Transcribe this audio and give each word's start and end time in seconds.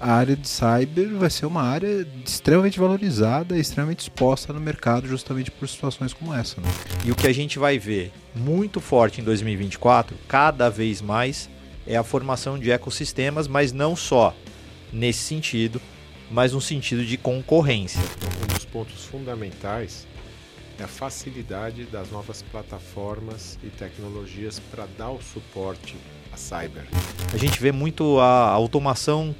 a 0.00 0.14
área 0.14 0.34
de 0.34 0.48
cyber 0.48 1.10
vai 1.10 1.28
ser 1.28 1.44
uma 1.44 1.62
área 1.62 2.08
extremamente 2.24 2.80
valorizada 2.80 3.56
e 3.56 3.60
extremamente 3.60 4.00
exposta 4.00 4.50
no 4.50 4.58
mercado 4.58 5.06
justamente 5.06 5.50
por 5.50 5.68
situações 5.68 6.14
como 6.14 6.32
essa. 6.32 6.58
Né? 6.58 6.68
E 7.04 7.12
o 7.12 7.14
que 7.14 7.26
a 7.26 7.34
gente 7.34 7.58
vai 7.58 7.78
ver 7.78 8.10
muito 8.34 8.80
forte 8.80 9.20
em 9.20 9.24
2024, 9.24 10.16
cada 10.26 10.70
vez 10.70 11.02
mais, 11.02 11.50
é 11.86 11.96
a 11.96 12.02
formação 12.02 12.58
de 12.58 12.70
ecossistemas, 12.70 13.46
mas 13.46 13.72
não 13.72 13.94
só 13.94 14.34
nesse 14.90 15.20
sentido, 15.20 15.80
mas 16.30 16.54
no 16.54 16.62
sentido 16.62 17.04
de 17.04 17.18
concorrência. 17.18 18.00
Um 18.42 18.54
dos 18.54 18.64
pontos 18.64 19.04
fundamentais 19.04 20.06
é 20.78 20.82
a 20.84 20.88
facilidade 20.88 21.84
das 21.84 22.10
novas 22.10 22.40
plataformas 22.40 23.58
e 23.62 23.66
tecnologias 23.68 24.58
para 24.70 24.86
dar 24.96 25.10
o 25.10 25.20
suporte 25.20 25.94
a 26.32 26.38
cyber. 26.38 26.86
A 27.34 27.36
gente 27.36 27.60
vê 27.60 27.70
muito 27.70 28.18
a 28.18 28.48
automação 28.48 29.34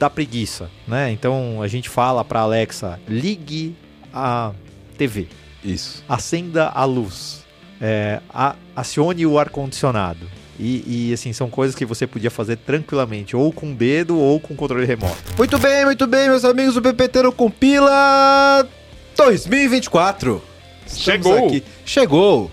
da 0.00 0.08
preguiça, 0.08 0.70
né? 0.88 1.12
Então 1.12 1.60
a 1.60 1.68
gente 1.68 1.90
fala 1.90 2.24
para 2.24 2.40
Alexa, 2.40 2.98
ligue 3.06 3.76
a 4.14 4.52
TV. 4.96 5.28
Isso. 5.62 6.02
Acenda 6.08 6.68
a 6.68 6.86
luz. 6.86 7.44
É, 7.78 8.20
a, 8.30 8.56
acione 8.74 9.26
o 9.26 9.38
ar-condicionado. 9.38 10.26
E, 10.58 11.08
e, 11.08 11.12
assim, 11.12 11.32
são 11.32 11.48
coisas 11.48 11.74
que 11.74 11.86
você 11.86 12.06
podia 12.06 12.30
fazer 12.30 12.56
tranquilamente, 12.56 13.34
ou 13.34 13.50
com 13.50 13.72
o 13.72 13.74
dedo 13.74 14.18
ou 14.18 14.38
com 14.38 14.52
o 14.52 14.56
controle 14.56 14.84
remoto. 14.84 15.16
Muito 15.38 15.58
bem, 15.58 15.86
muito 15.86 16.06
bem, 16.06 16.28
meus 16.28 16.44
amigos, 16.44 16.76
o 16.76 16.82
PPT 16.82 17.22
no 17.22 17.32
Compila 17.32 18.68
2024. 19.16 20.42
Estamos 20.86 21.02
Chegou! 21.02 21.46
Aqui. 21.46 21.64
Chegou! 21.84 22.50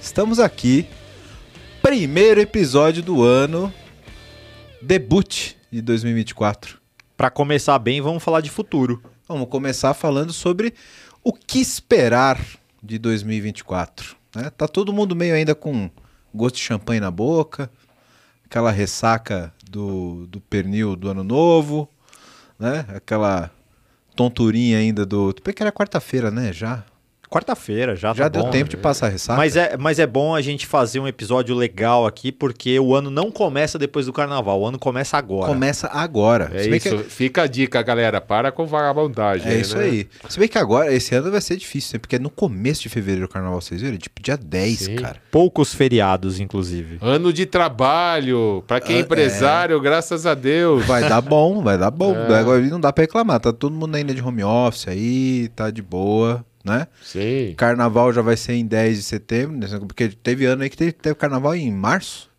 Estamos 0.00 0.40
aqui. 0.40 0.86
Primeiro 1.80 2.40
episódio 2.40 3.02
do 3.02 3.22
ano. 3.22 3.72
Debut 4.82 5.54
de 5.70 5.80
2024. 5.80 6.83
Para 7.24 7.30
começar 7.30 7.78
bem, 7.78 8.02
vamos 8.02 8.22
falar 8.22 8.42
de 8.42 8.50
futuro. 8.50 9.02
Vamos 9.26 9.48
começar 9.48 9.94
falando 9.94 10.30
sobre 10.30 10.74
o 11.22 11.32
que 11.32 11.58
esperar 11.58 12.38
de 12.82 12.98
2024. 12.98 14.14
Né? 14.36 14.50
Tá 14.50 14.68
todo 14.68 14.92
mundo 14.92 15.16
meio 15.16 15.34
ainda 15.34 15.54
com 15.54 15.88
gosto 16.34 16.56
de 16.56 16.60
champanhe 16.60 17.00
na 17.00 17.10
boca, 17.10 17.70
aquela 18.44 18.70
ressaca 18.70 19.50
do, 19.70 20.26
do 20.26 20.38
pernil 20.38 20.94
do 20.94 21.08
ano 21.08 21.24
novo, 21.24 21.88
né? 22.58 22.84
Aquela 22.94 23.50
tonturinha 24.14 24.76
ainda 24.76 25.06
do. 25.06 25.34
Porque 25.42 25.62
era 25.62 25.72
quarta-feira, 25.72 26.30
né? 26.30 26.52
Já. 26.52 26.84
Quarta-feira, 27.34 27.96
já 27.96 28.14
Já 28.14 28.24
tá 28.24 28.28
deu 28.28 28.42
bom. 28.44 28.50
tempo 28.50 28.70
de 28.70 28.76
passar 28.76 29.06
a 29.06 29.10
ressaca. 29.10 29.36
Mas 29.36 29.56
é, 29.56 29.76
mas 29.76 29.98
é 29.98 30.06
bom 30.06 30.36
a 30.36 30.40
gente 30.40 30.68
fazer 30.68 31.00
um 31.00 31.08
episódio 31.08 31.52
legal 31.56 32.06
aqui, 32.06 32.30
porque 32.30 32.78
o 32.78 32.94
ano 32.94 33.10
não 33.10 33.28
começa 33.32 33.76
depois 33.76 34.06
do 34.06 34.12
carnaval, 34.12 34.60
o 34.60 34.66
ano 34.66 34.78
começa 34.78 35.16
agora. 35.18 35.48
Começa 35.48 35.88
agora. 35.88 36.50
É 36.54 36.64
isso, 36.68 36.96
que- 36.96 37.02
fica 37.04 37.42
a 37.42 37.46
dica, 37.48 37.82
galera. 37.82 38.20
Para 38.20 38.52
com 38.52 38.64
vagabundagem. 38.66 39.50
É 39.50 39.56
isso 39.56 39.76
né? 39.76 39.84
aí. 39.84 40.08
Se 40.28 40.38
bem 40.38 40.46
que 40.46 40.56
agora, 40.56 40.92
esse 40.94 41.12
ano 41.12 41.28
vai 41.32 41.40
ser 41.40 41.56
difícil, 41.56 41.94
né? 41.96 41.98
porque 41.98 42.14
é 42.14 42.18
no 42.20 42.30
começo 42.30 42.82
de 42.82 42.88
fevereiro 42.88 43.26
o 43.26 43.28
carnaval, 43.28 43.60
vocês 43.60 43.80
viram? 43.82 43.96
Tipo, 43.98 44.22
dia 44.22 44.36
10, 44.36 44.78
Sim. 44.78 44.94
cara. 44.96 45.16
Poucos 45.32 45.74
feriados, 45.74 46.38
inclusive. 46.38 46.98
Ano 47.02 47.32
de 47.32 47.46
trabalho, 47.46 48.62
para 48.66 48.80
quem 48.80 48.94
Ah, 48.94 48.98
é 48.98 49.02
empresário, 49.02 49.80
graças 49.80 50.24
a 50.24 50.34
Deus. 50.34 50.84
Vai 50.86 51.08
dar 51.08 51.20
bom, 51.20 51.62
vai 51.62 51.76
dar 51.76 51.90
bom. 51.90 52.14
É. 52.30 52.38
Agora 52.38 52.60
não 52.60 52.78
dá 52.78 52.92
pra 52.92 53.02
reclamar. 53.02 53.40
Tá 53.40 53.52
todo 53.52 53.74
mundo 53.74 53.94
ainda 53.96 54.14
de 54.14 54.22
home 54.22 54.44
office 54.44 54.86
aí, 54.88 55.48
tá 55.56 55.70
de 55.70 55.82
boa, 55.82 56.44
né? 56.64 56.86
Sim. 57.02 57.54
Carnaval 57.56 58.12
já 58.12 58.22
vai 58.22 58.36
ser 58.36 58.54
em 58.54 58.66
10 58.66 58.96
de 58.96 59.02
setembro, 59.02 59.56
né? 59.58 59.68
porque 59.86 60.08
teve 60.08 60.46
ano 60.46 60.62
aí 60.62 60.70
que 60.70 60.76
teve, 60.76 60.92
teve 60.92 61.14
carnaval 61.14 61.54
em 61.54 61.70
março. 61.70 62.32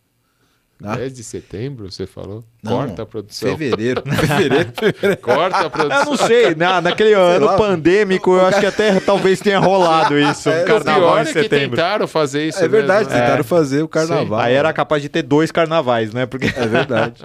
Tá? 0.82 0.94
10 0.96 1.14
de 1.14 1.24
setembro, 1.24 1.90
você 1.90 2.06
falou? 2.06 2.44
Não, 2.62 2.72
Corta 2.72 3.02
a 3.02 3.06
produção. 3.06 3.48
Fevereiro. 3.56 4.02
fevereiro. 4.04 5.16
Corta 5.22 5.56
a 5.56 5.62
Eu 5.62 5.70
produção. 5.70 6.04
não 6.04 6.16
sei, 6.18 6.54
na, 6.54 6.82
naquele 6.82 7.14
ano 7.14 7.46
lá. 7.46 7.56
pandêmico, 7.56 8.32
eu 8.34 8.44
acho 8.44 8.60
que 8.60 8.66
até 8.66 9.00
talvez 9.00 9.40
tenha 9.40 9.58
rolado 9.58 10.18
isso, 10.20 10.50
É, 10.50 10.64
um 10.64 10.66
carnaval 10.66 11.16
em 11.18 11.20
é 11.22 11.24
que 11.24 11.32
setembro. 11.32 11.70
tentaram 11.76 12.06
fazer 12.06 12.46
isso 12.48 12.62
É 12.62 12.68
verdade, 12.68 13.04
mesmo, 13.04 13.14
né? 13.14 13.24
tentaram 13.24 13.44
fazer 13.44 13.82
o 13.82 13.88
carnaval. 13.88 14.38
Aí 14.38 14.52
era 14.52 14.70
capaz 14.74 15.00
de 15.00 15.08
ter 15.08 15.22
dois 15.22 15.50
carnavais, 15.50 16.12
né? 16.12 16.26
Porque 16.26 16.46
É 16.54 16.66
verdade. 16.66 17.24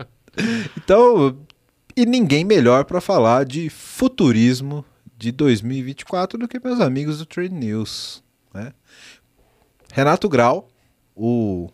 Então, 0.78 1.38
e 1.98 2.06
ninguém 2.06 2.46
melhor 2.46 2.86
pra 2.86 3.02
falar 3.02 3.44
de 3.44 3.70
futurismo 3.70 4.86
de 5.22 5.32
2024 5.32 6.40
do 6.40 6.48
que 6.48 6.60
meus 6.64 6.80
amigos 6.82 7.20
do 7.20 7.28
Trade 7.28 7.54
News. 7.54 8.24
Né? 8.52 8.74
Renato 9.94 10.28
Grau, 10.28 10.68
o 11.16 11.70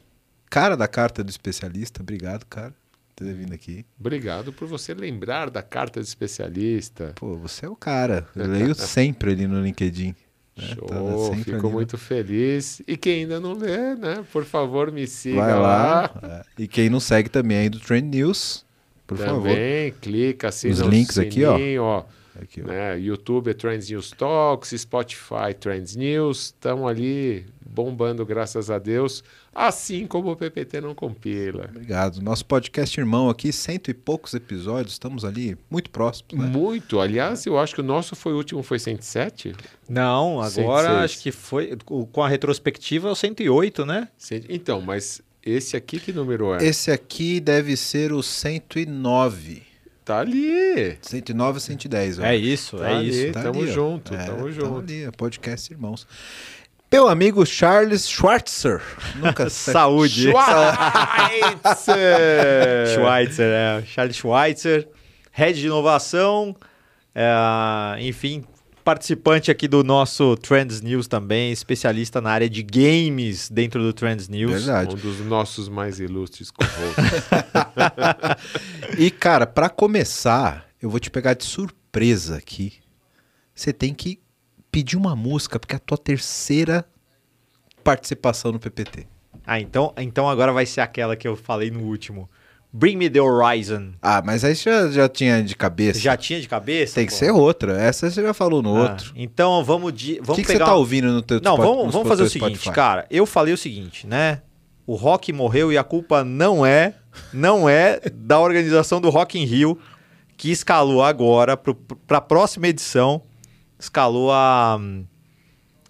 cara 0.50 0.75
da 0.75 0.85
carta 0.85 1.24
do 1.24 1.30
especialista, 1.30 2.02
obrigado, 2.02 2.46
cara, 2.46 2.72
por 3.16 3.24
ter 3.25 3.34
vindo 3.34 3.53
aqui. 3.53 3.85
Obrigado 3.97 4.52
por 4.52 4.68
você 4.68 4.94
lembrar 4.94 5.50
da 5.50 5.63
carta 5.63 6.02
de 6.02 6.08
especialista. 6.08 7.13
Pô, 7.16 7.38
você 7.38 7.66
é 7.66 7.69
o 7.69 7.75
cara. 7.75 8.28
Eu 8.35 8.47
leio 8.47 8.75
sempre 8.75 9.31
ali 9.31 9.47
no 9.47 9.62
LinkedIn. 9.64 10.14
né? 10.58 10.75
Tá 10.85 10.96
Show, 10.96 11.28
sempre 11.29 11.44
fico 11.53 11.68
no- 11.68 11.72
muito 11.72 11.97
feliz. 11.97 12.81
E 12.85 12.97
quem 12.97 13.22
ainda 13.22 13.40
não 13.40 13.53
lê, 13.53 13.96
né? 13.96 14.25
Por 14.34 14.44
favor, 14.44 14.91
me 14.91 15.08
siga 15.08 15.38
Vai 15.38 15.53
lá. 15.53 15.62
lá. 15.62 16.44
é. 16.58 16.64
E 16.64 16.68
quem 16.68 16.90
não 16.90 17.00
segue 17.00 17.29
também 17.29 17.59
aí 17.59 17.69
do 17.69 17.79
Trend 17.79 18.14
News, 18.14 18.66
por 19.06 19.18
favor. 19.18 19.47
Também, 19.47 19.94
clica, 20.02 20.50
assina 20.50 20.74
Os 20.74 20.81
o 20.81 20.90
links 20.90 21.18
aqui, 21.18 21.46
ó. 21.46 21.56
sininho, 21.58 21.84
ó. 21.84 22.03
Aqui, 22.42 22.62
né? 22.62 22.98
YouTube 23.00 23.50
é 23.50 23.53
Trends 23.53 23.90
News 23.90 24.12
Talks, 24.12 24.70
Spotify 24.80 25.53
Trends 25.59 25.96
News, 25.96 26.46
estão 26.46 26.88
ali 26.88 27.46
bombando, 27.70 28.25
graças 28.25 28.70
a 28.72 28.80
Deus, 28.80 29.24
assim 29.53 30.08
como 30.08 30.31
o 30.31 30.36
PPT 30.36 30.81
não 30.81 30.96
compila. 30.96 31.66
Obrigado. 31.70 32.22
Nosso 32.22 32.46
podcast 32.46 33.00
irmão 33.00 33.30
aqui, 33.30 33.52
cento 33.52 33.90
e 33.92 33.94
poucos 33.94 34.34
episódios, 34.34 34.94
estamos 34.94 35.24
ali 35.26 35.58
muito 35.70 35.90
próximos, 35.90 36.34
né? 36.34 36.46
Muito, 36.50 37.00
aliás, 37.00 37.46
eu 37.46 37.58
acho 37.59 37.76
que 37.76 37.81
o 37.81 37.84
nosso 37.84 38.16
foi 38.16 38.34
o 38.34 38.38
último, 38.38 38.64
foi 38.64 38.80
107? 38.80 39.53
Não, 39.90 40.42
agora 40.42 40.88
106. 40.88 41.03
acho 41.03 41.20
que 41.22 41.31
foi. 41.31 41.78
o- 41.90 42.06
Com 42.08 42.24
a 42.24 42.28
retrospectiva 42.30 43.09
é 43.09 43.12
o 43.12 43.16
108, 43.16 43.86
né? 43.86 44.08
Então, 44.50 44.81
mas 44.81 45.22
esse 45.44 45.76
aqui 45.78 46.00
que 46.00 46.12
número 46.12 46.53
é? 46.53 46.64
Esse 46.66 46.90
aqui 46.92 47.40
deve 47.40 47.76
ser 47.78 48.12
o 48.12 48.22
109. 48.24 49.66
Tá 50.07 50.19
ali. 50.19 50.97
109 51.01 51.57
ou 51.57 51.59
110, 51.59 52.19
ó. 52.19 52.23
É 52.23 52.35
isso, 52.35 52.78
Tá 52.78 52.90
é 52.90 52.95
ali. 52.95 53.09
isso. 53.09 53.31
tamo 53.34 53.62
ó. 53.62 53.66
junto, 53.68 54.16
É, 54.16 54.25
tamo 54.25 54.50
junto. 54.51 54.79
ali, 54.79 55.03
é 55.03 55.12
podcast 55.12 55.72
irmãos. 55.73 56.07
Meu 56.90 57.09
amigo 57.09 57.45
Charles 57.45 58.07
Schwartzer. 58.09 58.81
Nunca 59.17 59.47
sei. 59.51 59.73
Saúde. 59.73 60.31
Schweitzer! 60.31 61.97
Schweitzer, 62.96 63.51
é. 63.51 63.84
Charles 63.85 64.16
Schweitzer, 64.16 64.88
head 65.31 65.59
de 65.59 65.66
inovação, 65.67 66.56
é, 67.13 67.97
enfim, 68.00 68.46
participante 68.88 69.52
aqui 69.52 69.68
do 69.68 69.84
nosso 69.84 70.38
Trends 70.38 70.80
News 70.80 71.09
também, 71.09 71.52
especialista 71.52 72.22
na 72.22 72.31
área 72.31 72.50
de 72.50 72.64
games 72.64 73.50
dentro 73.50 73.84
do 73.84 73.92
Trends 73.92 74.30
News. 74.30 74.64
Verdade. 74.64 74.96
Um 74.96 74.98
dos 74.98 75.20
nossos 75.20 75.68
mais 75.68 76.00
ilustres. 76.00 76.53
E, 78.97 79.12
cara, 79.12 79.46
pra 79.46 79.68
começar, 79.68 80.66
eu 80.81 80.90
vou 80.90 81.02
te 81.02 81.12
pegar 81.12 81.34
de 81.34 81.44
surpresa 81.44 82.38
aqui. 82.38 82.76
Você 83.53 83.74
tem 83.74 83.94
que 83.94 84.22
pedir 84.72 84.96
uma 84.96 85.18
música, 85.18 85.59
porque 85.59 85.76
é 85.76 85.78
a 85.78 85.80
tua 85.80 85.97
terceira 85.97 86.86
participação 87.84 88.53
no 88.53 88.59
PPT. 88.59 89.06
Ah, 89.46 89.59
então, 89.59 89.94
então 89.97 90.30
agora 90.30 90.53
vai 90.53 90.66
ser 90.66 90.80
aquela 90.80 91.18
que 91.18 91.28
eu 91.28 91.36
falei 91.36 91.70
no 91.70 91.81
último. 91.81 92.30
Bring 92.72 92.95
Me 92.97 93.09
The 93.09 93.22
Horizon. 93.22 93.94
Ah, 94.01 94.22
mas 94.23 94.44
aí 94.44 94.55
você 94.55 94.69
já, 94.69 94.91
já 94.91 95.09
tinha 95.09 95.41
de 95.41 95.55
cabeça. 95.55 96.00
Já 96.00 96.16
tinha 96.17 96.39
de 96.39 96.47
cabeça? 96.47 96.95
Tem 96.95 97.05
que 97.05 97.11
pô? 97.13 97.17
ser 97.17 97.31
outra. 97.31 97.79
Essa 97.81 98.09
você 98.09 98.22
já 98.22 98.33
falou 98.33 98.61
no 98.61 98.75
Ah, 98.75 98.81
outro. 98.91 99.13
Então 99.16 99.63
vamos 99.63 99.94
de, 99.94 100.19
O 100.19 100.23
vamos 100.23 100.35
que, 100.35 100.41
que 100.45 100.51
você 100.51 100.59
tá 100.59 100.75
ouvindo 100.75 101.07
no 101.11 101.22
teu 101.22 101.39
Não, 101.41 101.53
Spot- 101.53 101.66
vamos, 101.66 101.94
vamos 101.94 102.07
fazer 102.07 102.23
o 102.23 102.29
seguinte, 102.29 102.57
Spotify? 102.57 102.75
cara. 102.75 103.05
Eu 103.09 103.25
falei 103.25 103.53
o 103.53 103.57
seguinte, 103.57 104.05
né? 104.05 104.41
O 104.85 104.95
Rock 104.95 105.33
morreu 105.33 105.72
e 105.72 105.78
a 105.78 105.83
culpa 105.83 106.23
não 106.23 106.66
é, 106.66 106.94
não 107.33 107.67
é 107.67 108.00
da 108.13 108.39
organização 108.39 109.01
do 109.01 109.09
Rock 109.09 109.39
in 109.39 109.44
Rio 109.45 109.78
que 110.38 110.51
escalou 110.51 111.03
agora 111.03 111.58
para 111.58 112.17
a 112.20 112.22
próxima 112.22 112.67
edição. 112.67 113.22
Escalou 113.79 114.31
a 114.31 114.78
hum, 114.79 115.03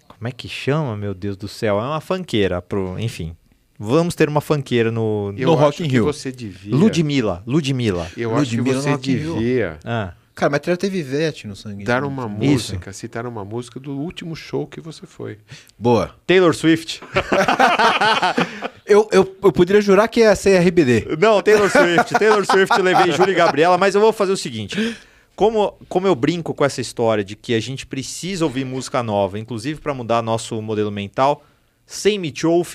como 0.08 0.26
é 0.26 0.32
que 0.32 0.48
chama, 0.48 0.96
meu 0.96 1.14
Deus 1.14 1.36
do 1.36 1.46
céu? 1.48 1.78
É 1.78 1.82
uma 1.84 2.00
fanqueira 2.00 2.60
pro, 2.62 2.98
enfim. 2.98 3.36
Vamos 3.78 4.14
ter 4.14 4.28
uma 4.28 4.40
fanqueira 4.40 4.90
no 4.90 5.32
Eu 5.36 5.48
No 5.50 5.54
Rock 5.54 5.82
in 5.84 5.86
que 5.86 5.92
Rio. 5.92 6.04
você 6.04 6.32
devia. 6.32 6.74
Ludmilla, 6.74 7.42
Ludmilla. 7.46 8.10
Eu 8.16 8.34
acho 8.36 8.50
que 8.50 8.56
Ludmilla 8.56 8.76
no 8.76 8.82
você 8.82 8.96
devia 8.98 9.78
Ah, 9.84 10.14
Cara, 10.34 10.50
mas 10.52 10.78
teve 10.78 10.98
Ivete 10.98 11.48
no 11.48 11.56
sangue. 11.56 11.82
dar 11.84 12.04
uma 12.04 12.24
Isso. 12.40 12.72
música, 12.72 12.92
citar 12.92 13.26
uma 13.26 13.44
música 13.44 13.80
do 13.80 13.92
último 13.98 14.36
show 14.36 14.66
que 14.68 14.80
você 14.80 15.04
foi. 15.06 15.38
Boa. 15.78 16.14
Taylor 16.26 16.54
Swift. 16.54 17.00
Eu, 18.86 19.06
eu, 19.12 19.36
eu 19.42 19.52
poderia 19.52 19.82
jurar 19.82 20.08
que 20.08 20.20
ia 20.20 20.34
ser 20.34 20.58
RBD. 20.66 21.18
Não, 21.20 21.42
Taylor 21.42 21.68
Swift. 21.70 22.14
Taylor 22.18 22.42
Swift, 22.46 22.80
levei 22.80 23.12
Júlia 23.12 23.32
e 23.32 23.34
Gabriela, 23.34 23.76
mas 23.76 23.94
eu 23.94 24.00
vou 24.00 24.14
fazer 24.14 24.32
o 24.32 24.36
seguinte. 24.36 24.96
Como, 25.36 25.74
como 25.90 26.06
eu 26.06 26.14
brinco 26.14 26.54
com 26.54 26.64
essa 26.64 26.80
história 26.80 27.22
de 27.22 27.36
que 27.36 27.52
a 27.52 27.60
gente 27.60 27.86
precisa 27.86 28.46
ouvir 28.46 28.64
música 28.64 29.02
nova, 29.02 29.38
inclusive 29.38 29.78
para 29.78 29.92
mudar 29.92 30.22
nosso 30.22 30.60
modelo 30.62 30.90
mental, 30.90 31.44
sem 31.84 32.18
Mitcholf, 32.18 32.74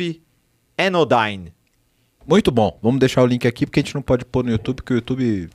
Anodyne. 0.87 1.53
Muito 2.25 2.51
bom. 2.51 2.79
Vamos 2.81 2.99
deixar 2.99 3.21
o 3.21 3.25
link 3.25 3.47
aqui, 3.47 3.65
porque 3.65 3.79
a 3.79 3.83
gente 3.83 3.95
não 3.95 4.01
pode 4.01 4.25
pôr 4.25 4.43
no 4.43 4.51
YouTube, 4.51 4.77
porque 4.77 4.93
o 4.93 4.95
YouTube 4.95 5.49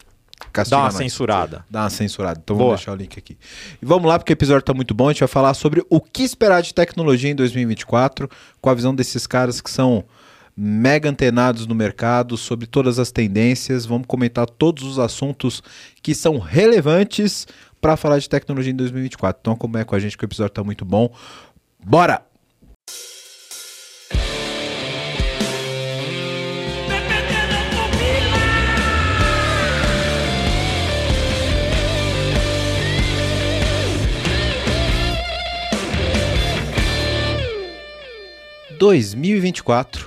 Castiga 0.53 0.77
Dá 0.77 0.83
uma 0.83 0.89
nós. 0.89 0.97
censurada. 0.97 1.65
Dá 1.69 1.83
uma 1.83 1.91
censurada. 1.91 2.41
Então 2.43 2.57
Boa. 2.57 2.69
vamos 2.69 2.81
deixar 2.81 2.93
o 2.93 2.97
link 2.97 3.19
aqui. 3.19 3.37
E 3.81 3.85
vamos 3.85 4.09
lá, 4.09 4.19
porque 4.19 4.33
o 4.33 4.35
episódio 4.35 4.63
tá 4.63 4.75
muito 4.75 4.95
bom. 4.95 5.09
A 5.09 5.13
gente 5.13 5.21
vai 5.21 5.29
falar 5.29 5.55
sobre 5.55 5.85
o 5.91 6.01
que 6.01 6.23
esperar 6.23 6.63
de 6.63 6.73
tecnologia 6.73 7.31
em 7.31 7.35
2024, 7.35 8.29
com 8.61 8.71
a 8.71 8.75
visão 8.75 8.95
desses 8.95 9.27
caras 9.27 9.61
que 9.61 9.71
são 9.71 10.05
mega 10.57 11.09
antenados 11.09 11.67
no 11.67 11.75
mercado, 11.75 12.37
sobre 12.37 12.67
todas 12.67 12.99
as 12.99 13.11
tendências. 13.11 13.87
Vamos 13.87 14.07
comentar 14.07 14.49
todos 14.49 14.85
os 14.85 14.99
assuntos 14.99 15.63
que 16.03 16.15
são 16.15 16.39
relevantes 16.39 17.47
para 17.81 17.97
falar 17.97 18.19
de 18.19 18.29
tecnologia 18.29 18.73
em 18.73 18.77
2024. 18.77 19.41
Então 19.41 19.53
acompanha 19.53 19.85
com 19.85 19.95
a 19.95 19.99
gente 19.99 20.17
que 20.17 20.25
o 20.25 20.27
episódio 20.27 20.53
tá 20.53 20.65
muito 20.65 20.85
bom. 20.85 21.13
Bora! 21.85 22.23
...2024... 38.79 40.07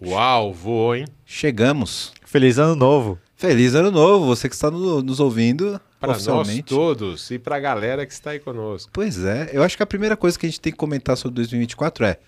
Uau, 0.00 0.52
voou, 0.52 0.94
hein? 0.94 1.06
Chegamos. 1.26 2.12
Feliz 2.24 2.58
ano 2.58 2.76
novo. 2.76 3.18
Feliz 3.36 3.74
ano 3.74 3.90
novo, 3.90 4.26
você 4.26 4.48
que 4.48 4.54
está 4.54 4.70
no- 4.70 5.02
nos 5.02 5.18
ouvindo 5.18 5.80
Para 5.98 6.12
nós 6.18 6.62
todos 6.64 7.30
e 7.30 7.38
para 7.38 7.56
a 7.56 7.60
galera 7.60 8.06
que 8.06 8.12
está 8.12 8.30
aí 8.30 8.38
conosco. 8.38 8.90
Pois 8.92 9.24
é, 9.24 9.50
eu 9.52 9.62
acho 9.62 9.76
que 9.76 9.82
a 9.82 9.86
primeira 9.86 10.16
coisa 10.16 10.38
que 10.38 10.46
a 10.46 10.48
gente 10.48 10.60
tem 10.60 10.72
que 10.72 10.78
comentar 10.78 11.16
sobre 11.16 11.34
2024 11.36 12.04
é 12.04 12.18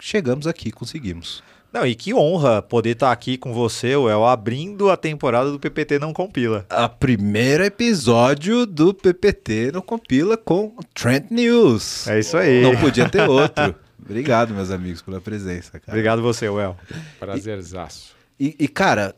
chegamos 0.00 0.46
aqui, 0.46 0.70
conseguimos. 0.70 1.42
Não, 1.72 1.84
e 1.84 1.96
que 1.96 2.14
honra 2.14 2.62
poder 2.62 2.90
estar 2.90 3.10
aqui 3.10 3.36
com 3.36 3.52
você, 3.52 3.96
Well, 3.96 4.24
abrindo 4.26 4.90
a 4.90 4.96
temporada 4.96 5.50
do 5.50 5.58
PPT 5.58 5.98
Não 5.98 6.12
Compila. 6.12 6.64
A 6.70 6.88
primeiro 6.88 7.64
episódio 7.64 8.64
do 8.64 8.94
PPT 8.94 9.72
no 9.72 9.82
compila 9.82 10.36
com 10.36 10.76
Trent 10.94 11.32
News. 11.32 12.06
É 12.06 12.20
isso 12.20 12.36
aí. 12.36 12.62
Não 12.62 12.76
podia 12.76 13.08
ter 13.08 13.28
outro. 13.28 13.74
Obrigado, 14.04 14.52
meus 14.52 14.70
amigos, 14.70 15.00
pela 15.00 15.20
presença, 15.20 15.80
cara. 15.80 15.92
Obrigado 15.92 16.20
você, 16.20 16.48
Well. 16.48 16.76
Prazerzaço. 17.18 18.14
E, 18.38 18.54
e, 18.58 18.68
cara, 18.68 19.16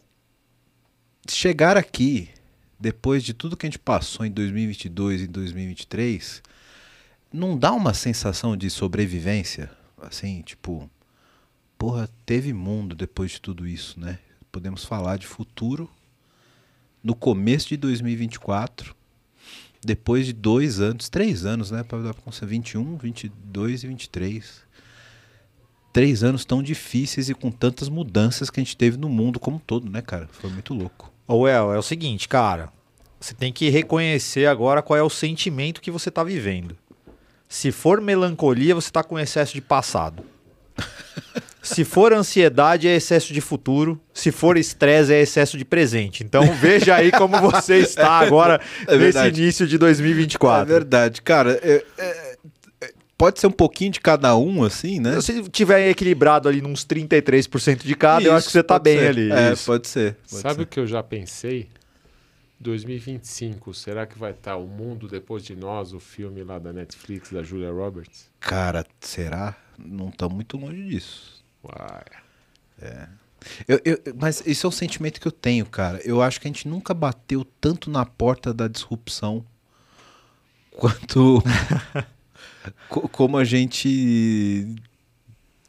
chegar 1.29 1.77
aqui 1.77 2.31
depois 2.79 3.25
de 3.25 3.35
tudo 3.35 3.57
que 3.57 3.67
a 3.67 3.69
gente 3.69 3.81
passou 3.81 4.25
em 4.25 4.31
2022 4.31 5.23
e 5.23 5.27
2023, 5.27 6.43
não 7.33 7.59
dá 7.59 7.73
uma 7.73 7.93
sensação 7.93 8.57
de 8.57 8.71
sobrevivência? 8.71 9.71
Assim, 10.01 10.43
tipo, 10.43 10.89
porra, 11.77 12.09
teve 12.25 12.53
mundo 12.53 12.95
depois 12.95 13.33
de 13.33 13.41
tudo 13.41 13.67
isso, 13.67 13.99
né? 13.99 14.21
Podemos 14.53 14.85
falar 14.85 15.19
de 15.19 15.27
futuro 15.27 15.91
no 17.03 17.15
começo 17.15 17.69
de 17.69 17.77
2024, 17.77 18.95
depois 19.85 20.27
de 20.27 20.33
dois 20.33 20.81
anos, 20.81 21.09
três 21.09 21.45
anos, 21.45 21.73
né? 21.73 21.83
Para 21.83 22.03
dar 22.03 22.15
considerar 22.15 22.51
21, 22.51 22.97
22 22.99 23.83
e 23.83 23.89
23 23.89 24.66
três 25.97 26.23
anos 26.23 26.45
tão 26.45 26.63
difíceis 26.63 27.31
e 27.31 27.35
com 27.35 27.51
tantas 27.51 27.89
mudanças 27.89 28.51
que 28.51 28.61
a 28.61 28.63
gente 28.63 28.77
teve 28.77 28.99
no 28.99 29.09
mundo 29.09 29.41
como 29.41 29.57
um 29.57 29.59
todo, 29.59 29.91
né, 29.91 30.03
cara? 30.03 30.29
Foi 30.31 30.51
muito 30.51 30.75
louco. 30.75 31.11
Well, 31.27 31.73
é 31.73 31.79
o 31.79 31.83
seguinte, 31.83 32.29
cara. 32.29 32.69
Você 33.19 33.33
tem 33.33 33.51
que 33.51 33.71
reconhecer 33.71 34.45
agora 34.45 34.83
qual 34.83 34.99
é 34.99 35.03
o 35.03 35.09
sentimento 35.09 35.81
que 35.81 35.91
você 35.91 36.11
está 36.11 36.23
vivendo. 36.23 36.77
Se 37.49 37.73
for 37.73 37.99
melancolia, 38.03 38.75
você 38.75 38.89
está 38.91 39.03
com 39.03 39.19
excesso 39.19 39.55
de 39.55 39.63
passado. 39.63 40.23
Se 41.63 41.83
for 41.83 42.13
ansiedade, 42.13 42.87
é 42.87 42.95
excesso 42.95 43.33
de 43.33 43.41
futuro. 43.41 43.99
Se 44.15 44.31
for 44.31 44.57
estresse, 44.57 45.13
é 45.13 45.21
excesso 45.23 45.59
de 45.59 45.65
presente. 45.65 46.23
Então 46.23 46.53
veja 46.55 46.95
aí 46.95 47.11
como 47.11 47.41
você 47.41 47.79
está 47.79 48.11
agora 48.21 48.61
É 48.87 48.97
nesse 48.97 49.27
início 49.27 49.67
de 49.67 49.75
É 49.75 49.79
2024. 49.79 50.65
verdade, 50.67 51.23
cara. 51.23 51.59
é- 51.63 51.83
é- 51.99 52.05
é- 52.05 52.26
pode 53.19 53.41
ser 53.41 53.47
um 53.47 53.53
pouquinho 53.53 53.91
de 53.93 54.01
cada 54.01 54.37
um, 54.37 54.63
assim, 54.65 55.01
né? 55.01 55.21
Se 55.21 55.49
tiver 55.49 55.89
equilibrado 55.89 56.49
ali 56.49 56.61
nos 56.61 56.85
33% 56.85 57.83
de 57.85 57.95
cada, 57.95 58.23
eu 58.23 58.29
Isso, 58.29 58.33
acho 58.37 58.47
que 58.47 58.53
você 58.53 58.63
tá 58.63 58.79
bem 58.79 58.99
ser. 58.99 59.09
ali. 59.09 59.33
É, 59.33 59.53
Isso. 59.53 59.65
pode 59.67 59.89
ser. 59.89 60.15
pode 60.15 60.43
Sabe 60.43 60.55
ser. 60.57 60.63
o 60.63 60.67
que 60.67 60.81
eu 60.81 60.87
já 60.87 61.03
pensei? 61.03 61.69
2025, 62.59 63.75
será 63.75 64.07
que 64.07 64.19
vai 64.19 64.31
estar 64.31 64.57
O 64.57 64.67
Mundo 64.67 65.07
Depois 65.09 65.45
de 65.45 65.55
Nós, 65.55 65.93
o 65.93 66.01
filme 66.01 66.43
lá 66.43 66.59
da 66.59 66.73
Netflix, 66.73 67.31
da 67.31 67.43
Julia 67.43 67.71
Roberts? 67.71 68.31
Cara, 68.41 68.85
será? 69.01 69.55
Não 69.79 70.11
tá 70.11 70.27
muito 70.29 70.57
longe 70.57 70.83
disso. 70.87 71.45
Uai. 71.63 72.03
Eu- 73.69 73.81
eu- 73.85 73.99
mas 74.19 74.43
isso 74.47 74.67
é 74.67 74.69
um 74.69 74.73
sentimento 74.73 75.21
que 75.21 75.29
eu 75.29 75.33
tenho, 75.33 75.67
cara. 75.67 76.01
Eu 76.05 76.23
acho 76.23 76.41
que 76.41 76.49
a 76.49 76.51
gente 76.51 76.67
nunca 76.67 76.95
bateu 76.95 77.47
tanto 77.61 77.91
na 77.91 78.05
porta 78.07 78.53
da 78.55 78.67
disrupção 78.69 79.45
quanto 80.73 81.43
como 82.89 83.37
a 83.37 83.45
gente 83.45 84.75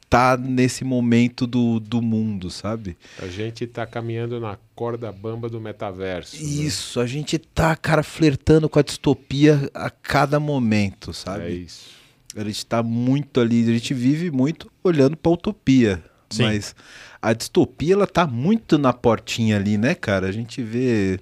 tá 0.10 0.38
nesse 0.38 0.84
momento 0.86 1.46
do, 1.46 1.80
do 1.80 2.02
mundo, 2.02 2.50
sabe? 2.50 2.98
A 3.22 3.28
gente 3.28 3.68
tá 3.68 3.86
caminhando 3.86 4.40
na 4.40 4.58
corda 4.74 5.12
bamba 5.12 5.50
do 5.50 5.60
metaverso. 5.60 6.36
né? 6.38 6.42
Isso, 6.44 7.00
a 7.00 7.06
gente 7.06 7.38
tá, 7.38 7.76
cara, 7.76 8.02
flertando 8.04 8.70
com 8.70 8.80
a 8.80 8.84
distopia 8.84 9.70
a 9.74 9.90
cada 9.90 10.40
momento, 10.40 11.10
É 11.12 11.14
sabe? 11.14 11.50
isso. 11.64 11.98
A 12.36 12.44
gente 12.44 12.66
tá 12.66 12.82
muito 12.84 13.42
ali, 13.42 13.64
a 13.64 13.74
gente 13.74 13.94
vive 13.94 14.30
muito 14.32 14.72
olhando 14.84 15.18
pra 15.18 15.32
utopia. 15.32 16.02
Sim. 16.30 16.44
Mas 16.44 16.76
a 17.22 17.34
distopia, 17.34 17.94
ela 17.94 18.08
tá 18.08 18.28
muito 18.28 18.78
na 18.78 18.94
portinha 18.94 19.56
ali, 19.58 19.78
né, 19.78 19.96
cara? 19.96 20.28
A 20.28 20.32
gente 20.32 20.62
vê 20.62 21.20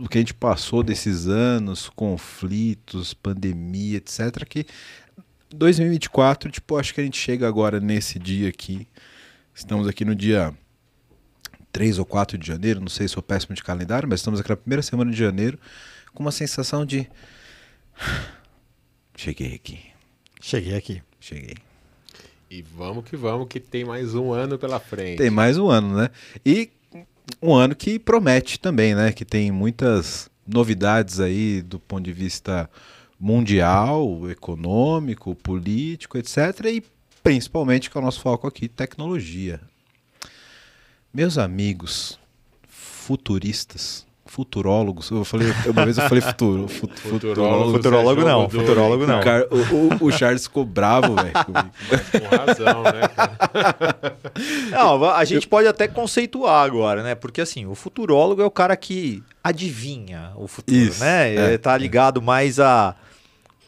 o, 0.00 0.04
o 0.04 0.08
que 0.08 0.18
a 0.18 0.20
gente 0.20 0.34
passou 0.34 0.82
desses 0.82 1.26
anos, 1.26 1.88
conflitos, 1.88 3.14
pandemia, 3.14 3.98
etc. 3.98 4.44
Que 4.48 4.66
2024, 5.54 6.50
tipo, 6.50 6.76
acho 6.76 6.94
que 6.94 7.00
a 7.00 7.04
gente 7.04 7.18
chega 7.18 7.46
agora 7.46 7.80
nesse 7.80 8.18
dia 8.18 8.48
aqui. 8.48 8.86
Estamos 9.54 9.86
aqui 9.86 10.04
no 10.04 10.14
dia 10.14 10.54
3 11.72 11.98
ou 11.98 12.04
4 12.04 12.38
de 12.38 12.46
janeiro, 12.46 12.80
não 12.80 12.88
sei 12.88 13.06
se 13.06 13.14
sou 13.14 13.22
péssimo 13.22 13.54
de 13.54 13.62
calendário, 13.62 14.08
mas 14.08 14.20
estamos 14.20 14.40
aqui 14.40 14.48
na 14.48 14.56
primeira 14.56 14.82
semana 14.82 15.10
de 15.10 15.16
janeiro 15.16 15.58
com 16.14 16.22
uma 16.22 16.32
sensação 16.32 16.84
de. 16.86 17.08
Cheguei 19.16 19.54
aqui, 19.54 19.78
Cheguei 20.40 20.74
aqui. 20.74 21.02
cheguei. 21.20 21.54
E 22.50 22.60
vamos 22.62 23.04
que 23.04 23.16
vamos, 23.16 23.46
que 23.48 23.60
tem 23.60 23.84
mais 23.84 24.14
um 24.14 24.32
ano 24.32 24.58
pela 24.58 24.80
frente. 24.80 25.18
Tem 25.18 25.30
mais 25.30 25.56
um 25.56 25.70
ano, 25.70 25.96
né? 25.96 26.10
E 26.44 26.70
um 27.40 27.54
ano 27.54 27.74
que 27.74 27.98
promete 27.98 28.58
também, 28.58 28.94
né? 28.94 29.12
Que 29.12 29.24
tem 29.24 29.50
muitas 29.50 30.30
novidades 30.46 31.20
aí 31.20 31.62
do 31.62 31.78
ponto 31.78 32.04
de 32.04 32.12
vista 32.12 32.68
mundial, 33.18 34.28
econômico, 34.30 35.34
político, 35.36 36.18
etc. 36.18 36.36
E 36.66 36.82
principalmente 37.22 37.90
é 37.92 37.98
o 37.98 38.02
nosso 38.02 38.20
foco 38.20 38.46
aqui, 38.46 38.68
tecnologia. 38.68 39.60
Meus 41.14 41.38
amigos 41.38 42.18
futuristas, 42.68 44.06
futurólogos, 44.32 45.10
eu 45.10 45.24
falei, 45.26 45.52
uma 45.66 45.84
vez 45.84 45.98
eu 45.98 46.08
falei 46.08 46.22
futuro, 46.22 46.66
fut- 46.66 46.98
futurólogo. 47.00 47.72
Futurólogo 47.72 48.20
é 48.22 48.24
não, 48.24 48.40
jogo 48.40 48.48
duro, 48.52 48.62
futurólogo 48.66 49.06
não. 49.06 49.20
O, 49.20 49.22
cara- 49.22 49.46
o- 49.50 50.04
o- 50.04 50.08
o 50.08 50.10
Charles 50.12 50.44
ficou 50.44 50.64
bravo, 50.64 51.14
velho. 51.16 51.32
Com 51.34 52.34
razão, 52.36 52.82
né? 52.82 53.08
cara? 53.14 54.16
Não, 54.70 55.04
a 55.04 55.22
gente 55.26 55.46
pode 55.46 55.68
até 55.68 55.86
conceituar 55.86 56.64
agora, 56.64 57.02
né? 57.02 57.14
Porque 57.14 57.42
assim, 57.42 57.66
o 57.66 57.74
futurólogo 57.74 58.40
é 58.40 58.44
o 58.46 58.50
cara 58.50 58.74
que 58.74 59.22
adivinha 59.44 60.30
o 60.36 60.48
futuro, 60.48 60.78
Isso, 60.78 61.00
né? 61.04 61.34
é, 61.34 61.48
Ele 61.48 61.58
tá 61.58 61.76
ligado 61.76 62.22
mais 62.22 62.58
a 62.58 62.94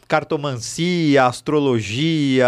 cartomancia, 0.07 1.25
astrologia. 1.25 2.47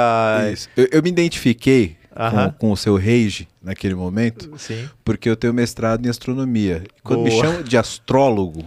Isso. 0.52 0.68
Eu, 0.76 0.88
eu 0.92 1.04
me 1.04 1.10
identifiquei 1.10 1.96
Com, 2.18 2.52
com 2.54 2.72
o 2.72 2.78
seu 2.78 2.96
rage 2.98 3.48
naquele 3.62 3.94
momento, 3.96 4.52
Sim. 4.58 4.90
porque 5.06 5.30
eu 5.30 5.36
tenho 5.36 5.54
mestrado 5.54 6.06
em 6.06 6.10
astronomia. 6.10 6.84
Quando 7.04 7.22
me 7.24 7.30
Boa. 7.30 7.46
chamam 7.46 7.62
de 7.64 7.78
astrólogo, 7.78 8.66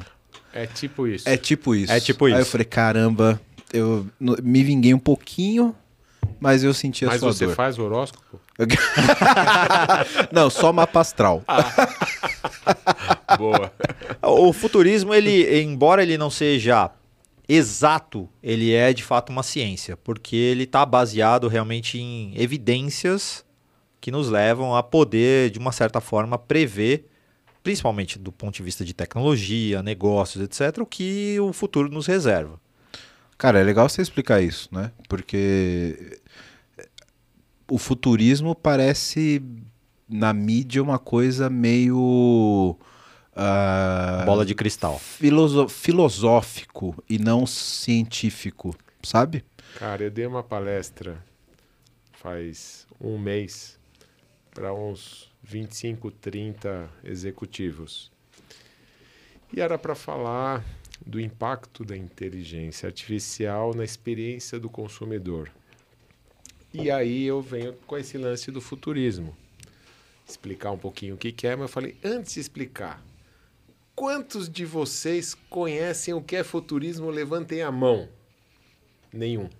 É 0.52 0.66
tipo 0.66 1.06
isso. 1.06 1.28
é 1.28 1.36
tipo 1.36 1.74
isso. 1.74 1.92
É 1.92 1.98
tipo 1.98 2.26
Aí 2.26 2.32
eu 2.32 2.40
isso. 2.40 2.50
falei, 2.50 2.64
caramba, 2.64 3.40
eu 3.72 4.06
no- 4.20 4.36
me 4.42 4.62
vinguei 4.62 4.94
um 4.94 4.98
pouquinho, 4.98 5.74
mas 6.38 6.62
eu 6.62 6.72
senti 6.72 7.04
a 7.04 7.08
Mas 7.08 7.20
sua 7.20 7.32
você 7.32 7.46
dor. 7.46 7.54
faz 7.56 7.78
horóscopo? 7.78 8.40
Não, 10.32 10.50
só 10.50 10.72
mapa 10.72 11.00
astral. 11.00 11.42
Boa. 13.38 13.72
O 14.22 14.52
futurismo, 14.52 15.14
ele, 15.14 15.60
embora 15.62 16.02
ele 16.02 16.18
não 16.18 16.30
seja 16.30 16.90
exato, 17.52 18.28
ele 18.40 18.72
é 18.72 18.92
de 18.92 19.02
fato 19.02 19.30
uma 19.30 19.42
ciência, 19.42 19.96
porque 19.96 20.36
ele 20.36 20.64
está 20.64 20.86
baseado 20.86 21.48
realmente 21.48 21.98
em 21.98 22.32
evidências 22.40 23.44
que 24.00 24.10
nos 24.10 24.28
levam 24.28 24.76
a 24.76 24.82
poder, 24.82 25.50
de 25.50 25.58
uma 25.58 25.72
certa 25.72 26.00
forma, 26.00 26.38
prever, 26.38 27.06
principalmente 27.62 28.18
do 28.18 28.30
ponto 28.30 28.54
de 28.54 28.62
vista 28.62 28.84
de 28.84 28.94
tecnologia, 28.94 29.82
negócios, 29.82 30.42
etc., 30.44 30.78
o 30.80 30.86
que 30.86 31.38
o 31.40 31.52
futuro 31.52 31.88
nos 31.90 32.06
reserva. 32.06 32.60
Cara, 33.36 33.58
é 33.58 33.64
legal 33.64 33.88
você 33.88 34.00
explicar 34.00 34.40
isso, 34.40 34.68
né? 34.70 34.92
Porque 35.08 36.20
o 37.68 37.78
futurismo 37.78 38.54
parece 38.54 39.42
na 40.08 40.32
mídia 40.32 40.82
uma 40.82 40.98
coisa 40.98 41.50
meio 41.50 42.76
ah, 43.34 44.22
Bola 44.26 44.44
de 44.44 44.54
cristal. 44.54 44.98
filoso- 44.98 45.68
filosófico 45.68 47.02
e 47.08 47.18
não 47.18 47.46
científico, 47.46 48.74
sabe? 49.02 49.44
Cara, 49.78 50.04
eu 50.04 50.10
dei 50.10 50.26
uma 50.26 50.42
palestra 50.42 51.22
faz 52.12 52.86
um 53.00 53.18
mês 53.18 53.78
para 54.52 54.74
uns 54.74 55.30
25, 55.42 56.10
30 56.10 56.90
executivos. 57.04 58.10
E 59.52 59.60
era 59.60 59.78
para 59.78 59.94
falar 59.94 60.62
do 61.04 61.18
impacto 61.20 61.84
da 61.84 61.96
inteligência 61.96 62.86
artificial 62.86 63.72
na 63.74 63.84
experiência 63.84 64.58
do 64.60 64.68
consumidor. 64.68 65.50
E 66.74 66.90
aí 66.90 67.24
eu 67.24 67.40
venho 67.40 67.72
com 67.86 67.96
esse 67.96 68.18
lance 68.18 68.50
do 68.50 68.60
futurismo. 68.60 69.34
Explicar 70.28 70.70
um 70.72 70.78
pouquinho 70.78 71.14
o 71.14 71.18
que, 71.18 71.32
que 71.32 71.46
é, 71.46 71.56
mas 71.56 71.62
eu 71.62 71.68
falei, 71.68 71.96
antes 72.04 72.34
de 72.34 72.40
explicar, 72.40 73.02
quantos 74.00 74.48
de 74.48 74.64
vocês 74.64 75.36
conhecem 75.50 76.14
o 76.14 76.22
que 76.22 76.34
é 76.34 76.42
futurismo? 76.42 77.10
Levantem 77.10 77.60
a 77.60 77.70
mão. 77.70 78.08
Nenhum. 79.12 79.50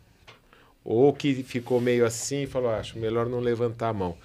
Ou 0.83 1.13
que 1.13 1.43
ficou 1.43 1.79
meio 1.79 2.07
assim 2.07 2.45
e 2.45 2.47
falou, 2.47 2.71
"Ah, 2.71 2.79
acho 2.79 2.99
melhor 2.99 3.29
não 3.29 3.39
levantar 3.39 3.91
a 3.91 3.93
mão. 3.93 4.17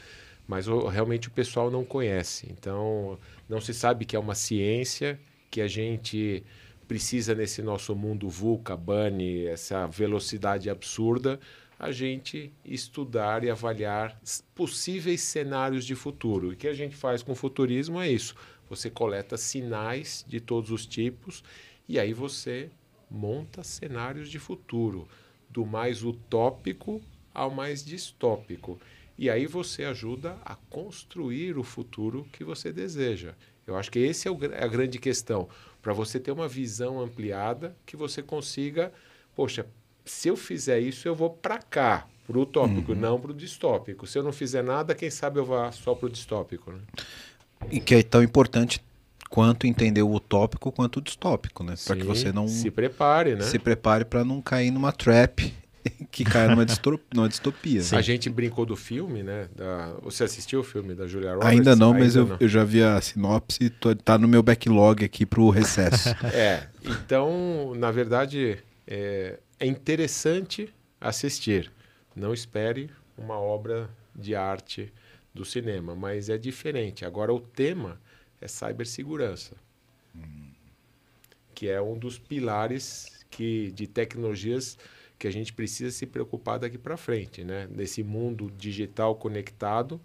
Mas 0.47 0.67
realmente 0.67 1.27
o 1.27 1.31
pessoal 1.31 1.69
não 1.69 1.83
conhece. 1.83 2.47
Então, 2.49 3.19
não 3.49 3.59
se 3.59 3.73
sabe 3.73 4.05
que 4.05 4.15
é 4.15 4.19
uma 4.19 4.35
ciência, 4.35 5.19
que 5.51 5.59
a 5.59 5.67
gente 5.67 6.45
precisa 6.87 7.35
nesse 7.35 7.61
nosso 7.61 7.93
mundo 7.93 8.29
VUCA, 8.29 8.77
BANI, 8.77 9.47
essa 9.47 9.85
velocidade 9.85 10.69
absurda, 10.69 11.41
a 11.77 11.91
gente 11.91 12.53
estudar 12.63 13.43
e 13.43 13.49
avaliar 13.49 14.17
possíveis 14.53 15.19
cenários 15.19 15.83
de 15.83 15.93
futuro. 15.93 16.51
O 16.51 16.55
que 16.55 16.69
a 16.69 16.73
gente 16.73 16.95
faz 16.95 17.21
com 17.21 17.33
o 17.33 17.35
futurismo 17.35 17.99
é 17.99 18.09
isso. 18.09 18.33
Você 18.69 18.89
coleta 18.89 19.37
sinais 19.37 20.25
de 20.27 20.39
todos 20.39 20.71
os 20.71 20.85
tipos 20.85 21.43
e 21.87 21.99
aí 21.99 22.13
você 22.13 22.69
monta 23.09 23.63
cenários 23.63 24.29
de 24.29 24.39
futuro, 24.39 25.07
do 25.49 25.65
mais 25.65 26.03
utópico 26.03 27.01
ao 27.33 27.51
mais 27.51 27.83
distópico. 27.83 28.79
E 29.17 29.29
aí 29.29 29.45
você 29.45 29.85
ajuda 29.85 30.37
a 30.43 30.55
construir 30.55 31.57
o 31.57 31.63
futuro 31.63 32.27
que 32.31 32.43
você 32.43 32.71
deseja. 32.71 33.33
Eu 33.65 33.75
acho 33.75 33.91
que 33.91 33.99
esse 33.99 34.27
é 34.27 34.31
é 34.31 34.63
a 34.63 34.67
grande 34.67 34.99
questão, 34.99 35.47
para 35.81 35.93
você 35.93 36.19
ter 36.19 36.31
uma 36.31 36.47
visão 36.47 36.99
ampliada 36.99 37.75
que 37.85 37.95
você 37.95 38.21
consiga, 38.21 38.91
poxa, 39.35 39.65
se 40.03 40.27
eu 40.27 40.35
fizer 40.35 40.79
isso, 40.79 41.07
eu 41.07 41.15
vou 41.15 41.29
para 41.29 41.57
cá, 41.59 42.07
para 42.27 42.37
o 42.37 42.41
utópico, 42.41 42.93
não 42.93 43.19
para 43.19 43.31
o 43.31 43.33
distópico. 43.33 44.05
Se 44.05 44.17
eu 44.17 44.23
não 44.23 44.31
fizer 44.31 44.63
nada, 44.63 44.93
quem 44.93 45.09
sabe 45.09 45.39
eu 45.39 45.45
vá 45.45 45.71
só 45.71 45.95
para 45.95 46.07
o 46.07 46.09
distópico. 46.09 46.71
Né? 46.71 46.81
E 47.71 47.79
que 47.79 47.95
é 47.95 48.03
tão 48.03 48.23
importante 48.23 48.83
quanto 49.29 49.67
entender 49.67 50.01
o 50.01 50.11
utópico 50.13 50.71
quanto 50.71 50.97
o 50.97 51.01
distópico, 51.01 51.63
né? 51.63 51.73
Para 51.85 51.95
que 51.95 52.01
Sim, 52.03 52.07
você 52.07 52.31
não 52.31 52.47
se 52.47 52.71
prepare, 52.71 53.35
né? 53.35 53.41
se 53.41 53.59
prepare 53.59 54.05
para 54.05 54.23
não 54.23 54.41
cair 54.41 54.71
numa 54.71 54.91
trap 54.91 55.53
que 56.11 56.23
caia 56.23 56.49
numa, 56.49 56.65
numa 57.13 57.27
distopia. 57.29 57.81
A 57.91 58.01
gente 58.01 58.29
brincou 58.29 58.65
do 58.65 58.75
filme, 58.75 59.23
né? 59.23 59.49
da- 59.55 59.93
Você 60.03 60.23
assistiu 60.23 60.61
o 60.61 60.63
filme 60.63 60.95
da 60.95 61.05
Julia 61.07 61.33
Roberts? 61.33 61.49
Ainda 61.51 61.75
não, 61.75 61.93
mas 61.93 62.15
Ainda 62.15 62.19
eu, 62.19 62.27
não. 62.27 62.37
eu 62.39 62.47
já 62.47 62.63
vi 62.63 62.81
a 62.81 62.99
sinopse, 63.01 63.69
tô, 63.69 63.93
tá 63.95 64.17
no 64.17 64.27
meu 64.27 64.41
backlog 64.41 65.03
aqui 65.03 65.25
pro 65.25 65.49
recesso. 65.49 66.09
É, 66.33 66.67
então, 66.83 67.73
na 67.75 67.91
verdade, 67.91 68.57
é, 68.87 69.39
é 69.59 69.67
interessante 69.67 70.73
assistir. 70.99 71.71
Não 72.15 72.33
espere 72.33 72.89
uma 73.17 73.37
obra 73.39 73.89
de 74.15 74.33
arte 74.35 74.91
do 75.35 75.43
cinema, 75.43 75.93
mas 75.95 76.29
é 76.29 76.37
diferente. 76.37 77.05
Agora, 77.05 77.33
o 77.33 77.39
tema 77.39 77.99
é 78.39 78.47
cibersegurança, 78.47 79.55
que 81.53 81.67
é 81.67 81.81
um 81.81 81.97
dos 81.97 82.17
pilares 82.17 83.25
que, 83.29 83.71
de 83.71 83.85
tecnologias 83.85 84.77
que 85.19 85.27
a 85.27 85.31
gente 85.31 85.53
precisa 85.53 85.91
se 85.91 86.05
preocupar 86.05 86.57
daqui 86.57 86.77
para 86.77 86.97
frente, 86.97 87.43
né? 87.43 87.67
Nesse 87.69 88.01
mundo 88.03 88.51
digital 88.57 89.15
conectado, 89.15 89.99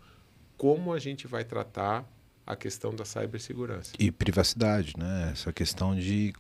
como 0.57 0.93
a 0.93 0.99
gente 0.99 1.27
vai 1.27 1.45
tratar 1.45 2.05
a 2.47 2.57
questão 2.57 2.95
da 2.95 3.05
cibersegurança? 3.05 3.93
e 3.99 4.11
privacidade, 4.11 4.95
né? 4.99 5.31
Essa 5.33 5.53
questão 5.53 5.95
de. 5.95 6.33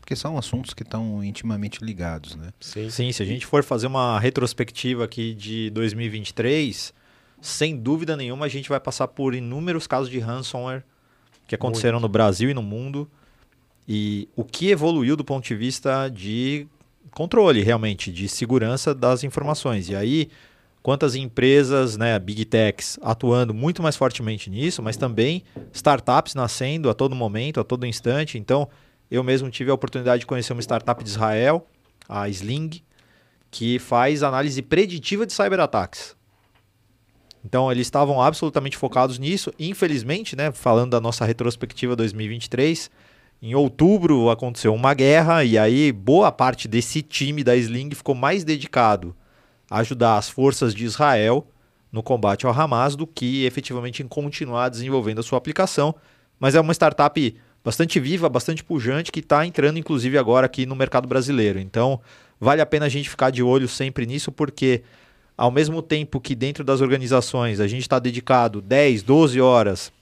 Porque 0.00 0.16
são 0.16 0.36
assuntos 0.36 0.74
que 0.74 0.82
estão 0.82 1.22
intimamente 1.22 1.84
ligados, 1.84 2.34
né? 2.34 2.52
Sim. 2.60 2.90
Sim, 2.90 3.12
se 3.12 3.22
a 3.22 3.26
gente 3.26 3.46
for 3.46 3.62
fazer 3.62 3.86
uma 3.86 4.18
retrospectiva 4.18 5.04
aqui 5.04 5.34
de 5.34 5.70
2023, 5.70 6.92
sem 7.40 7.76
dúvida 7.76 8.16
nenhuma 8.16 8.46
a 8.46 8.48
gente 8.48 8.68
vai 8.68 8.80
passar 8.80 9.08
por 9.08 9.34
inúmeros 9.34 9.86
casos 9.86 10.10
de 10.10 10.18
ransomware 10.18 10.84
que 11.46 11.54
aconteceram 11.54 12.00
no 12.00 12.08
Brasil 12.08 12.50
e 12.50 12.54
no 12.54 12.62
mundo. 12.62 13.08
E 13.88 14.28
o 14.34 14.42
que 14.42 14.70
evoluiu 14.70 15.16
do 15.16 15.24
ponto 15.24 15.44
de 15.44 15.54
vista 15.54 16.08
de 16.08 16.66
controle, 17.12 17.62
realmente, 17.62 18.12
de 18.12 18.28
segurança 18.28 18.94
das 18.94 19.22
informações. 19.22 19.88
E 19.88 19.94
aí, 19.94 20.28
quantas 20.82 21.14
empresas, 21.14 21.96
né, 21.96 22.18
big 22.18 22.44
techs, 22.44 22.98
atuando 23.00 23.54
muito 23.54 23.82
mais 23.82 23.96
fortemente 23.96 24.50
nisso, 24.50 24.82
mas 24.82 24.96
também 24.96 25.44
startups 25.72 26.34
nascendo 26.34 26.90
a 26.90 26.94
todo 26.94 27.14
momento, 27.14 27.60
a 27.60 27.64
todo 27.64 27.86
instante. 27.86 28.38
Então, 28.38 28.68
eu 29.08 29.22
mesmo 29.22 29.48
tive 29.50 29.70
a 29.70 29.74
oportunidade 29.74 30.20
de 30.20 30.26
conhecer 30.26 30.52
uma 30.52 30.62
startup 30.62 31.02
de 31.02 31.08
Israel, 31.08 31.66
a 32.08 32.28
Sling, 32.28 32.82
que 33.50 33.78
faz 33.78 34.24
análise 34.24 34.60
preditiva 34.62 35.24
de 35.24 35.32
cyberataques. 35.32 36.15
Então, 37.46 37.70
eles 37.70 37.86
estavam 37.86 38.20
absolutamente 38.20 38.76
focados 38.76 39.20
nisso. 39.20 39.52
Infelizmente, 39.56 40.34
né, 40.34 40.50
falando 40.50 40.90
da 40.90 41.00
nossa 41.00 41.24
retrospectiva 41.24 41.94
2023, 41.94 42.90
em 43.40 43.54
outubro 43.54 44.30
aconteceu 44.30 44.74
uma 44.74 44.92
guerra 44.92 45.44
e 45.44 45.56
aí 45.56 45.92
boa 45.92 46.32
parte 46.32 46.66
desse 46.66 47.02
time 47.02 47.44
da 47.44 47.54
Sling 47.54 47.94
ficou 47.94 48.16
mais 48.16 48.42
dedicado 48.42 49.14
a 49.70 49.78
ajudar 49.78 50.16
as 50.16 50.28
forças 50.28 50.74
de 50.74 50.84
Israel 50.84 51.46
no 51.92 52.02
combate 52.02 52.46
ao 52.46 52.52
Hamas 52.52 52.96
do 52.96 53.06
que 53.06 53.44
efetivamente 53.44 54.02
em 54.02 54.08
continuar 54.08 54.68
desenvolvendo 54.68 55.20
a 55.20 55.22
sua 55.22 55.38
aplicação. 55.38 55.94
Mas 56.40 56.56
é 56.56 56.60
uma 56.60 56.72
startup 56.72 57.36
bastante 57.64 58.00
viva, 58.00 58.28
bastante 58.28 58.64
pujante, 58.64 59.12
que 59.12 59.20
está 59.20 59.46
entrando 59.46 59.78
inclusive 59.78 60.18
agora 60.18 60.46
aqui 60.46 60.66
no 60.66 60.74
mercado 60.74 61.06
brasileiro. 61.06 61.60
Então, 61.60 62.00
vale 62.40 62.60
a 62.60 62.66
pena 62.66 62.86
a 62.86 62.88
gente 62.88 63.08
ficar 63.08 63.30
de 63.30 63.40
olho 63.40 63.68
sempre 63.68 64.04
nisso, 64.04 64.32
porque 64.32 64.82
ao 65.36 65.50
mesmo 65.50 65.82
tempo 65.82 66.20
que 66.20 66.34
dentro 66.34 66.64
das 66.64 66.80
organizações 66.80 67.60
a 67.60 67.66
gente 67.66 67.82
está 67.82 67.98
dedicado 67.98 68.60
10, 68.60 69.02
12 69.02 69.40
horas 69.40 69.92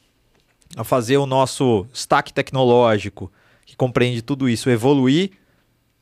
a 0.77 0.85
fazer 0.85 1.17
o 1.17 1.27
nosso 1.27 1.87
stack 1.93 2.33
tecnológico, 2.33 3.31
que 3.67 3.77
compreende 3.77 4.23
tudo 4.23 4.49
isso, 4.49 4.71
evoluir, 4.71 5.33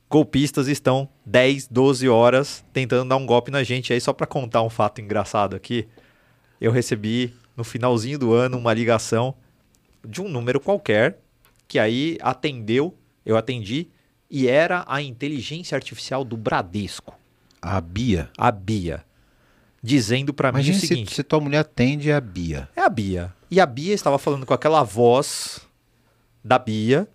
golpistas 0.09 0.67
estão 0.67 1.09
10, 1.25 1.67
12 1.67 2.07
horas 2.07 2.63
tentando 2.71 3.09
dar 3.09 3.17
um 3.17 3.25
golpe 3.25 3.49
na 3.49 3.63
gente. 3.63 3.93
Aí, 3.93 3.99
só 3.99 4.13
para 4.13 4.27
contar 4.27 4.61
um 4.61 4.69
fato 4.69 5.01
engraçado 5.01 5.55
aqui, 5.55 5.87
eu 6.61 6.71
recebi 6.71 7.33
no 7.57 7.63
finalzinho 7.63 8.19
do 8.19 8.33
ano 8.33 8.57
uma 8.57 8.73
ligação 8.73 9.33
de 10.07 10.21
um 10.21 10.27
número 10.27 10.59
qualquer, 10.59 11.19
que 11.67 11.79
aí 11.79 12.17
atendeu, 12.21 12.95
eu 13.25 13.37
atendi, 13.37 13.87
e 14.29 14.47
era 14.47 14.83
a 14.87 15.01
inteligência 15.01 15.75
artificial 15.75 16.23
do 16.23 16.35
Bradesco, 16.35 17.15
A 17.61 17.79
Bia. 17.79 18.29
a 18.37 18.51
Bia, 18.51 19.03
dizendo 19.83 20.33
para 20.33 20.51
mim 20.51 20.59
o 20.59 20.61
Imagina 20.61 20.79
se, 20.79 20.87
seguinte: 20.87 21.13
se 21.13 21.23
tua 21.23 21.41
mulher 21.41 21.59
atende 21.59 22.11
a 22.11 22.21
Bia. 22.21 22.69
é 22.75 22.81
a 22.81 22.89
Bia. 22.89 23.33
E 23.51 23.59
a 23.59 23.65
Bia 23.65 23.93
estava 23.93 24.17
falando 24.17 24.45
com 24.45 24.53
aquela 24.53 24.81
voz 24.81 25.59
da 26.43 26.57
Bia, 26.57 27.07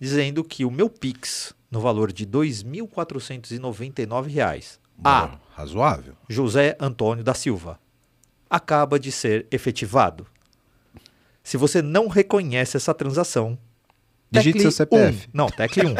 dizendo 0.00 0.42
que 0.42 0.64
o 0.64 0.70
meu 0.70 0.88
Pix, 0.88 1.52
no 1.70 1.80
valor 1.80 2.10
de 2.10 2.26
2.499 2.26 4.28
reais, 4.28 4.80
a 5.04 5.36
Razoável. 5.54 6.14
José 6.28 6.76
Antônio 6.80 7.22
da 7.22 7.34
Silva, 7.34 7.78
acaba 8.48 8.98
de 8.98 9.12
ser 9.12 9.46
efetivado. 9.50 10.26
Se 11.42 11.56
você 11.56 11.82
não 11.82 12.08
reconhece 12.08 12.76
essa 12.76 12.94
transação, 12.94 13.58
Digite 14.28 14.60
seu 14.60 14.72
CPF. 14.72 15.28
um. 15.28 15.30
Não, 15.32 15.46
tecle 15.46 15.86
1. 15.86 15.94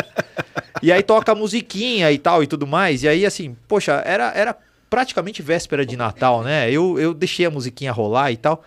e 0.82 0.90
aí 0.90 1.02
toca 1.02 1.30
a 1.30 1.35
musiquinha 1.35 2.11
e 2.11 2.18
tal 2.18 2.42
e 2.42 2.46
tudo 2.46 2.66
mais. 2.66 3.04
E 3.04 3.08
aí, 3.08 3.25
assim, 3.25 3.56
poxa, 3.68 4.02
era, 4.04 4.32
era 4.32 4.56
praticamente 4.88 5.43
véspera 5.43 5.85
de 5.85 5.97
Natal, 5.97 6.43
né? 6.43 6.71
Eu, 6.71 6.99
eu 6.99 7.14
deixei 7.14 7.47
a 7.47 7.50
musiquinha 7.50 7.93
rolar 7.93 8.33
e 8.33 8.37
tal. 8.37 8.62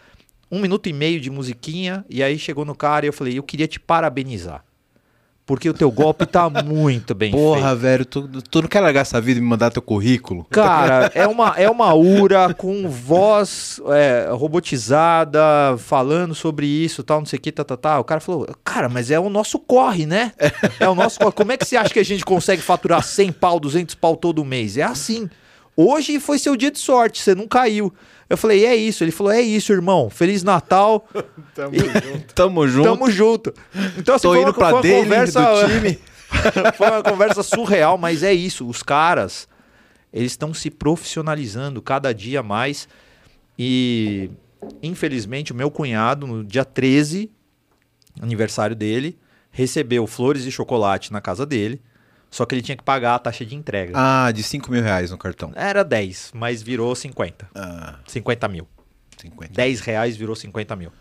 Um 0.52 0.60
minuto 0.60 0.88
e 0.90 0.94
meio 0.94 1.20
de 1.20 1.30
musiquinha. 1.30 2.04
E 2.10 2.24
aí 2.24 2.38
chegou 2.40 2.66
no 2.66 2.76
cara 2.76 3.06
e 3.06 3.10
eu 3.10 3.14
falei, 3.14 3.38
eu 3.38 3.44
queria 3.44 3.68
te 3.68 3.80
parabenizar. 3.80 4.64
Porque 5.50 5.68
o 5.68 5.74
teu 5.74 5.90
golpe 5.90 6.28
tá 6.28 6.48
muito 6.48 7.16
bem 7.16 7.32
Porra, 7.32 7.70
feito. 7.70 7.78
velho, 7.80 8.06
tu, 8.06 8.28
tu 8.52 8.62
não 8.62 8.70
quer 8.70 8.82
largar 8.82 9.02
essa 9.02 9.20
vida 9.20 9.40
e 9.40 9.42
me 9.42 9.48
mandar 9.50 9.72
teu 9.72 9.82
currículo? 9.82 10.46
Cara, 10.52 11.12
é 11.16 11.26
uma, 11.26 11.56
é 11.58 11.68
uma 11.68 11.92
URA 11.96 12.54
com 12.54 12.88
voz 12.88 13.82
é, 13.88 14.30
robotizada, 14.32 15.40
falando 15.80 16.36
sobre 16.36 16.68
isso, 16.68 17.02
tal, 17.04 17.18
não 17.18 17.26
sei 17.26 17.40
o 17.40 17.42
que, 17.42 17.52
tá, 17.52 17.64
tá, 17.64 17.76
tá. 17.76 18.00
O 18.00 18.04
cara 18.04 18.22
falou, 18.22 18.48
cara, 18.64 18.88
mas 18.88 19.10
é 19.10 19.20
o 19.20 19.28
nosso 19.28 19.58
corre, 19.58 20.06
né? 20.06 20.34
É 20.80 20.88
o 20.88 20.94
nosso 20.94 21.20
corre. 21.20 21.32
Como 21.32 21.52
é 21.52 21.58
que 21.58 21.66
você 21.66 21.76
acha 21.76 21.92
que 21.92 22.00
a 22.00 22.06
gente 22.06 22.24
consegue 22.24 22.62
faturar 22.62 23.04
100 23.04 23.32
pau, 23.32 23.60
200 23.60 23.96
pau 23.96 24.16
todo 24.16 24.46
mês? 24.46 24.78
É 24.78 24.84
assim. 24.84 25.28
Hoje 25.81 26.19
foi 26.19 26.38
seu 26.38 26.57
dia 26.57 26.69
de 26.69 26.77
sorte, 26.77 27.21
você 27.21 27.33
não 27.33 27.48
caiu. 27.48 27.93
Eu 28.29 28.36
falei, 28.36 28.65
é 28.65 28.75
isso. 28.75 29.01
Ele 29.01 29.12
falou, 29.12 29.31
é 29.31 29.39
isso, 29.39 29.71
irmão. 29.71 30.09
Feliz 30.09 30.43
Natal. 30.43 31.07
Tamo 31.55 31.79
junto. 31.79 32.33
Tamo 32.36 32.67
junto. 32.67 32.89
Tamo 32.89 33.09
junto. 33.09 33.53
Então, 33.98 34.15
assim, 34.15 34.27
Tô 34.27 34.33
foi 34.33 34.41
indo 34.41 34.48
uma, 34.48 34.53
pra 34.53 34.74
uma 34.74 34.81
dele, 34.81 35.03
conversa, 35.03 35.41
do 35.41 35.69
time. 35.69 36.00
foi 36.75 36.88
uma 36.88 37.01
conversa 37.01 37.41
surreal, 37.43 37.98
mas 37.98 38.24
é 38.24 38.33
isso. 38.33 38.67
Os 38.67 38.83
caras, 38.83 39.48
eles 40.12 40.33
estão 40.33 40.53
se 40.53 40.69
profissionalizando 40.69 41.81
cada 41.81 42.13
dia 42.13 42.43
mais. 42.43 42.86
E, 43.57 44.29
infelizmente, 44.83 45.53
o 45.53 45.55
meu 45.55 45.71
cunhado, 45.71 46.27
no 46.27 46.43
dia 46.43 46.65
13, 46.65 47.31
aniversário 48.21 48.75
dele, 48.75 49.17
recebeu 49.50 50.05
flores 50.05 50.43
e 50.43 50.51
chocolate 50.51 51.13
na 51.13 51.21
casa 51.21 51.45
dele. 51.45 51.81
Só 52.29 52.45
que 52.45 52.53
ele 52.55 52.62
tinha 52.62 52.77
que 52.77 52.83
pagar 52.83 53.15
a 53.15 53.19
taxa 53.19 53.45
de 53.45 53.55
entrega. 53.55 53.93
Ah, 53.95 54.31
de 54.31 54.43
5 54.43 54.71
mil 54.71 54.83
reais 54.83 55.09
no 55.12 55.17
cartão. 55.17 55.51
Era 55.55 55.83
10, 55.83 56.31
mas 56.36 56.62
virou 56.62 56.93
50. 56.95 57.50
Ah, 57.55 57.95
50 58.07 58.48
mil. 58.48 58.67
50. 59.17 59.53
10 59.53 59.79
reais 59.81 60.15
virou 60.15 60.36
50 60.36 60.75
mil. 60.75 60.91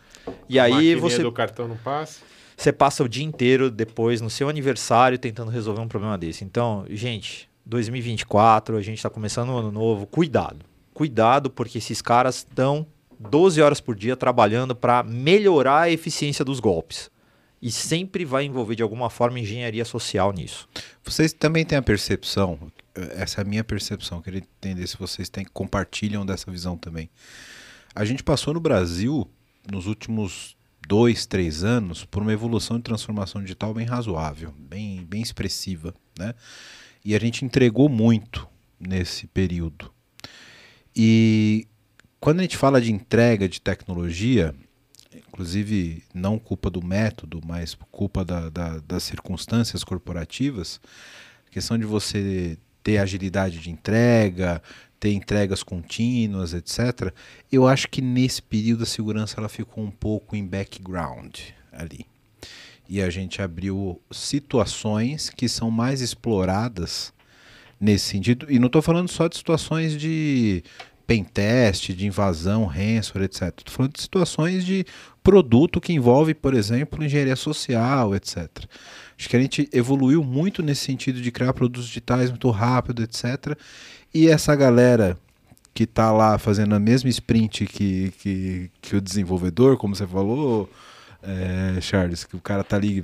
E 0.48 0.58
A 0.58 0.64
aí 0.64 0.94
você, 0.94 1.22
do 1.22 1.30
cartão 1.32 1.68
não 1.68 1.76
passa? 1.76 2.20
você 2.56 2.72
passa 2.72 3.04
o 3.04 3.08
dia 3.08 3.24
inteiro 3.24 3.70
depois 3.70 4.20
no 4.20 4.28
seu 4.28 4.48
aniversário 4.48 5.18
tentando 5.18 5.50
resolver 5.50 5.80
um 5.80 5.88
problema 5.88 6.18
desse. 6.18 6.44
Então, 6.44 6.84
gente, 6.90 7.48
2024, 7.64 8.76
a 8.76 8.82
gente 8.82 8.96
está 8.96 9.10
começando 9.10 9.50
um 9.50 9.56
ano 9.58 9.70
novo. 9.70 10.06
Cuidado. 10.06 10.64
Cuidado, 10.92 11.50
porque 11.50 11.78
esses 11.78 12.02
caras 12.02 12.38
estão 12.38 12.86
12 13.20 13.60
horas 13.62 13.80
por 13.80 13.94
dia 13.94 14.16
trabalhando 14.16 14.74
para 14.74 15.02
melhorar 15.02 15.82
a 15.82 15.90
eficiência 15.90 16.44
dos 16.44 16.58
golpes. 16.58 17.10
E 17.60 17.70
sempre 17.70 18.24
vai 18.24 18.44
envolver 18.44 18.76
de 18.76 18.82
alguma 18.82 19.10
forma 19.10 19.40
engenharia 19.40 19.84
social 19.84 20.32
nisso. 20.32 20.68
Vocês 21.04 21.32
também 21.32 21.64
têm 21.64 21.76
a 21.78 21.82
percepção, 21.82 22.70
essa 23.16 23.40
é 23.40 23.42
a 23.42 23.44
minha 23.44 23.64
percepção, 23.64 24.22
queria 24.22 24.40
entender 24.40 24.86
se 24.86 24.96
vocês 24.96 25.28
têm, 25.28 25.44
compartilham 25.44 26.24
dessa 26.24 26.50
visão 26.50 26.76
também. 26.76 27.10
A 27.94 28.04
gente 28.04 28.22
passou 28.22 28.54
no 28.54 28.60
Brasil, 28.60 29.28
nos 29.70 29.86
últimos 29.86 30.56
dois, 30.86 31.26
três 31.26 31.64
anos, 31.64 32.04
por 32.04 32.22
uma 32.22 32.32
evolução 32.32 32.76
de 32.76 32.84
transformação 32.84 33.42
digital 33.42 33.74
bem 33.74 33.86
razoável, 33.86 34.54
bem, 34.58 35.04
bem 35.04 35.20
expressiva, 35.20 35.94
né? 36.18 36.34
E 37.04 37.14
a 37.14 37.18
gente 37.18 37.44
entregou 37.44 37.88
muito 37.88 38.48
nesse 38.78 39.26
período. 39.26 39.92
E 40.94 41.66
quando 42.20 42.40
a 42.40 42.42
gente 42.42 42.56
fala 42.56 42.80
de 42.80 42.90
entrega 42.90 43.48
de 43.48 43.60
tecnologia, 43.60 44.54
inclusive 45.14 46.02
não 46.12 46.38
culpa 46.38 46.68
do 46.70 46.84
método, 46.84 47.40
mas 47.44 47.76
culpa 47.90 48.24
da- 48.24 48.48
da- 48.50 48.78
das 48.80 49.02
circunstâncias 49.02 49.82
corporativas, 49.84 50.80
a 51.46 51.50
questão 51.50 51.78
de 51.78 51.84
você 51.84 52.58
ter 52.82 52.98
agilidade 52.98 53.58
de 53.58 53.70
entrega, 53.70 54.62
ter 55.00 55.12
entregas 55.12 55.62
contínuas, 55.62 56.54
etc. 56.54 57.12
Eu 57.50 57.66
acho 57.66 57.88
que 57.88 58.00
nesse 58.02 58.42
período 58.42 58.82
a 58.82 58.86
segurança 58.86 59.36
ela 59.38 59.48
ficou 59.48 59.84
um 59.84 59.90
pouco 59.90 60.34
em 60.36 60.44
background 60.46 61.38
ali. 61.72 62.04
E 62.88 63.02
a 63.02 63.10
gente 63.10 63.42
abriu 63.42 64.00
situações 64.10 65.28
que 65.30 65.48
são 65.48 65.70
mais 65.70 66.00
exploradas 66.00 67.12
nesse 67.78 68.06
sentido. 68.06 68.46
E 68.50 68.58
não 68.58 68.66
estou 68.66 68.80
falando 68.82 69.08
só 69.08 69.28
de 69.28 69.36
situações 69.36 69.98
de 69.98 70.64
pentest, 71.08 71.94
de 71.94 72.06
invasão, 72.06 72.66
ransomware, 72.66 73.24
etc. 73.24 73.42
Estou 73.56 73.74
falando 73.74 73.94
de 73.94 74.02
situações 74.02 74.62
de 74.62 74.84
produto 75.22 75.80
que 75.80 75.94
envolve, 75.94 76.34
por 76.34 76.52
exemplo, 76.52 77.02
engenharia 77.02 77.34
social, 77.34 78.14
etc. 78.14 78.46
Acho 79.18 79.28
que 79.28 79.36
a 79.36 79.40
gente 79.40 79.66
evoluiu 79.72 80.22
muito 80.22 80.62
nesse 80.62 80.84
sentido 80.84 81.22
de 81.22 81.32
criar 81.32 81.54
produtos 81.54 81.86
digitais 81.86 82.28
muito 82.28 82.50
rápido, 82.50 83.02
etc. 83.02 83.58
E 84.12 84.28
essa 84.28 84.54
galera 84.54 85.18
que 85.72 85.84
está 85.84 86.12
lá 86.12 86.36
fazendo 86.36 86.74
a 86.74 86.78
mesma 86.78 87.08
sprint 87.08 87.64
que, 87.64 88.12
que, 88.18 88.70
que 88.82 88.96
o 88.96 89.00
desenvolvedor, 89.00 89.78
como 89.78 89.96
você 89.96 90.06
falou, 90.06 90.68
é, 91.22 91.80
Charles, 91.80 92.24
que 92.24 92.36
o 92.36 92.40
cara 92.40 92.62
tá 92.62 92.76
ali 92.76 93.02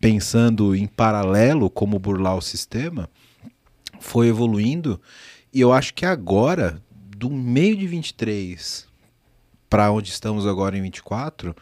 pensando 0.00 0.74
em 0.74 0.88
paralelo 0.88 1.70
como 1.70 2.00
burlar 2.00 2.36
o 2.36 2.42
sistema, 2.42 3.08
foi 4.00 4.26
evoluindo. 4.26 5.00
E 5.52 5.60
eu 5.60 5.72
acho 5.72 5.94
que 5.94 6.04
agora, 6.04 6.82
do 7.24 7.30
meio 7.30 7.74
de 7.74 7.86
23 7.86 8.86
para 9.70 9.90
onde 9.90 10.10
estamos 10.10 10.46
agora 10.46 10.76
em 10.76 10.82
24, 10.82 11.56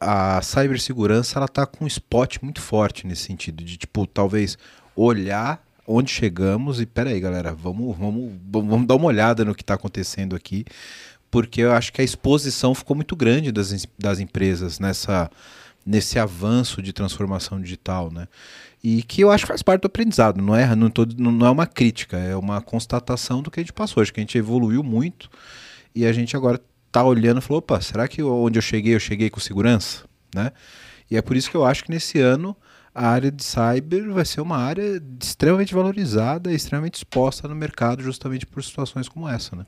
a 0.00 0.40
cibersegurança 0.40 1.38
ela 1.38 1.46
tá 1.46 1.66
com 1.66 1.84
um 1.84 1.86
spot 1.86 2.38
muito 2.40 2.62
forte 2.62 3.06
nesse 3.06 3.24
sentido 3.24 3.62
de 3.62 3.76
tipo 3.76 4.06
talvez 4.06 4.56
olhar 4.96 5.62
onde 5.86 6.10
chegamos 6.10 6.80
e 6.80 6.86
peraí 6.86 7.20
galera 7.20 7.52
vamos 7.52 7.96
vamos 7.98 8.32
vamos 8.50 8.86
dar 8.86 8.94
uma 8.94 9.04
olhada 9.08 9.44
no 9.44 9.54
que 9.54 9.62
está 9.62 9.74
acontecendo 9.74 10.34
aqui 10.34 10.64
porque 11.30 11.60
eu 11.60 11.72
acho 11.72 11.92
que 11.92 12.00
a 12.00 12.04
exposição 12.04 12.74
ficou 12.74 12.96
muito 12.96 13.14
grande 13.14 13.52
das, 13.52 13.86
das 13.98 14.20
empresas 14.20 14.78
nessa 14.78 15.30
nesse 15.84 16.18
avanço 16.18 16.80
de 16.80 16.94
transformação 16.94 17.60
digital 17.60 18.10
né 18.10 18.26
e 18.82 19.02
que 19.02 19.20
eu 19.20 19.30
acho 19.30 19.44
que 19.44 19.48
faz 19.48 19.62
parte 19.62 19.82
do 19.82 19.86
aprendizado 19.86 20.42
não 20.42 20.56
é 20.56 20.74
não, 20.74 20.90
tô, 20.90 21.06
não 21.16 21.46
é 21.46 21.50
uma 21.50 21.66
crítica 21.66 22.16
é 22.16 22.36
uma 22.36 22.60
constatação 22.60 23.42
do 23.42 23.50
que 23.50 23.60
a 23.60 23.62
gente 23.62 23.72
passou 23.72 24.02
acho 24.02 24.12
que 24.12 24.20
a 24.20 24.22
gente 24.22 24.36
evoluiu 24.36 24.82
muito 24.82 25.30
e 25.94 26.06
a 26.06 26.12
gente 26.12 26.36
agora 26.36 26.60
tá 26.92 27.02
olhando 27.02 27.38
e 27.38 27.40
falou, 27.40 27.58
opa, 27.58 27.80
será 27.80 28.06
que 28.06 28.22
onde 28.22 28.58
eu 28.58 28.62
cheguei, 28.62 28.94
eu 28.94 29.00
cheguei 29.00 29.30
com 29.30 29.40
segurança? 29.40 30.04
Né? 30.34 30.52
E 31.10 31.16
é 31.16 31.22
por 31.22 31.36
isso 31.36 31.50
que 31.50 31.56
eu 31.56 31.64
acho 31.64 31.84
que 31.84 31.90
nesse 31.90 32.18
ano 32.18 32.54
a 32.94 33.08
área 33.08 33.30
de 33.30 33.42
cyber 33.42 34.12
vai 34.12 34.24
ser 34.24 34.42
uma 34.42 34.58
área 34.58 35.02
extremamente 35.20 35.74
valorizada 35.74 36.52
extremamente 36.52 36.96
exposta 36.96 37.48
no 37.48 37.54
mercado 37.54 38.02
justamente 38.02 38.44
por 38.44 38.62
situações 38.62 39.08
como 39.08 39.26
essa, 39.26 39.56
né? 39.56 39.66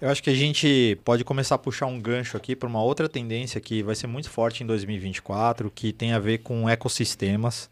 Eu 0.00 0.10
acho 0.10 0.22
que 0.22 0.28
a 0.28 0.34
gente 0.34 0.98
pode 1.04 1.22
começar 1.22 1.54
a 1.54 1.58
puxar 1.58 1.86
um 1.86 2.00
gancho 2.00 2.36
aqui 2.36 2.56
para 2.56 2.68
uma 2.68 2.82
outra 2.82 3.08
tendência 3.08 3.60
que 3.60 3.80
vai 3.80 3.94
ser 3.94 4.08
muito 4.08 4.28
forte 4.28 4.64
em 4.64 4.66
2024, 4.66 5.70
que 5.70 5.92
tem 5.92 6.12
a 6.12 6.18
ver 6.18 6.38
com 6.38 6.68
ecossistemas. 6.68 7.70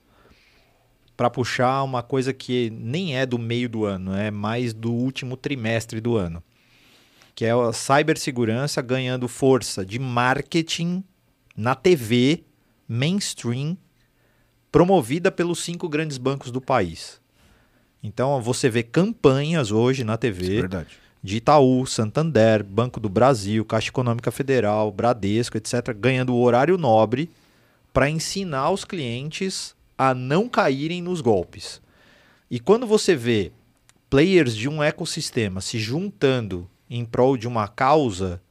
Para 1.23 1.31
puxar 1.31 1.85
uma 1.85 2.03
coisa 2.03 2.33
que 2.33 2.69
nem 2.71 3.17
é 3.17 3.25
do 3.25 3.39
meio 3.39 3.69
do 3.69 3.85
ano, 3.85 4.13
é 4.13 4.29
mais 4.29 4.75
do 4.75 4.93
último 4.93 5.37
trimestre 5.37 6.01
do 6.01 6.17
ano. 6.17 6.43
Que 7.33 7.45
é 7.45 7.53
a 7.53 7.73
cibersegurança 7.73 8.83
ganhando 8.83 9.29
força 9.29 9.87
de 9.87 10.01
marketing 10.01 11.05
na 11.57 11.77
TV, 11.77 12.43
mainstream, 12.89 13.79
promovida 14.73 15.31
pelos 15.31 15.61
cinco 15.61 15.89
grandes 15.89 16.19
bancos 16.19 16.51
do 16.51 16.61
país. 16.61 17.21
Então 18.03 18.43
você 18.43 18.69
vê 18.69 18.83
campanhas 18.83 19.71
hoje 19.71 20.03
na 20.03 20.17
TV 20.17 20.65
é 20.65 20.87
de 21.23 21.37
Itaú, 21.37 21.87
Santander, 21.87 22.65
Banco 22.65 22.99
do 22.99 23.09
Brasil, 23.09 23.65
Caixa 23.65 23.91
Econômica 23.91 24.33
Federal, 24.33 24.91
Bradesco, 24.91 25.57
etc., 25.57 25.95
ganhando 25.97 26.35
o 26.35 26.43
horário 26.43 26.77
nobre 26.77 27.31
para 27.93 28.11
ensinar 28.11 28.73
os 28.73 28.85
clientes 28.85 29.77
a 30.03 30.15
não 30.15 30.49
caírem 30.49 31.01
nos 31.01 31.21
golpes. 31.21 31.81
E 32.51 32.59
quando 32.59 32.89
você 32.89 33.15
vê 33.15 33.53
players 34.11 34.57
de 34.57 34.69
um 34.69 34.83
ecossistema 34.83 35.61
se 35.61 35.79
juntando 35.79 36.69
em 36.91 37.05
prol 37.05 37.37
de 37.37 37.47
uma 37.47 37.69
causa, 37.69 38.43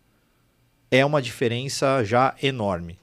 é 0.90 1.06
uma 1.06 1.22
diferença 1.22 2.06
já 2.06 2.34
enorme. 2.42 2.98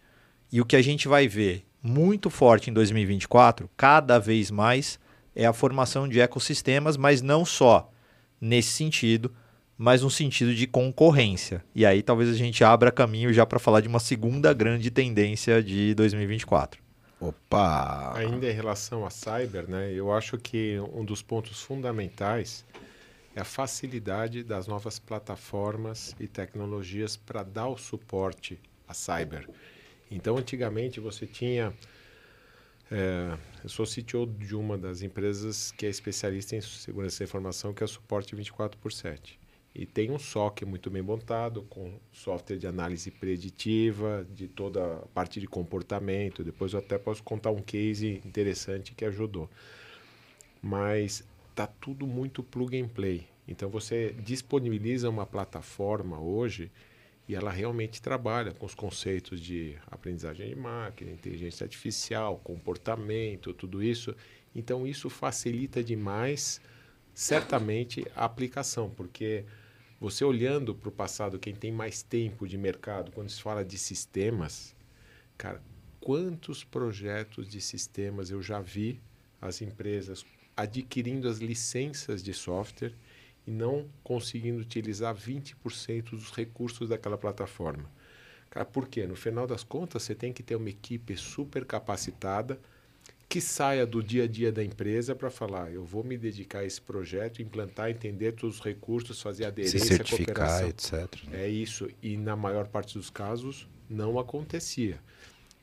E 0.51 0.63
o 0.63 0.65
que 0.65 0.77
a 0.77 0.81
gente 0.81 1.07
vai 1.07 1.29
ver 1.29 1.63
muito 1.83 2.31
forte 2.31 2.71
em 2.71 2.73
2024, 2.73 3.69
cada 3.77 4.19
vez 4.19 4.51
mais, 4.51 4.99
é 5.37 5.45
a 5.45 5.53
formação 5.53 6.09
de 6.09 6.19
ecossistemas, 6.19 6.97
mas 6.97 7.21
não 7.21 7.45
só 7.45 7.93
nesse 8.41 8.71
sentido, 8.71 9.31
mas 9.77 10.01
no 10.01 10.11
sentido 10.11 10.55
de 10.55 10.67
concorrência. 10.67 11.63
E 11.75 11.85
aí 11.85 12.03
talvez 12.03 12.31
a 12.31 12.35
gente 12.35 12.65
abra 12.65 12.91
caminho 12.91 13.31
já 13.31 13.45
para 13.45 13.59
falar 13.59 13.83
de 13.83 13.89
uma 13.89 14.01
segunda 14.01 14.55
grande 14.55 14.91
tendência 14.91 15.63
de 15.63 15.95
2024. 15.95 16.88
Opa! 17.21 18.17
Ainda 18.17 18.49
em 18.49 18.53
relação 18.53 19.05
a 19.05 19.11
cyber, 19.11 19.69
né, 19.69 19.93
eu 19.93 20.13
acho 20.13 20.39
que 20.39 20.79
um 20.93 21.05
dos 21.05 21.21
pontos 21.21 21.61
fundamentais 21.61 22.65
é 23.35 23.41
a 23.41 23.45
facilidade 23.45 24.43
das 24.45 24.67
novas 24.67 24.99
plataformas 24.99 26.15
e 26.21 26.29
tecnologias 26.29 27.17
para 27.17 27.43
dar 27.43 27.69
o 27.69 27.77
suporte 27.77 28.61
a 28.87 28.95
cyber. 28.95 29.49
Então, 30.11 30.37
antigamente 30.37 31.01
você 31.01 31.27
tinha. 31.27 31.73
é, 32.91 33.37
eu 33.63 33.69
sou 33.69 33.85
CTO 33.85 34.27
de 34.27 34.55
uma 34.55 34.79
das 34.79 35.03
empresas 35.03 35.73
que 35.73 35.87
é 35.87 35.89
especialista 35.89 36.57
em 36.57 36.61
segurança 36.61 37.19
da 37.19 37.25
informação, 37.25 37.75
que 37.75 37.85
é 37.85 37.87
suporte 37.87 38.35
24 38.35 38.79
por 38.81 38.93
7. 38.93 39.39
E 39.79 39.87
tem 39.87 40.11
um 40.11 40.19
SOC 40.19 40.65
muito 40.65 40.91
bem 40.91 41.03
montado, 41.03 41.63
com 41.63 42.01
software 42.11 42.59
de 42.59 42.67
análise 42.67 43.13
preditiva, 43.13 44.27
de 44.35 44.49
toda 44.49 44.97
a 44.97 45.07
parte 45.15 45.39
de 45.39 45.47
comportamento. 45.47 46.43
Depois 46.43 46.73
eu 46.73 46.81
até 46.81 46.99
posso 46.99 47.23
contar 47.23 47.53
um 47.53 47.63
case 47.63 48.21
interessante 48.27 48.93
que 48.93 49.05
ajudou. 49.05 49.49
Mas 50.61 51.25
tá 51.55 51.69
tudo 51.69 52.09
muito 52.09 52.43
plug 52.43 52.77
and 52.77 52.89
play. 52.89 53.29
Então 53.47 53.71
você 53.71 54.17
disponibiliza 54.19 55.09
uma 55.09 55.25
plataforma 55.25 56.21
hoje 56.21 56.73
e 57.29 57.37
ela 57.37 57.53
realmente 57.53 58.03
trabalha 58.03 58.53
com 58.53 58.67
os 58.67 58.75
conceitos 58.75 59.41
de 59.41 59.77
aprendizagem 59.89 60.49
de 60.49 60.57
máquina, 60.57 61.13
inteligência 61.13 61.63
artificial, 61.63 62.41
comportamento, 62.43 63.55
tudo 63.55 63.81
isso. 63.81 64.13
Então 64.53 64.85
isso 64.85 65.09
facilita 65.09 65.85
demais 65.85 66.61
certamente 67.15 68.05
a 68.17 68.25
aplicação, 68.25 68.91
porque 68.91 69.45
você 70.01 70.25
olhando 70.25 70.75
para 70.75 70.89
o 70.89 70.93
passado, 70.93 71.39
quem 71.39 71.55
tem 71.55 71.73
mais 71.73 72.03
tempo 72.03 72.47
de 72.47 72.57
mercado, 72.57 73.11
quando 73.11 73.31
se 73.31 73.43
fala 73.43 73.65
de 73.65 73.77
sistemas, 73.77 74.75
cara, 75.37 75.61
quantos 76.01 76.63
projetos 76.63 77.49
de 77.49 77.61
sistemas 77.61 78.31
eu 78.31 78.41
já 78.41 78.61
vi 78.61 79.01
as 79.41 79.61
empresas 79.61 80.25
adquirindo 80.57 81.29
as 81.29 81.39
licenças 81.39 82.23
de 82.23 82.33
software 82.33 82.95
e 83.47 83.51
não 83.51 83.89
conseguindo 84.05 84.61
utilizar 84.61 85.15
20% 85.15 86.11
dos 86.11 86.31
recursos 86.31 86.89
daquela 86.89 87.19
plataforma. 87.19 87.91
Cara, 88.51 88.65
por 88.65 88.89
quê? 88.89 89.07
No 89.07 89.17
final 89.17 89.47
das 89.47 89.63
contas, 89.63 90.03
você 90.03 90.15
tem 90.15 90.33
que 90.33 90.43
ter 90.43 90.57
uma 90.57 90.71
equipe 90.71 91.17
super 91.17 91.65
capacitada 91.65 92.59
que 93.29 93.41
saia 93.41 93.87
do 93.87 94.03
dia 94.03 94.25
a 94.25 94.27
dia 94.27 94.51
da 94.51 94.65
empresa 94.65 95.15
para 95.15 95.29
falar, 95.31 95.71
eu 95.71 95.85
vou 95.85 96.03
me 96.03 96.17
dedicar 96.17 96.61
a 96.61 96.65
esse 96.65 96.81
projeto, 96.81 97.43
implantar, 97.43 97.91
entender 97.91 98.33
todos 98.33 98.57
os 98.57 98.65
recursos, 98.65 99.21
fazer 99.21 99.45
aderência, 99.45 99.79
Se 99.79 99.87
certificar, 99.87 100.63
cooperação. 100.63 100.69
etc. 101.01 101.25
É 101.33 101.47
isso. 101.47 101.89
E 102.03 102.17
na 102.17 102.35
maior 102.35 102.69
parte 102.69 102.97
dos 102.97 103.11
casos 103.11 103.69
não 103.89 104.19
acontecia. 104.19 104.99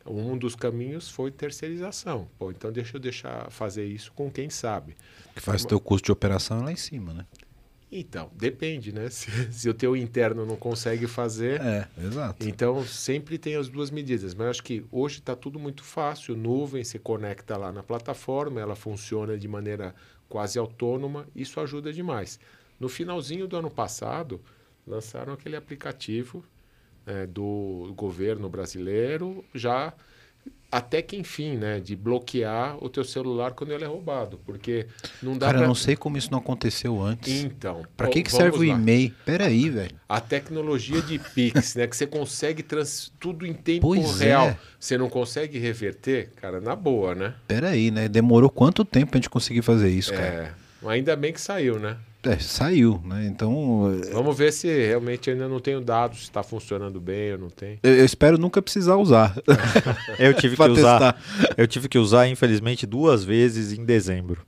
Um 0.06 0.38
dos 0.38 0.56
caminhos 0.56 1.10
foi 1.10 1.32
terceirização. 1.32 2.30
Pô, 2.38 2.52
então 2.52 2.72
deixa 2.72 2.98
eu 2.98 3.02
deixar 3.02 3.50
fazer 3.50 3.86
isso 3.88 4.12
com 4.12 4.30
quem 4.30 4.52
sabe. 4.52 4.96
Que 5.34 5.42
faz 5.42 5.66
teu 5.66 5.80
custo 5.80 6.06
de 6.06 6.12
operação 6.12 6.64
lá 6.64 6.72
em 6.72 6.76
cima, 6.76 7.12
né? 7.12 7.26
Então, 7.92 8.30
depende, 8.36 8.92
né? 8.92 9.08
Se, 9.12 9.30
se 9.54 9.70
o 9.70 9.74
teu 9.74 9.96
interno 9.96 10.46
não 10.46 10.56
consegue 10.56 11.08
fazer, 11.08 11.62
É, 11.62 11.88
exato. 12.04 12.46
então 12.48 12.84
sempre 12.86 13.38
tem 13.38 13.56
as 13.56 13.70
duas 13.70 13.90
medidas. 13.92 14.34
Mas 14.34 14.48
acho 14.48 14.64
que 14.64 14.84
hoje 14.92 15.20
está 15.20 15.36
tudo 15.36 15.60
muito 15.60 15.84
fácil. 15.84 16.36
Nuvem, 16.36 16.84
você 16.84 16.98
conecta 17.00 17.56
lá 17.58 17.72
na 17.72 17.84
plataforma, 17.84 18.60
ela 18.60 18.76
funciona 18.76 19.38
de 19.38 19.48
maneira 19.48 19.94
quase 20.28 20.58
autônoma. 20.60 21.28
Isso 21.36 21.60
ajuda 21.60 21.94
demais. 21.94 22.40
No 22.80 22.90
finalzinho 22.90 23.48
do 23.48 23.56
ano 23.56 23.70
passado, 23.70 24.42
lançaram 24.86 25.32
aquele 25.34 25.56
aplicativo 25.56 26.44
né, 27.06 27.26
do 27.28 27.94
governo 27.96 28.50
brasileiro, 28.50 29.46
já 29.54 29.94
até 30.72 31.02
que 31.02 31.16
enfim, 31.16 31.56
né, 31.56 31.80
de 31.80 31.96
bloquear 31.96 32.76
o 32.84 32.90
teu 32.90 33.06
celular 33.06 33.52
quando 33.52 33.72
ele 33.72 33.86
é 33.86 33.88
roubado, 33.88 34.38
porque 34.46 34.88
não 35.24 35.38
dá 35.38 35.46
Cara, 35.46 35.58
eu 35.58 35.62
pra... 35.62 35.68
não 35.70 35.76
sei 35.76 35.96
como 35.96 36.18
isso 36.18 36.30
não 36.32 36.40
aconteceu 36.40 37.02
antes. 37.02 37.44
Então, 37.44 37.84
Pra 37.96 38.08
ó, 38.08 38.10
que, 38.10 38.24
que 38.24 38.32
serve 38.32 38.58
o 38.58 38.60
lá. 38.60 38.76
e-mail? 38.78 39.14
Peraí, 39.24 39.70
velho. 39.70 39.96
A 40.10 40.20
tecnologia 40.20 41.02
de 41.02 41.18
Pix, 41.18 41.76
né? 41.76 41.88
Que 41.88 41.96
você 41.96 42.06
consegue 42.06 42.62
trans... 42.62 43.10
tudo 43.20 43.46
em 43.46 43.54
tempo 43.54 43.88
Pois 43.88 44.20
real. 44.20 44.48
é. 44.50 44.58
Você 44.78 44.98
não 44.98 45.10
consegue 45.10 45.58
reverter, 45.58 46.30
cara, 46.36 46.60
na 46.60 46.76
boa, 46.76 47.16
né? 47.16 47.36
Peraí, 47.48 47.90
né? 47.90 48.10
Demorou 48.10 48.50
quanto 48.50 48.84
tempo 48.84 49.12
pra 49.12 49.18
gente 49.18 49.30
conseguir 49.30 49.62
fazer 49.62 49.90
isso, 49.90 50.12
cara? 50.12 50.26
É. 50.26 50.54
Mas 50.82 50.92
Ainda 50.96 51.16
bem 51.16 51.32
que 51.32 51.40
saiu, 51.40 51.80
né? 51.80 51.96
É, 52.26 52.40
saiu, 52.40 53.02
né? 53.06 53.26
Então, 53.28 54.00
Vamos 54.12 54.36
ver 54.38 54.52
se 54.52 54.68
realmente 54.68 55.30
ainda 55.30 55.48
não 55.48 55.60
tenho 55.60 55.80
dados, 55.80 56.18
se 56.20 56.24
está 56.24 56.42
funcionando 56.42 57.00
bem 57.00 57.34
ou 57.34 57.38
não 57.38 57.50
tem. 57.50 57.80
eu, 57.84 57.96
eu 57.98 58.06
espero 58.06 58.38
nunca 58.38 58.62
precisar 58.62 58.96
usar. 58.96 59.36
Eu 60.18 60.34
tive 60.34 60.56
que 60.58 60.64
usar. 60.64 61.14
testar. 61.14 61.54
Eu 61.58 61.68
tive 61.68 61.88
que 61.88 61.98
usar, 62.00 62.28
infelizmente, 62.28 62.86
duas 62.88 63.24
vezes 63.24 63.72
em 63.78 63.86
dezembro. 63.86 64.42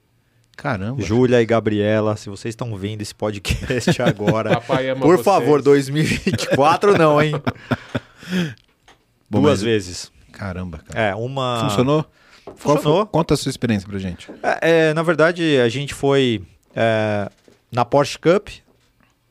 Caramba. 0.56 1.00
Júlia 1.04 1.40
e 1.40 1.46
Gabriela, 1.46 2.18
se 2.18 2.30
vocês 2.30 2.54
estão 2.54 2.76
vendo 2.76 3.04
esse 3.04 3.13
podcast 3.13 4.02
agora, 4.02 4.50
Papai 4.60 4.90
ama 4.90 5.02
por 5.02 5.16
vocês. 5.18 5.24
favor, 5.26 5.62
2024 5.62 6.98
não, 6.98 7.22
hein? 7.22 7.34
Bom, 9.30 9.42
Duas 9.42 9.60
mas- 9.60 9.62
vezes. 9.62 10.12
Caramba, 10.32 10.80
cara. 10.80 11.00
É, 11.10 11.16
uma. 11.16 11.68
Funcionou? 11.70 12.06
Qual 12.44 12.76
Funcionou. 12.78 13.02
foi- 13.04 13.12
conta 13.12 13.34
a 13.34 13.38
sua 13.38 13.50
experiência 13.50 13.88
pra 13.88 14.00
gente. 14.00 14.30
É, 14.42 14.88
é, 14.90 14.94
na 14.94 15.04
verdade, 15.04 15.58
a 15.60 15.68
gente 15.70 15.94
foi 15.94 16.42
é, 16.76 17.30
na 17.71 17.86
Porsche 17.86 18.17
Cup 18.17 18.49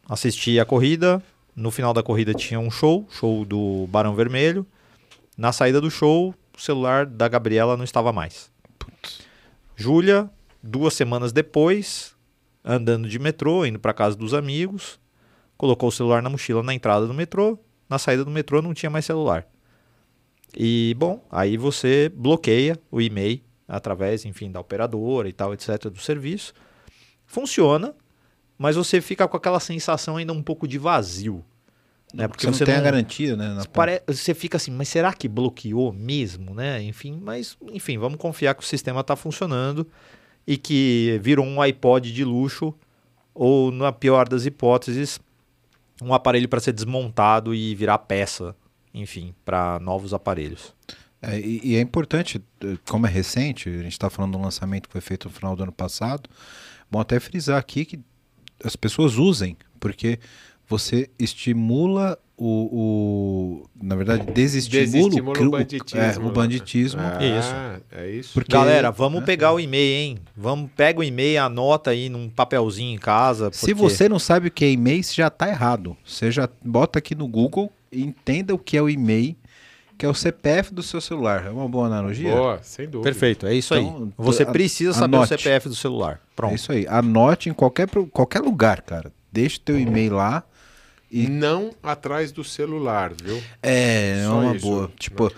assistir 0.09 0.61
a 0.61 0.65
corrida. 0.65 1.23
No 1.55 1.71
final 1.71 1.95
da 1.95 2.03
corrida 2.03 2.35
tinha 2.35 2.61
um 2.61 2.71
show, 2.71 3.07
show 3.11 3.45
do 3.45 3.87
Barão 3.89 4.15
Vermelho. 4.15 4.67
Na 5.37 5.53
saída 5.53 5.81
do 5.81 5.91
show, 5.91 6.35
o 6.57 6.61
celular 6.61 7.07
da 7.07 7.29
Gabriela 7.29 7.77
não 7.77 7.85
estava 7.85 8.13
mais. 8.13 8.51
Júlia, 9.75 10.31
duas 10.63 10.95
semanas 10.95 11.33
depois, 11.33 12.15
andando 12.65 13.09
de 13.09 13.19
metrô, 13.19 13.65
indo 13.65 13.79
para 13.79 13.93
casa 13.93 14.17
dos 14.17 14.35
amigos, 14.35 14.99
colocou 15.57 15.89
o 15.89 15.93
celular 15.93 16.23
na 16.23 16.31
mochila 16.31 16.63
na 16.63 16.75
entrada 16.75 17.07
do 17.07 17.15
metrô. 17.15 17.59
Na 17.89 17.99
saída 17.99 18.25
do 18.25 18.31
metrô 18.31 18.61
não 18.61 18.75
tinha 18.75 18.91
mais 18.91 19.05
celular. 19.05 19.47
E, 20.57 20.95
bom, 20.99 21.25
aí 21.31 21.57
você 21.57 22.11
bloqueia 22.15 22.79
o 22.91 23.01
e-mail 23.01 23.41
através, 23.69 24.25
enfim, 24.25 24.51
da 24.51 24.61
operadora 24.61 25.29
e 25.29 25.33
tal, 25.33 25.53
etc., 25.53 25.89
do 25.89 25.99
serviço. 25.99 26.55
Funciona, 27.27 27.95
mas 28.59 28.77
você 28.77 29.01
fica 29.01 29.27
com 29.29 29.37
aquela 29.37 29.61
sensação 29.61 30.17
ainda 30.17 30.33
um 30.33 30.43
pouco 30.43 30.67
de 30.67 30.79
vazio. 30.79 31.45
Né? 32.15 32.29
Porque 32.29 32.47
você 32.47 32.65
não 32.65 32.67
tem 32.67 32.75
a 32.77 32.81
garantia, 32.81 33.37
né? 33.37 33.63
Pare- 33.73 34.03
Você 34.07 34.33
fica 34.33 34.57
assim, 34.57 34.71
mas 34.71 34.89
será 34.89 35.13
que 35.13 35.29
bloqueou 35.29 35.93
mesmo, 35.93 36.55
né? 36.55 36.83
Enfim, 36.83 37.21
mas 37.23 37.57
enfim, 37.73 37.99
vamos 37.99 38.19
confiar 38.19 38.55
que 38.55 38.63
o 38.63 38.67
sistema 38.67 39.01
está 39.01 39.17
funcionando 39.17 39.87
e 40.47 40.57
que 40.57 41.19
virou 41.23 41.45
um 41.45 41.61
iPod 41.61 42.13
de 42.13 42.25
luxo 42.25 42.73
ou, 43.35 43.71
na 43.71 43.93
pior 43.93 44.29
das 44.29 44.47
hipóteses, 44.47 45.19
um 46.01 46.15
aparelho 46.15 46.49
para 46.49 46.61
ser 46.61 46.73
desmontado 46.73 47.55
e 47.55 47.75
virar 47.75 47.99
peça, 47.99 48.55
enfim, 48.95 49.35
para 49.45 49.79
novos 49.81 50.15
aparelhos. 50.15 50.73
É, 51.21 51.39
e, 51.39 51.61
e 51.63 51.77
é 51.77 51.81
importante, 51.81 52.41
eh, 52.63 52.77
como 52.89 53.07
é 53.07 53.11
recente, 53.11 53.69
a 53.69 53.83
gente 53.83 53.93
está 53.93 54.09
falando 54.09 54.33
de 54.33 54.39
um 54.39 54.43
lançamento 54.43 54.87
que 54.87 54.93
foi 54.93 55.01
feito 55.01 55.29
no 55.29 55.35
final 55.35 55.57
do 55.57 55.63
ano 55.65 55.73
passado, 55.73 56.31
bom 56.91 57.01
até 57.01 57.19
frisar 57.19 57.59
aqui 57.59 57.85
que 57.85 57.99
as 58.65 58.77
pessoas 58.77 59.17
usem, 59.17 59.57
porque 59.81 60.19
você 60.69 61.09
estimula 61.19 62.19
o, 62.39 63.61
o 63.63 63.67
na 63.83 63.95
verdade, 63.97 64.31
desestimula, 64.33 64.85
Desestimula 64.87 65.35
cri- 65.37 65.47
o 65.47 65.51
banditismo. 65.51 66.01
é, 66.01 66.19
o 66.19 66.23
né? 66.23 66.31
banditismo. 66.31 67.01
Ah, 67.01 67.81
É 67.93 68.11
isso. 68.11 68.33
Porque- 68.35 68.53
Galera, 68.53 68.91
vamos 68.91 69.21
né? 69.21 69.27
pegar 69.27 69.53
o 69.53 69.61
e-mail, 69.61 69.95
hein? 69.95 70.19
Vamos 70.37 70.71
pega 70.77 71.01
o 71.01 71.05
e-mail, 71.05 71.43
anota 71.43 71.91
aí 71.91 72.09
num 72.09 72.29
papelzinho 72.29 72.95
em 72.95 72.99
casa. 72.99 73.51
Se 73.53 73.61
porque- 73.61 73.75
você 73.75 74.09
não 74.09 74.19
sabe 74.19 74.49
o 74.49 74.51
que 74.51 74.65
é 74.65 74.71
e-mail, 74.71 75.03
você 75.03 75.15
já 75.15 75.29
está 75.29 75.49
errado. 75.49 75.97
Você 76.05 76.31
já 76.31 76.49
bota 76.65 76.99
aqui 76.99 77.15
no 77.15 77.27
Google 77.27 77.73
entenda 77.91 78.53
o 78.55 78.59
que 78.59 78.77
é 78.77 78.83
o 78.83 78.91
e-mail, 78.91 79.35
que 79.99 80.05
é 80.05 80.09
o 80.09 80.15
CPF 80.15 80.75
do 80.75 80.83
seu 80.83 81.01
celular. 81.01 81.47
É 81.47 81.51
uma 81.51 81.69
boa 81.69 81.87
analogia? 81.87 82.35
Boa, 82.35 82.59
sem 82.63 82.87
dúvida. 82.89 83.11
Perfeito, 83.11 83.47
é 83.47 83.55
isso 83.55 83.75
Então, 83.75 84.05
aí. 84.05 84.13
Você 84.19 84.43
a- 84.43 84.47
precisa 84.47 84.93
saber 84.93 85.17
anote. 85.17 85.35
o 85.35 85.39
CPF 85.39 85.69
do 85.69 85.75
celular. 85.75 86.21
Pronto. 86.35 86.53
É 86.53 86.55
isso 86.55 86.73
aí. 86.73 86.87
Anote 86.89 87.49
em 87.49 87.53
qualquer, 87.55 87.89
qualquer 88.13 88.41
lugar, 88.41 88.83
cara. 88.83 89.11
Deixa 89.33 89.57
o 89.57 89.61
teu 89.61 89.79
e-mail 89.79 90.15
lá. 90.15 90.43
E 91.09 91.29
não 91.29 91.71
atrás 91.83 92.33
do 92.33 92.43
celular, 92.43 93.13
viu? 93.23 93.41
É, 93.63 94.19
é 94.23 94.25
Só 94.27 94.41
uma 94.41 94.57
isso. 94.57 94.67
boa. 94.67 94.91
Tipo, 94.99 95.33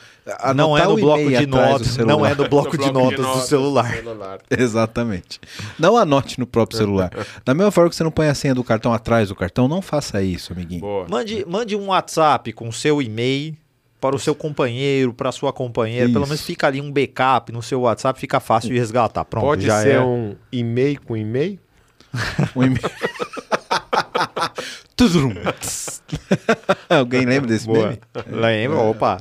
não 0.57 0.77
é 0.77 0.85
no 0.87 0.97
bloco 0.97 1.29
de 1.29 1.47
do 1.47 1.57
notas, 1.57 1.87
celular. 1.89 2.17
não 2.17 2.27
é 2.27 2.35
no 2.35 2.49
bloco, 2.49 2.79
de, 2.79 2.91
notas 2.91 3.27
do 3.27 3.41
celular. 3.43 3.95
celular. 3.95 4.39
Exatamente. 4.51 5.39
Não 5.79 5.97
anote 5.97 6.41
no 6.41 6.47
próprio 6.47 6.79
celular. 6.79 7.11
Da 7.45 7.53
mesma 7.53 7.71
forma 7.71 7.91
que 7.91 7.97
você 7.97 8.03
não 8.03 8.11
põe 8.11 8.29
a 8.29 8.35
senha 8.35 8.55
do 8.55 8.65
cartão 8.65 8.95
atrás 8.95 9.29
do 9.29 9.35
cartão, 9.37 9.69
não 9.69 9.83
faça 9.83 10.23
isso, 10.23 10.55
amiguinho. 10.55 10.81
Boa. 10.81 11.07
Mande, 11.09 11.45
mande 11.47 11.77
um 11.77 11.89
WhatsApp 11.89 12.51
com 12.55 12.73
seu 12.73 13.03
e-mail 13.03 13.55
para 14.01 14.15
o 14.15 14.19
seu 14.19 14.35
companheiro, 14.35 15.13
para 15.13 15.29
a 15.29 15.33
sua 15.33 15.53
companheira. 15.53 16.07
Pelo 16.09 16.21
Isso. 16.21 16.31
menos 16.31 16.43
fica 16.45 16.67
ali 16.67 16.81
um 16.81 16.91
backup 16.93 17.53
no 17.53 17.63
seu 17.63 17.81
WhatsApp, 17.83 18.19
fica 18.19 18.41
fácil 18.41 18.71
de 18.71 18.79
resgatar. 18.79 19.25
Pronto, 19.25 19.45
Pode 19.45 19.67
já 19.67 19.83
ser 19.83 19.97
é. 19.97 20.01
um 20.01 20.37
e-mail 20.53 21.01
com 21.03 21.17
e-mail? 21.17 21.59
Um 22.55 22.63
e-mail. 22.63 22.81
Alguém 26.89 27.25
lembra 27.25 27.49
desse 27.49 27.67
Boa. 27.67 27.89
meme? 27.89 28.01
Lembra? 28.27 28.79
Opa. 28.79 29.21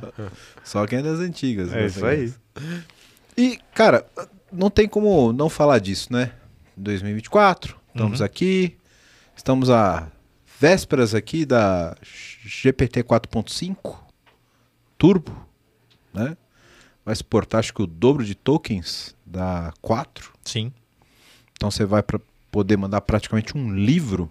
Só 0.63 0.85
quem 0.85 0.99
é 0.99 1.01
das 1.01 1.19
antigas. 1.19 1.71
É 1.71 1.81
né? 1.81 1.85
isso 1.85 2.05
aí. 2.05 2.33
E, 3.37 3.59
cara, 3.73 4.05
não 4.51 4.69
tem 4.69 4.87
como 4.87 5.31
não 5.31 5.49
falar 5.49 5.79
disso, 5.79 6.11
né? 6.11 6.31
2024, 6.75 7.75
estamos 7.89 8.19
Uhum. 8.19 8.25
aqui, 8.25 8.77
estamos 9.35 9.69
a 9.69 10.07
vésperas 10.59 11.13
aqui 11.15 11.45
da 11.45 11.95
GPT 12.01 13.03
4.5 13.03 14.06
Turbo, 14.97 15.31
né? 16.13 16.37
Vai 17.05 17.15
suportar 17.15 17.59
acho 17.59 17.73
que 17.73 17.81
o 17.81 17.87
dobro 17.87 18.25
de 18.25 18.35
tokens 18.35 19.15
da 19.25 19.73
4. 19.81 20.33
Sim. 20.43 20.73
Então 21.53 21.71
você 21.71 21.85
vai 21.85 22.03
pra 22.03 22.19
poder 22.51 22.77
mandar 22.77 23.01
praticamente 23.01 23.57
um 23.57 23.73
livro 23.73 24.29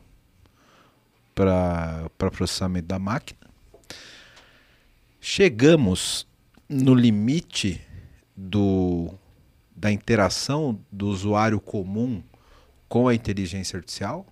para 1.34 2.10
processamento 2.18 2.88
da 2.88 2.98
máquina. 2.98 3.40
Chegamos 5.20 6.26
no 6.68 6.94
limite 6.94 7.80
do, 8.36 9.12
da 9.74 9.90
interação 9.90 10.78
do 10.90 11.08
usuário 11.08 11.60
comum 11.60 12.22
com 12.88 13.08
a 13.08 13.14
inteligência 13.14 13.76
artificial? 13.76 14.26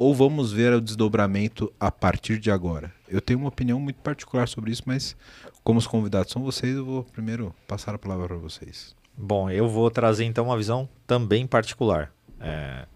Ou 0.00 0.14
vamos 0.14 0.50
ver 0.50 0.72
o 0.72 0.80
desdobramento 0.80 1.70
a 1.78 1.92
partir 1.92 2.38
de 2.38 2.50
agora? 2.50 2.90
Eu 3.06 3.20
tenho 3.20 3.38
uma 3.38 3.50
opinião 3.50 3.78
muito 3.78 4.00
particular 4.00 4.48
sobre 4.48 4.70
isso, 4.70 4.84
mas 4.86 5.14
como 5.62 5.78
os 5.78 5.86
convidados 5.86 6.32
são 6.32 6.42
vocês, 6.42 6.74
eu 6.74 6.86
vou 6.86 7.04
primeiro 7.04 7.54
passar 7.68 7.94
a 7.94 7.98
palavra 7.98 8.28
para 8.28 8.38
vocês. 8.38 8.96
Bom, 9.14 9.50
eu 9.50 9.68
vou 9.68 9.90
trazer 9.90 10.24
então 10.24 10.46
uma 10.46 10.56
visão 10.56 10.88
também 11.06 11.46
particular. 11.46 12.10
É, 12.40 12.86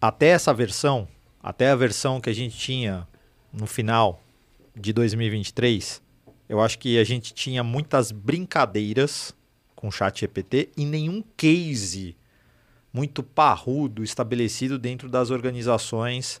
até 0.00 0.28
essa 0.28 0.54
versão, 0.54 1.06
até 1.42 1.68
a 1.68 1.76
versão 1.76 2.18
que 2.18 2.30
a 2.30 2.34
gente 2.34 2.56
tinha 2.56 3.06
no 3.52 3.66
final 3.66 4.22
de 4.74 4.90
2023, 4.90 6.00
eu 6.48 6.62
acho 6.62 6.78
que 6.78 6.98
a 6.98 7.04
gente 7.04 7.34
tinha 7.34 7.62
muitas 7.62 8.10
brincadeiras 8.10 9.36
com 9.76 9.88
o 9.88 9.92
chat 9.92 10.20
GPT 10.20 10.70
e 10.78 10.86
nenhum 10.86 11.22
case 11.36 12.16
muito 12.94 13.24
parrudo 13.24 14.04
estabelecido 14.04 14.78
dentro 14.78 15.08
das 15.08 15.30
organizações 15.30 16.40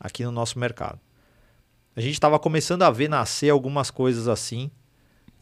aqui 0.00 0.24
no 0.24 0.32
nosso 0.32 0.58
mercado. 0.58 0.98
A 1.94 2.00
gente 2.00 2.14
estava 2.14 2.38
começando 2.38 2.82
a 2.84 2.90
ver 2.90 3.10
nascer 3.10 3.50
algumas 3.50 3.90
coisas 3.90 4.26
assim, 4.26 4.70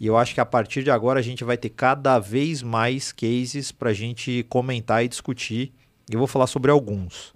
e 0.01 0.07
eu 0.07 0.17
acho 0.17 0.35
que 0.35 0.41
a 0.41 0.47
partir 0.47 0.83
de 0.83 0.91
agora 0.91 1.21
a 1.21 1.23
gente 1.23 1.45
vai 1.45 1.57
ter 1.57 1.69
cada 1.69 2.19
vez 2.19 2.61
mais 2.61 3.13
cases 3.13 3.71
para 3.71 3.91
a 3.91 3.95
gente 3.95 4.45
comentar 4.49 5.05
e 5.05 5.09
discutir. 5.09 5.73
E 6.11 6.15
eu 6.15 6.19
vou 6.19 6.27
falar 6.27 6.47
sobre 6.49 6.71
alguns. 6.71 7.33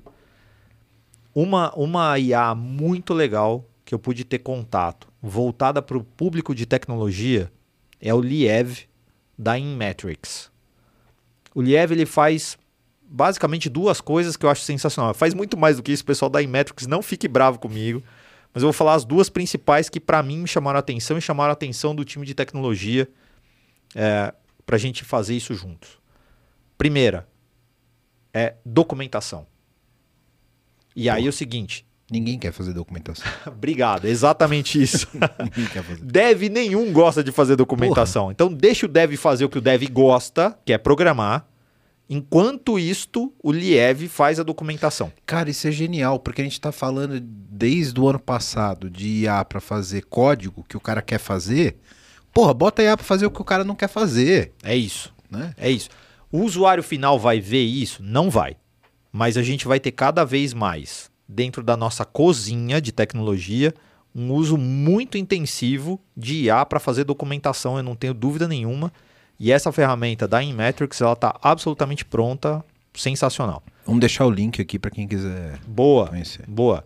Uma, 1.35 1.73
uma 1.77 2.19
IA 2.19 2.55
muito 2.55 3.15
legal 3.15 3.65
que 3.85 3.95
eu 3.95 3.99
pude 3.99 4.25
ter 4.25 4.39
contato, 4.41 5.09
voltada 5.21 5.81
para 5.81 5.97
o 5.97 6.05
público 6.05 6.55
de 6.55 6.67
tecnologia, 6.67 7.53
é 8.01 8.13
o 8.13 8.21
Liev 8.21 8.81
da 9.39 9.59
Inmetrics. 9.59 10.51
O 11.55 11.61
Liev 11.61 11.93
ele 11.93 12.07
faz 12.07 12.57
basicamente 13.13 13.69
duas 13.69 14.01
coisas 14.01 14.37
que 14.37 14.47
eu 14.47 14.51
acho 14.51 14.63
sensacional. 14.63 15.13
Faz 15.13 15.35
muito 15.35 15.57
mais 15.57 15.77
do 15.77 15.83
que 15.83 15.93
isso, 15.93 16.05
pessoal 16.05 16.31
da 16.31 16.43
Inmetrics, 16.43 16.87
não 16.87 17.03
fique 17.03 17.29
bravo 17.29 17.59
comigo. 17.59 18.03
Mas 18.55 18.63
eu 18.63 18.67
vou 18.67 18.73
falar 18.73 18.95
as 18.95 19.05
duas 19.05 19.29
principais 19.29 19.89
que 19.89 20.01
para 20.01 20.23
mim 20.23 20.39
me 20.39 20.49
chamaram 20.49 20.79
a 20.79 20.81
atenção 20.81 21.19
e 21.19 21.21
chamaram 21.21 21.51
a 21.51 21.53
atenção 21.53 21.95
do 21.95 22.05
time 22.05 22.25
de 22.25 22.35
tecnologia 22.35 23.09
é, 23.95 24.33
para 24.65 24.77
a 24.77 24.79
gente 24.79 25.05
fazer 25.05 25.35
isso 25.35 25.55
juntos. 25.55 25.99
Primeira 26.79 27.29
é 28.33 28.55
documentação. 28.65 29.47
E 30.97 31.09
aí 31.09 31.27
é 31.27 31.29
o 31.29 31.33
seguinte. 31.33 31.87
Ninguém 32.11 32.39
quer 32.39 32.53
fazer 32.53 32.75
documentação. 32.75 33.27
Obrigado, 33.47 34.07
exatamente 34.07 34.81
isso. 34.81 35.07
Ninguém 35.39 35.67
quer 35.67 35.83
fazer. 35.83 36.05
dev 36.05 36.43
nenhum 36.51 36.93
gosta 36.93 37.23
de 37.23 37.33
fazer 37.33 37.57
documentação. 37.57 38.31
Então 38.31 38.53
deixa 38.53 38.87
o 38.87 38.89
dev 38.89 39.15
fazer 39.17 39.45
o 39.45 39.49
que 39.49 39.59
o 39.59 39.63
dev 39.63 39.83
gosta, 39.91 40.59
que 40.65 40.73
é 40.73 40.79
programar. 40.79 41.47
Enquanto 42.09 42.79
isto, 42.79 43.33
o 43.43 43.51
Liev 43.53 44.07
faz 44.09 44.39
a 44.39 44.43
documentação. 44.43 45.13
Cara, 45.25 45.49
isso 45.49 45.67
é 45.67 45.71
genial, 45.73 46.19
porque 46.19 46.43
a 46.43 46.45
gente 46.45 46.53
está 46.55 46.71
falando 46.71 47.19
desde 47.21 47.99
o 47.99 48.09
ano 48.09 48.19
passado 48.19 48.91
de 48.91 49.23
IA 49.23 49.45
para 49.45 49.61
fazer 49.61 50.03
código 50.05 50.65
que 50.69 50.77
o 50.77 50.81
cara 50.81 51.01
quer 51.01 51.19
fazer. 51.19 51.79
Porra, 52.35 52.53
bota 52.53 52.83
IA 52.83 52.97
para 52.97 53.05
fazer 53.07 53.27
o 53.27 53.31
que 53.31 53.41
o 53.41 53.45
cara 53.45 53.65
não 53.65 53.75
quer 53.75 53.89
fazer, 53.89 54.53
É 54.63 54.77
isso. 54.77 55.13
né? 55.31 55.55
É 55.57 55.71
isso. 55.71 55.89
O 56.31 56.41
usuário 56.43 56.83
final 56.83 57.19
vai 57.19 57.41
ver 57.41 57.63
isso? 57.63 58.03
Não 58.03 58.29
vai. 58.31 58.57
Mas 59.11 59.37
a 59.37 59.43
gente 59.43 59.67
vai 59.67 59.79
ter 59.79 59.93
cada 59.93 60.25
vez 60.25 60.53
mais, 60.55 61.11
dentro 61.29 61.63
da 61.63 61.77
nossa 61.77 62.05
cozinha 62.05 62.81
de 62.81 62.91
tecnologia, 62.93 63.73
um 64.15 64.33
uso 64.33 64.57
muito 64.59 65.17
intensivo 65.17 66.01
de 66.17 66.45
IA 66.45 66.65
para 66.67 66.81
fazer 66.81 67.05
documentação, 67.05 67.77
eu 67.79 67.83
não 67.83 67.95
tenho 67.95 68.13
dúvida 68.15 68.47
nenhuma. 68.49 68.93
E 69.43 69.51
essa 69.51 69.73
ferramenta 69.73 70.29
da 70.29 70.41
Inmetrics, 70.41 71.01
ela 71.01 71.15
está 71.15 71.37
absolutamente 71.43 72.05
pronta, 72.05 72.65
sensacional. 72.95 73.61
Vamos 73.85 73.99
deixar 73.99 74.25
o 74.25 74.31
link 74.31 74.63
aqui 74.63 74.79
para 74.79 74.89
quem 74.89 75.09
quiser 75.09 75.59
Boa, 75.67 76.07
conhecer. 76.07 76.45
boa. 76.47 76.85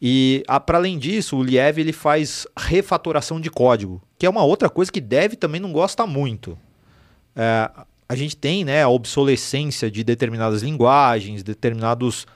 E 0.00 0.44
para 0.66 0.76
além 0.76 0.98
disso, 0.98 1.38
o 1.38 1.42
Liev 1.42 1.78
ele 1.78 1.94
faz 1.94 2.46
refatoração 2.54 3.40
de 3.40 3.48
código, 3.48 4.02
que 4.18 4.26
é 4.26 4.28
uma 4.28 4.44
outra 4.44 4.68
coisa 4.68 4.92
que 4.92 5.00
Dev 5.00 5.32
também 5.36 5.62
não 5.62 5.72
gosta 5.72 6.06
muito. 6.06 6.58
É, 7.34 7.70
a 8.06 8.14
gente 8.14 8.36
tem 8.36 8.66
né, 8.66 8.82
a 8.82 8.88
obsolescência 8.90 9.90
de 9.90 10.04
determinadas 10.04 10.60
linguagens, 10.60 11.42
determinados 11.42 12.26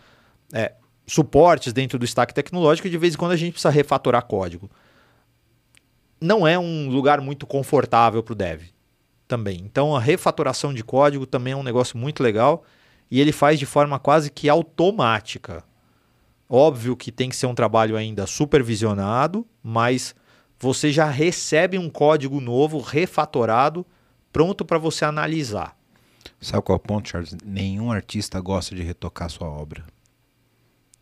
é, 0.51 0.73
suportes 1.07 1.75
dentro 1.75 1.99
do 1.99 2.07
stack 2.07 2.33
tecnológico, 2.33 2.88
e 2.88 2.91
de 2.91 2.97
vez 2.97 3.12
em 3.12 3.19
quando 3.19 3.33
a 3.33 3.37
gente 3.37 3.53
precisa 3.53 3.69
refatorar 3.69 4.25
código. 4.25 4.71
Não 6.19 6.47
é 6.47 6.59
um 6.59 6.88
lugar 6.88 7.21
muito 7.21 7.47
confortável 7.47 8.23
para 8.23 8.33
o 8.33 8.35
Dev 8.35 8.72
também. 9.33 9.62
Então 9.64 9.97
a 9.97 10.01
refatoração 10.01 10.75
de 10.75 10.85
código 10.85 11.25
também 11.25 11.55
é 11.55 11.57
um 11.57 11.62
negócio 11.62 11.97
muito 11.97 12.23
legal 12.23 12.64
e 13.11 13.18
ele 13.18 13.33
faz 13.33 13.59
de 13.59 13.64
forma 13.64 13.99
quase 13.99 14.31
que 14.31 14.47
automática. 14.47 15.64
Óbvio 16.47 16.95
que 16.95 17.11
tem 17.11 17.31
que 17.31 17.37
ser 17.37 17.47
um 17.47 17.55
trabalho 17.55 17.97
ainda 17.97 18.27
supervisionado, 18.27 19.47
mas 19.62 20.14
você 20.61 20.92
já 20.92 21.09
recebe 21.09 21.79
um 21.79 21.88
código 21.88 22.42
novo, 22.42 22.79
refatorado, 22.79 23.87
pronto 24.31 24.66
para 24.66 24.77
você 24.77 25.03
analisar. 25.03 25.75
Sabe 26.38 26.62
qual 26.62 26.77
é 26.77 26.79
o 26.79 26.81
ponto, 26.81 27.09
Charles? 27.09 27.35
Nenhum 27.42 27.90
artista 27.90 28.38
gosta 28.38 28.75
de 28.75 28.83
retocar 28.83 29.31
sua 29.31 29.49
obra. 29.49 29.83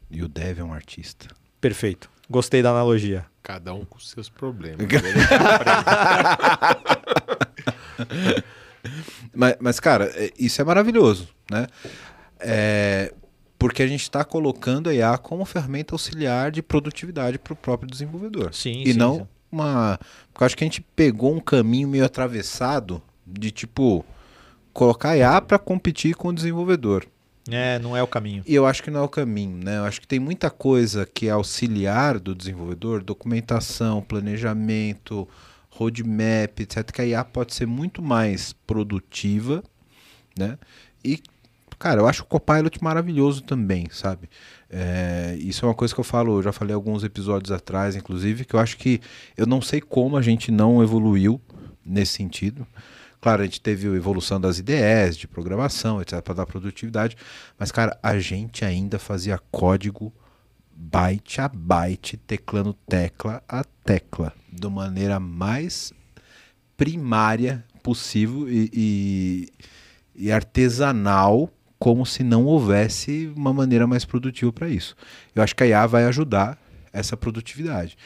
E 0.08 0.22
o 0.22 0.28
Dev 0.28 0.60
é 0.60 0.62
um 0.62 0.72
artista. 0.72 1.26
Perfeito. 1.60 2.08
Gostei 2.28 2.62
da 2.62 2.70
analogia. 2.70 3.26
Cada 3.42 3.74
um 3.74 3.84
com 3.84 3.98
seus 3.98 4.28
problemas. 4.28 4.86
Mas, 9.34 9.56
mas, 9.60 9.78
cara, 9.78 10.10
é- 10.14 10.32
isso 10.38 10.60
é 10.60 10.64
maravilhoso, 10.64 11.28
né? 11.50 11.66
É, 12.40 13.12
porque 13.58 13.82
a 13.82 13.86
gente 13.86 14.02
está 14.02 14.24
colocando 14.24 14.88
a 14.88 14.94
IA 14.94 15.18
como 15.18 15.44
ferramenta 15.44 15.94
auxiliar 15.94 16.50
de 16.50 16.62
produtividade 16.62 17.38
para 17.38 17.52
o 17.52 17.56
próprio 17.56 17.90
desenvolvedor. 17.90 18.54
Sim, 18.54 18.82
e 18.82 18.92
sim, 18.92 18.98
não 18.98 19.16
sim. 19.16 19.26
uma. 19.52 19.98
Porque 20.32 20.42
eu 20.42 20.46
acho 20.46 20.56
que 20.56 20.64
a 20.64 20.66
gente 20.66 20.80
pegou 20.80 21.34
um 21.34 21.40
caminho 21.40 21.88
meio 21.88 22.04
atravessado 22.04 23.02
de 23.26 23.50
tipo 23.50 24.04
colocar 24.72 25.10
a 25.10 25.16
IA 25.18 25.40
para 25.42 25.58
competir 25.58 26.14
com 26.14 26.28
o 26.28 26.32
desenvolvedor. 26.32 27.04
É, 27.50 27.78
não 27.78 27.96
é 27.96 28.02
o 28.02 28.06
caminho. 28.06 28.42
E 28.46 28.54
eu 28.54 28.64
acho 28.64 28.82
que 28.82 28.90
não 28.90 29.00
é 29.00 29.02
o 29.02 29.08
caminho, 29.08 29.62
né? 29.62 29.78
Eu 29.78 29.84
acho 29.84 30.00
que 30.00 30.06
tem 30.06 30.18
muita 30.20 30.50
coisa 30.50 31.04
que 31.04 31.26
é 31.26 31.30
auxiliar 31.30 32.18
do 32.18 32.34
desenvolvedor, 32.34 33.02
documentação, 33.02 34.00
planejamento, 34.02 35.28
roadmap, 35.80 36.60
etc. 36.60 36.90
Que 36.92 37.00
a 37.00 37.06
IA 37.06 37.24
pode 37.24 37.54
ser 37.54 37.66
muito 37.66 38.02
mais 38.02 38.52
produtiva, 38.52 39.62
né? 40.38 40.58
E, 41.02 41.22
cara, 41.78 42.02
eu 42.02 42.06
acho 42.06 42.22
o 42.22 42.26
Copilot 42.26 42.82
maravilhoso 42.82 43.42
também, 43.42 43.88
sabe? 43.90 44.28
É, 44.68 45.36
isso 45.40 45.64
é 45.64 45.68
uma 45.68 45.74
coisa 45.74 45.94
que 45.94 46.00
eu 46.00 46.04
falo, 46.04 46.38
eu 46.38 46.42
já 46.42 46.52
falei 46.52 46.74
alguns 46.74 47.02
episódios 47.02 47.50
atrás, 47.50 47.96
inclusive, 47.96 48.44
que 48.44 48.54
eu 48.54 48.60
acho 48.60 48.76
que 48.76 49.00
eu 49.36 49.46
não 49.46 49.62
sei 49.62 49.80
como 49.80 50.16
a 50.16 50.22
gente 50.22 50.52
não 50.52 50.82
evoluiu 50.82 51.40
nesse 51.84 52.12
sentido. 52.12 52.66
Claro, 53.20 53.42
a 53.42 53.44
gente 53.44 53.60
teve 53.60 53.88
a 53.88 53.92
evolução 53.92 54.40
das 54.40 54.58
IDEs, 54.58 55.16
de 55.16 55.26
programação, 55.26 56.00
etc, 56.00 56.22
para 56.22 56.34
dar 56.34 56.46
produtividade, 56.46 57.16
mas 57.58 57.70
cara, 57.70 57.98
a 58.02 58.18
gente 58.18 58.64
ainda 58.64 58.98
fazia 58.98 59.38
código 59.50 60.12
byte 60.80 61.40
a 61.42 61.48
byte, 61.48 62.16
teclando 62.16 62.72
tecla 62.72 63.42
a 63.46 63.62
tecla, 63.84 64.32
da 64.50 64.70
maneira 64.70 65.20
mais 65.20 65.92
primária 66.76 67.62
possível 67.82 68.48
e, 68.48 68.70
e, 68.72 69.48
e 70.16 70.32
artesanal, 70.32 71.50
como 71.78 72.06
se 72.06 72.22
não 72.22 72.46
houvesse 72.46 73.30
uma 73.36 73.52
maneira 73.52 73.86
mais 73.86 74.04
produtiva 74.04 74.52
para 74.52 74.68
isso. 74.68 74.96
Eu 75.34 75.42
acho 75.42 75.54
que 75.54 75.62
a 75.62 75.66
IA 75.66 75.86
vai 75.86 76.04
ajudar 76.04 76.58
essa 76.92 77.16
produtividade. 77.16 77.96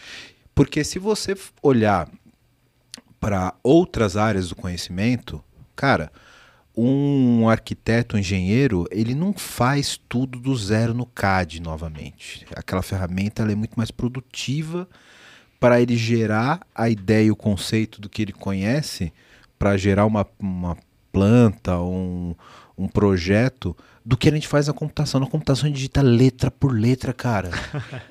Porque 0.55 0.83
se 0.83 0.99
você 0.99 1.37
olhar 1.63 2.09
para 3.21 3.55
outras 3.63 4.17
áreas 4.17 4.49
do 4.49 4.57
conhecimento, 4.57 5.43
cara, 5.75 6.13
um 6.77 7.49
arquiteto, 7.49 8.17
um 8.17 8.19
engenheiro, 8.19 8.87
ele 8.91 9.15
não 9.15 9.33
faz 9.33 10.01
tudo 10.09 10.41
do 10.41 10.57
zero 10.57 10.93
no 10.93 11.07
CAD 11.07 11.61
novamente. 11.61 12.45
Aquela 12.55 12.83
ferramenta 12.83 13.43
é 13.43 13.55
muito 13.55 13.75
mais 13.77 13.91
produtiva 13.91 14.89
para 15.61 15.81
ele 15.81 15.97
gerar 15.97 16.61
a 16.75 16.91
ideia 16.91 17.27
e 17.27 17.31
o 17.31 17.37
conceito 17.37 18.01
do 18.01 18.09
que 18.09 18.23
ele 18.23 18.33
conhece, 18.33 19.13
para 19.59 19.77
gerar 19.77 20.05
uma, 20.05 20.27
uma 20.39 20.77
planta, 21.13 21.79
um, 21.81 22.35
um 22.77 22.89
projeto, 22.89 23.77
do 24.05 24.17
que 24.17 24.29
a 24.29 24.33
gente 24.33 24.49
faz 24.49 24.67
na 24.67 24.75
computação. 24.75 25.21
Na 25.21 25.27
computação 25.27 25.65
a 25.65 25.69
gente 25.69 25.77
digita 25.77 26.03
letra 26.03 26.51
por 26.51 26.73
letra, 26.73 27.13
cara. 27.15 27.51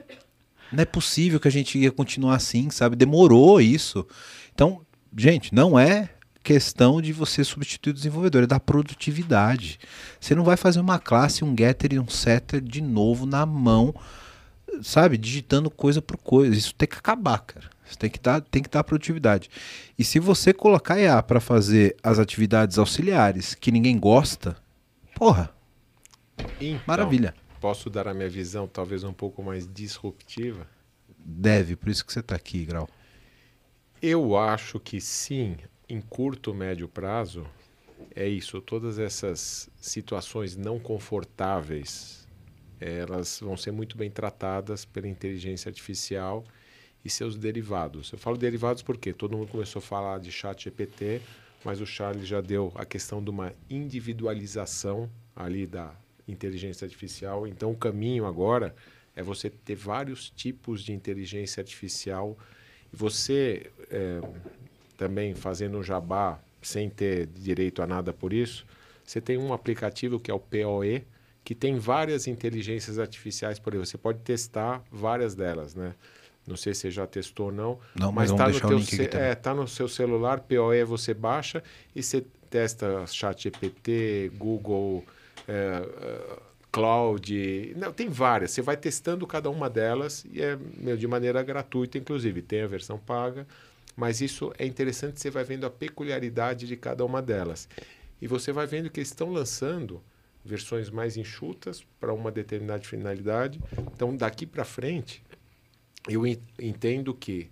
não 0.71 0.81
é 0.81 0.85
possível 0.85 1.39
que 1.39 1.47
a 1.47 1.51
gente 1.51 1.77
ia 1.77 1.91
continuar 1.91 2.35
assim, 2.35 2.69
sabe? 2.69 2.95
Demorou 2.95 3.61
isso. 3.61 4.07
Então, 4.53 4.81
gente, 5.15 5.53
não 5.53 5.77
é 5.77 6.09
questão 6.43 7.01
de 7.01 7.13
você 7.13 7.43
substituir 7.43 7.91
o 7.91 7.93
desenvolvedor, 7.93 8.43
é 8.43 8.47
da 8.47 8.59
produtividade. 8.59 9.79
Você 10.19 10.35
não 10.35 10.43
vai 10.43 10.57
fazer 10.57 10.79
uma 10.79 10.99
classe, 10.99 11.43
um 11.43 11.55
getter 11.57 11.93
e 11.93 11.99
um 11.99 12.07
setter 12.07 12.59
de 12.61 12.81
novo 12.81 13.25
na 13.25 13.45
mão, 13.45 13.95
sabe, 14.81 15.17
digitando 15.17 15.71
coisa 15.71 16.01
por 16.01 16.17
coisa. 16.17 16.55
Isso 16.55 16.75
tem 16.75 16.87
que 16.87 16.97
acabar, 16.97 17.39
cara. 17.39 17.71
Você 17.85 17.95
tem 17.95 18.09
que 18.09 18.19
dar, 18.19 18.41
tem 18.41 18.61
que 18.61 18.69
dar 18.69 18.83
produtividade. 18.83 19.49
E 19.97 20.03
se 20.03 20.19
você 20.19 20.53
colocar 20.53 20.99
IA 20.99 21.21
para 21.23 21.39
fazer 21.39 21.95
as 22.03 22.19
atividades 22.19 22.77
auxiliares 22.77 23.55
que 23.55 23.71
ninguém 23.71 23.97
gosta, 23.97 24.55
porra, 25.15 25.49
Então, 26.59 26.81
maravilha. 26.85 27.33
Posso 27.61 27.89
dar 27.89 28.07
a 28.07 28.13
minha 28.13 28.29
visão, 28.29 28.67
talvez 28.67 29.03
um 29.03 29.13
pouco 29.13 29.41
mais 29.41 29.67
disruptiva? 29.71 30.67
Deve, 31.17 31.75
por 31.77 31.89
isso 31.89 32.05
que 32.05 32.11
você 32.11 32.19
está 32.19 32.35
aqui, 32.35 32.65
Grau. 32.65 32.89
Eu 34.01 34.37
acho 34.37 34.79
que 34.79 34.99
sim, 34.99 35.55
em 35.87 36.01
curto, 36.01 36.53
médio 36.53 36.87
prazo, 36.87 37.45
é 38.15 38.27
isso. 38.27 38.61
Todas 38.61 38.99
essas 38.99 39.69
situações 39.79 40.55
não 40.55 40.79
confortáveis 40.79 42.23
elas 42.79 43.39
vão 43.39 43.55
ser 43.55 43.71
muito 43.71 43.97
bem 43.97 44.11
tratadas 44.11 44.83
pela 44.83 45.07
inteligência 45.07 45.69
artificial 45.69 46.43
e 47.03 47.09
seus 47.09 47.37
derivados. 47.37 48.11
Eu 48.11 48.17
falo 48.17 48.37
derivados 48.37 48.81
porque 48.81 49.13
todo 49.13 49.37
mundo 49.37 49.47
começou 49.47 49.79
a 49.79 49.83
falar 49.83 50.19
de 50.19 50.31
chat 50.31 50.65
GPT, 50.65 51.21
mas 51.63 51.79
o 51.79 51.85
Charles 51.85 52.27
já 52.27 52.41
deu 52.41 52.73
a 52.75 52.85
questão 52.85 53.23
de 53.23 53.29
uma 53.29 53.53
individualização 53.69 55.09
ali 55.33 55.65
da 55.65 55.95
inteligência 56.27 56.83
artificial. 56.83 57.47
Então, 57.47 57.71
o 57.71 57.77
caminho 57.77 58.25
agora 58.25 58.75
é 59.15 59.23
você 59.23 59.49
ter 59.49 59.75
vários 59.75 60.29
tipos 60.29 60.81
de 60.83 60.91
inteligência 60.91 61.61
artificial 61.61 62.37
você 62.93 63.71
é, 63.89 64.21
também 65.03 65.35
fazendo 65.35 65.77
um 65.77 65.83
jabá 65.83 66.39
sem 66.61 66.89
ter 66.89 67.27
direito 67.27 67.81
a 67.81 67.87
nada 67.87 68.13
por 68.13 68.31
isso, 68.31 68.65
você 69.03 69.19
tem 69.19 69.37
um 69.37 69.51
aplicativo 69.51 70.17
que 70.17 70.31
é 70.31 70.33
o 70.33 70.39
POE, 70.39 71.03
que 71.43 71.53
tem 71.53 71.77
várias 71.77 72.25
inteligências 72.25 72.97
artificiais 72.97 73.59
por 73.59 73.73
aí. 73.73 73.79
Você 73.79 73.97
pode 73.97 74.19
testar 74.19 74.81
várias 74.89 75.35
delas, 75.35 75.75
né? 75.75 75.93
Não 76.47 76.55
sei 76.55 76.73
se 76.73 76.81
você 76.81 76.91
já 76.91 77.05
testou 77.05 77.47
ou 77.47 77.51
não. 77.51 77.79
Não, 77.93 78.13
mas, 78.13 78.31
tá 78.31 78.45
deixar 78.45 78.69
no 78.69 78.81
teu 78.81 79.07
também. 79.09 79.21
é, 79.21 79.35
tá 79.35 79.53
no 79.53 79.67
seu 79.67 79.89
celular, 79.89 80.39
POE 80.39 80.85
você 80.85 81.13
baixa 81.13 81.61
e 81.93 82.01
você 82.01 82.23
testa 82.49 83.05
chat 83.07 83.43
GPT, 83.43 84.31
Google, 84.37 85.03
é, 85.45 85.85
é, 86.01 86.39
Cloud. 86.71 87.73
Não, 87.75 87.91
tem 87.91 88.07
várias. 88.07 88.51
Você 88.51 88.61
vai 88.61 88.77
testando 88.77 89.27
cada 89.27 89.49
uma 89.49 89.69
delas 89.69 90.25
e 90.31 90.41
é 90.41 90.57
meu, 90.77 90.95
de 90.95 91.07
maneira 91.07 91.43
gratuita, 91.43 91.97
inclusive. 91.97 92.41
Tem 92.41 92.61
a 92.61 92.67
versão 92.67 92.97
paga, 92.97 93.45
mas 93.95 94.21
isso 94.21 94.51
é 94.57 94.65
interessante, 94.65 95.19
você 95.19 95.29
vai 95.29 95.43
vendo 95.43 95.65
a 95.65 95.69
peculiaridade 95.69 96.67
de 96.67 96.75
cada 96.75 97.05
uma 97.05 97.21
delas. 97.21 97.67
E 98.21 98.27
você 98.27 98.51
vai 98.51 98.65
vendo 98.65 98.89
que 98.89 98.99
eles 98.99 99.09
estão 99.09 99.31
lançando 99.31 100.01
versões 100.43 100.89
mais 100.89 101.15
enxutas 101.17 101.85
para 101.99 102.13
uma 102.13 102.31
determinada 102.31 102.83
finalidade. 102.83 103.61
Então, 103.93 104.15
daqui 104.15 104.45
para 104.45 104.65
frente, 104.65 105.23
eu 106.09 106.25
en- 106.25 106.39
entendo 106.59 107.13
que, 107.13 107.49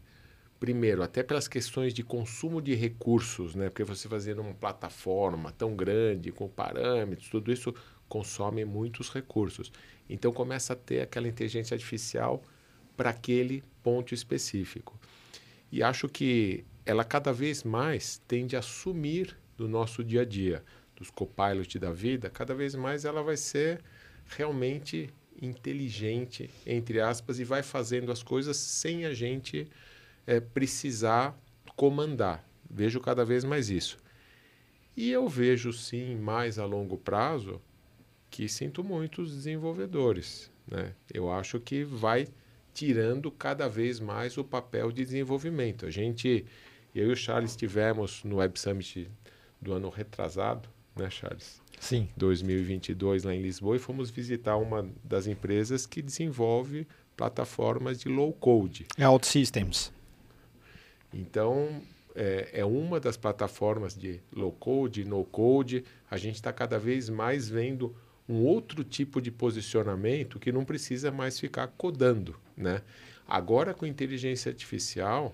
primeiro, 0.59 1.03
até 1.03 1.23
pelas 1.23 1.47
questões 1.47 1.93
de 1.93 2.03
consumo 2.03 2.61
de 2.61 2.75
recursos, 2.75 3.55
né? 3.55 3.69
porque 3.69 3.83
você 3.83 4.09
fazendo 4.09 4.41
uma 4.41 4.53
plataforma 4.53 5.51
tão 5.51 5.75
grande, 5.75 6.31
com 6.31 6.47
parâmetros, 6.49 7.29
tudo 7.29 7.51
isso 7.51 7.73
consome 8.09 8.65
muitos 8.65 9.09
recursos. 9.09 9.71
Então, 10.09 10.33
começa 10.33 10.73
a 10.73 10.75
ter 10.75 11.01
aquela 11.01 11.27
inteligência 11.27 11.75
artificial 11.75 12.43
para 12.97 13.11
aquele 13.11 13.63
ponto 13.81 14.13
específico. 14.13 14.99
E 15.71 15.81
acho 15.81 16.09
que 16.09 16.65
ela 16.85 17.03
cada 17.03 17.31
vez 17.31 17.63
mais 17.63 18.21
tende 18.27 18.55
a 18.55 18.61
sumir 18.61 19.37
do 19.55 19.67
nosso 19.67 20.03
dia 20.03 20.21
a 20.21 20.25
dia, 20.25 20.63
dos 20.95 21.09
copilot 21.09 21.79
da 21.79 21.91
vida, 21.91 22.29
cada 22.29 22.53
vez 22.53 22.75
mais 22.75 23.05
ela 23.05 23.23
vai 23.23 23.37
ser 23.37 23.81
realmente 24.25 25.09
inteligente, 25.41 26.49
entre 26.65 26.99
aspas, 26.99 27.39
e 27.39 27.43
vai 27.43 27.63
fazendo 27.63 28.11
as 28.11 28.21
coisas 28.21 28.57
sem 28.57 29.05
a 29.05 29.13
gente 29.13 29.67
eh, 30.27 30.39
precisar 30.39 31.37
comandar. 31.75 32.45
Vejo 32.69 32.99
cada 32.99 33.25
vez 33.25 33.43
mais 33.43 33.69
isso. 33.69 33.97
E 34.95 35.09
eu 35.09 35.27
vejo 35.27 35.73
sim, 35.73 36.15
mais 36.15 36.59
a 36.59 36.65
longo 36.65 36.97
prazo, 36.97 37.61
que 38.29 38.47
sinto 38.47 38.83
muito 38.83 39.21
os 39.21 39.33
desenvolvedores. 39.33 40.51
Né? 40.67 40.93
Eu 41.13 41.31
acho 41.31 41.59
que 41.59 41.83
vai 41.83 42.27
tirando 42.73 43.31
cada 43.31 43.67
vez 43.67 43.99
mais 43.99 44.37
o 44.37 44.43
papel 44.43 44.91
de 44.91 45.03
desenvolvimento. 45.03 45.85
A 45.85 45.89
gente, 45.89 46.45
eu 46.93 47.09
e 47.09 47.13
o 47.13 47.15
Charles 47.15 47.51
estivemos 47.51 48.23
no 48.23 48.37
Web 48.37 48.59
Summit 48.59 49.09
do 49.61 49.73
ano 49.73 49.89
retrasado, 49.89 50.69
né, 50.95 51.09
Charles? 51.09 51.61
Sim. 51.79 52.07
2022 52.15 53.23
lá 53.23 53.33
em 53.33 53.41
Lisboa 53.41 53.75
e 53.75 53.79
fomos 53.79 54.09
visitar 54.09 54.55
uma 54.57 54.87
das 55.03 55.27
empresas 55.27 55.85
que 55.85 56.01
desenvolve 56.01 56.87
plataformas 57.17 57.99
de 57.99 58.07
low 58.07 58.31
code. 58.33 58.85
É 58.97 59.07
OutSystems. 59.07 59.91
Então, 61.13 61.81
é, 62.15 62.49
é 62.53 62.65
uma 62.65 62.99
das 62.99 63.17
plataformas 63.17 63.95
de 63.95 64.21
low 64.31 64.51
code, 64.51 65.05
no 65.05 65.23
code. 65.25 65.83
A 66.09 66.17
gente 66.17 66.35
está 66.35 66.53
cada 66.53 66.77
vez 66.77 67.09
mais 67.09 67.49
vendo 67.49 67.95
um 68.27 68.43
outro 68.43 68.83
tipo 68.83 69.21
de 69.21 69.31
posicionamento 69.31 70.39
que 70.39 70.51
não 70.51 70.63
precisa 70.63 71.11
mais 71.11 71.39
ficar 71.39 71.67
codando, 71.67 72.39
né? 72.55 72.81
Agora 73.27 73.73
com 73.73 73.85
inteligência 73.85 74.49
artificial, 74.49 75.33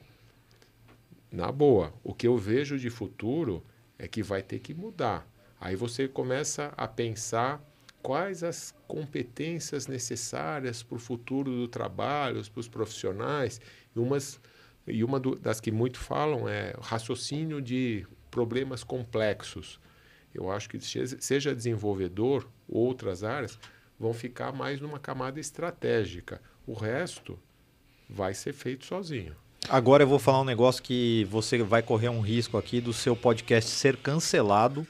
na 1.31 1.51
boa, 1.51 1.93
o 2.03 2.13
que 2.13 2.27
eu 2.27 2.37
vejo 2.37 2.77
de 2.77 2.89
futuro 2.89 3.63
é 3.97 4.07
que 4.07 4.23
vai 4.23 4.41
ter 4.41 4.59
que 4.59 4.73
mudar. 4.73 5.27
Aí 5.59 5.75
você 5.75 6.07
começa 6.07 6.73
a 6.77 6.87
pensar 6.87 7.61
quais 8.01 8.43
as 8.43 8.73
competências 8.87 9.87
necessárias 9.87 10.83
para 10.83 10.95
o 10.95 10.99
futuro 10.99 11.51
do 11.51 11.67
trabalho, 11.67 12.41
para 12.51 12.59
os 12.59 12.67
profissionais. 12.67 13.59
E, 13.95 13.99
umas, 13.99 14.39
e 14.85 15.03
uma 15.03 15.19
do, 15.19 15.35
das 15.35 15.59
que 15.59 15.71
muito 15.71 15.99
falam 15.99 16.47
é 16.47 16.73
raciocínio 16.79 17.61
de 17.61 18.05
problemas 18.29 18.83
complexos. 18.83 19.79
Eu 20.37 20.51
acho 20.51 20.69
que 20.69 20.79
seja 20.79 21.55
desenvolvedor 21.55 22.47
ou 22.69 22.85
outras 22.85 23.23
áreas 23.23 23.57
vão 23.99 24.13
ficar 24.13 24.51
mais 24.51 24.79
numa 24.79 24.99
camada 24.99 25.39
estratégica. 25.39 26.39
O 26.65 26.73
resto 26.73 27.39
vai 28.09 28.33
ser 28.33 28.53
feito 28.53 28.85
sozinho. 28.85 29.35
Agora 29.67 30.03
eu 30.03 30.07
vou 30.07 30.19
falar 30.19 30.41
um 30.41 30.45
negócio 30.45 30.83
que 30.83 31.25
você 31.29 31.57
vai 31.63 31.81
correr 31.81 32.09
um 32.09 32.21
risco 32.21 32.57
aqui 32.57 32.79
do 32.79 32.93
seu 32.93 33.15
podcast 33.15 33.69
ser 33.69 33.97
cancelado 33.97 34.85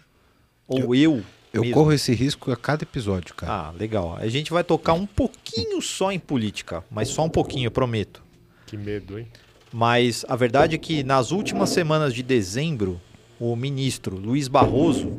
ou 0.67 0.93
eu. 0.93 1.23
Eu 1.53 1.62
mesmo. 1.62 1.73
corro 1.73 1.93
esse 1.93 2.13
risco 2.13 2.51
a 2.51 2.57
cada 2.57 2.83
episódio, 2.83 3.33
cara. 3.33 3.69
Ah, 3.69 3.71
legal. 3.71 4.17
A 4.17 4.27
gente 4.27 4.51
vai 4.51 4.63
tocar 4.63 4.93
um 4.93 5.05
pouquinho 5.05 5.81
só 5.81 6.12
em 6.12 6.19
política, 6.19 6.83
mas 6.91 7.07
só 7.07 7.23
um 7.23 7.29
pouquinho, 7.29 7.67
eu 7.67 7.71
prometo. 7.71 8.21
Que 8.67 8.75
medo, 8.75 9.17
hein? 9.17 9.27
Mas 9.71 10.25
a 10.27 10.36
verdade 10.36 10.75
é 10.75 10.77
que 10.77 11.03
nas 11.03 11.31
últimas 11.31 11.69
semanas 11.69 12.13
de 12.13 12.21
dezembro, 12.21 13.01
o 13.39 13.55
ministro 13.55 14.17
Luiz 14.17 14.47
Barroso, 14.47 15.13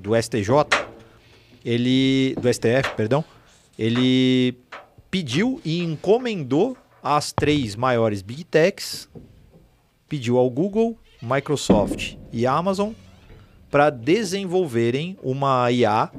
do 0.00 0.20
STJ, 0.20 0.50
ele. 1.64 2.34
do 2.40 2.52
STF, 2.52 2.94
perdão, 2.96 3.24
ele 3.78 4.56
pediu 5.10 5.60
e 5.64 5.80
encomendou 5.80 6.76
às 7.02 7.32
três 7.32 7.76
maiores 7.76 8.22
Big 8.22 8.44
Techs, 8.44 9.08
pediu 10.08 10.38
ao 10.38 10.50
Google, 10.50 10.98
Microsoft 11.22 12.16
e 12.32 12.46
Amazon 12.46 12.92
para 13.70 13.88
desenvolverem 13.88 15.16
uma 15.22 15.70
IA 15.70 16.10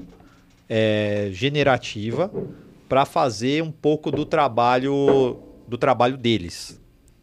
é, 0.70 1.30
generativa 1.34 2.32
para 2.88 3.06
fazer 3.06 3.62
um 3.62 3.72
pouco 3.72 4.10
do 4.12 4.26
trabalho 4.26 5.40
do 5.68 5.78
trabalho 5.78 6.18
deles. 6.18 6.81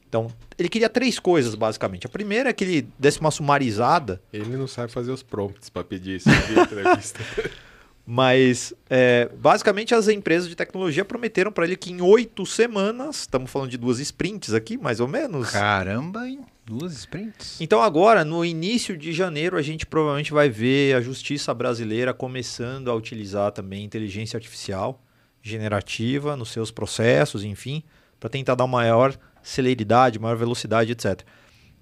Então, 0.08 0.28
ele 0.58 0.68
queria 0.68 0.88
três 0.88 1.18
coisas, 1.18 1.54
basicamente. 1.54 2.06
A 2.06 2.08
primeira 2.08 2.48
é 2.48 2.52
que 2.52 2.64
ele 2.64 2.88
desse 2.98 3.20
uma 3.20 3.30
sumarizada, 3.30 4.20
Ele 4.32 4.56
não 4.56 4.66
sabe 4.66 4.90
fazer 4.90 5.12
os 5.12 5.22
prompts 5.22 5.68
para 5.68 5.84
pedir 5.84 6.16
isso 6.16 6.30
de 6.30 6.58
entrevista. 6.58 7.20
mas 8.10 8.72
é, 8.88 9.30
basicamente 9.38 9.94
as 9.94 10.08
empresas 10.08 10.48
de 10.48 10.54
tecnologia 10.54 11.04
prometeram 11.04 11.52
para 11.52 11.66
ele 11.66 11.76
que 11.76 11.92
em 11.92 12.00
oito 12.00 12.46
semanas, 12.46 13.20
estamos 13.20 13.50
falando 13.50 13.70
de 13.70 13.76
duas 13.76 13.98
sprints 13.98 14.54
aqui, 14.54 14.78
mais 14.78 14.98
ou 14.98 15.06
menos. 15.06 15.50
Caramba, 15.50 16.26
hein? 16.26 16.40
Duas 16.64 16.94
sprints. 16.94 17.60
Então 17.60 17.82
agora, 17.82 18.24
no 18.24 18.42
início 18.42 18.96
de 18.96 19.12
janeiro, 19.12 19.58
a 19.58 19.62
gente 19.62 19.84
provavelmente 19.84 20.32
vai 20.32 20.48
ver 20.48 20.96
a 20.96 21.02
justiça 21.02 21.52
brasileira 21.52 22.14
começando 22.14 22.90
a 22.90 22.94
utilizar 22.94 23.52
também 23.52 23.84
inteligência 23.84 24.38
artificial 24.38 25.02
generativa 25.42 26.34
nos 26.34 26.50
seus 26.50 26.70
processos, 26.70 27.44
enfim, 27.44 27.82
para 28.18 28.30
tentar 28.30 28.54
dar 28.54 28.66
maior 28.66 29.14
celeridade, 29.42 30.18
maior 30.18 30.36
velocidade, 30.36 30.92
etc. 30.92 31.20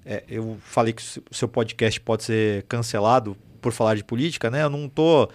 É, 0.05 0.23
eu 0.29 0.57
falei 0.61 0.93
que 0.93 1.03
o 1.31 1.35
seu 1.35 1.49
podcast 1.49 2.01
pode 2.01 2.25
ser 2.25 2.63
cancelado 2.69 3.37
por 3.61 3.73
falar 3.73 3.95
de 3.97 4.05
política, 4.05 4.51
né? 4.51 4.63
Eu 4.63 4.71
não 4.71 4.89
tô 4.89 5.29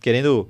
querendo. 0.00 0.48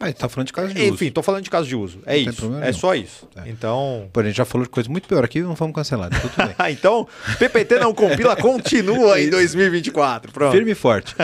Ah, 0.00 0.12
tá 0.12 0.28
falando 0.28 0.46
de 0.48 0.52
caso 0.52 0.72
de 0.74 0.80
uso. 0.80 0.94
Enfim, 0.94 1.10
tô 1.10 1.22
falando 1.22 1.42
de 1.42 1.50
caso 1.50 1.66
de 1.68 1.74
uso. 1.76 2.00
É 2.06 2.20
Não 2.22 2.30
isso. 2.32 2.46
É 2.46 2.60
nenhum. 2.60 2.72
só 2.72 2.94
isso. 2.94 3.28
É. 3.36 3.48
Então. 3.48 4.08
A 4.14 4.22
gente 4.22 4.36
já 4.36 4.44
falou 4.44 4.64
de 4.64 4.70
coisa 4.70 4.88
muito 4.88 5.08
pior 5.08 5.24
aqui 5.24 5.38
e 5.38 5.42
não 5.42 5.56
fomos 5.56 5.74
cancelados. 5.74 6.18
Tudo 6.20 6.36
bem. 6.36 6.54
Ah, 6.58 6.70
então, 6.72 7.06
PPT 7.38 7.78
não 7.80 7.92
compila, 7.94 8.34
continua 8.40 9.20
em 9.20 9.28
2024. 9.30 10.30
Pronto. 10.32 10.52
Firme 10.52 10.70
e 10.72 10.74
forte. 10.74 11.14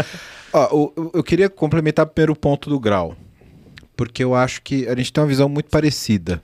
Ó, 0.52 0.76
o- 0.96 1.10
eu 1.14 1.22
queria 1.22 1.48
complementar 1.48 2.06
primeiro 2.06 2.32
o 2.32 2.36
ponto 2.36 2.68
do 2.68 2.78
grau. 2.80 3.16
Porque 3.96 4.24
eu 4.24 4.34
acho 4.34 4.60
que 4.62 4.88
a 4.88 4.94
gente 4.96 5.12
tem 5.12 5.22
uma 5.22 5.28
visão 5.28 5.48
muito 5.48 5.70
parecida. 5.70 6.42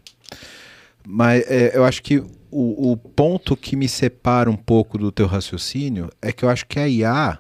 Mas 1.07 1.42
é, 1.50 1.76
eu 1.76 1.84
acho 1.84 2.00
que 2.02 2.22
o, 2.51 2.92
o 2.92 2.96
ponto 2.96 3.57
que 3.57 3.76
me 3.76 3.88
separa 3.88 4.51
um 4.51 4.57
pouco 4.57 4.98
do 4.98 5.11
teu 5.12 5.26
raciocínio 5.26 6.11
é 6.20 6.32
que 6.32 6.44
eu 6.44 6.48
acho 6.51 6.66
que 6.66 6.78
a 6.78 6.88
IA 6.88 7.38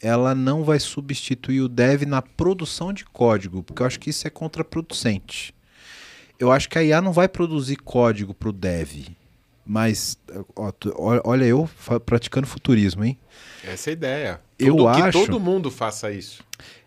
ela 0.00 0.34
não 0.34 0.64
vai 0.64 0.80
substituir 0.80 1.60
o 1.60 1.68
dev 1.68 2.02
na 2.02 2.20
produção 2.20 2.92
de 2.92 3.04
código, 3.04 3.62
porque 3.62 3.82
eu 3.82 3.86
acho 3.86 4.00
que 4.00 4.10
isso 4.10 4.26
é 4.26 4.30
contraproducente. 4.30 5.54
Eu 6.38 6.50
acho 6.50 6.68
que 6.68 6.76
a 6.78 6.82
IA 6.82 7.00
não 7.00 7.12
vai 7.12 7.28
produzir 7.28 7.76
código 7.76 8.34
para 8.34 8.48
o 8.48 8.52
dev. 8.52 9.06
Mas, 9.64 10.18
ó, 10.56 10.72
olha 11.24 11.44
eu 11.44 11.70
praticando 12.04 12.48
futurismo, 12.48 13.04
hein? 13.04 13.16
Essa 13.62 13.90
é 13.90 13.92
a 13.92 13.92
ideia. 13.92 14.40
Eu 14.58 14.74
Tudo- 14.76 14.88
acho- 14.88 15.02
que 15.04 15.26
todo 15.26 15.38
mundo 15.38 15.70
faça 15.70 16.10
isso. 16.10 16.42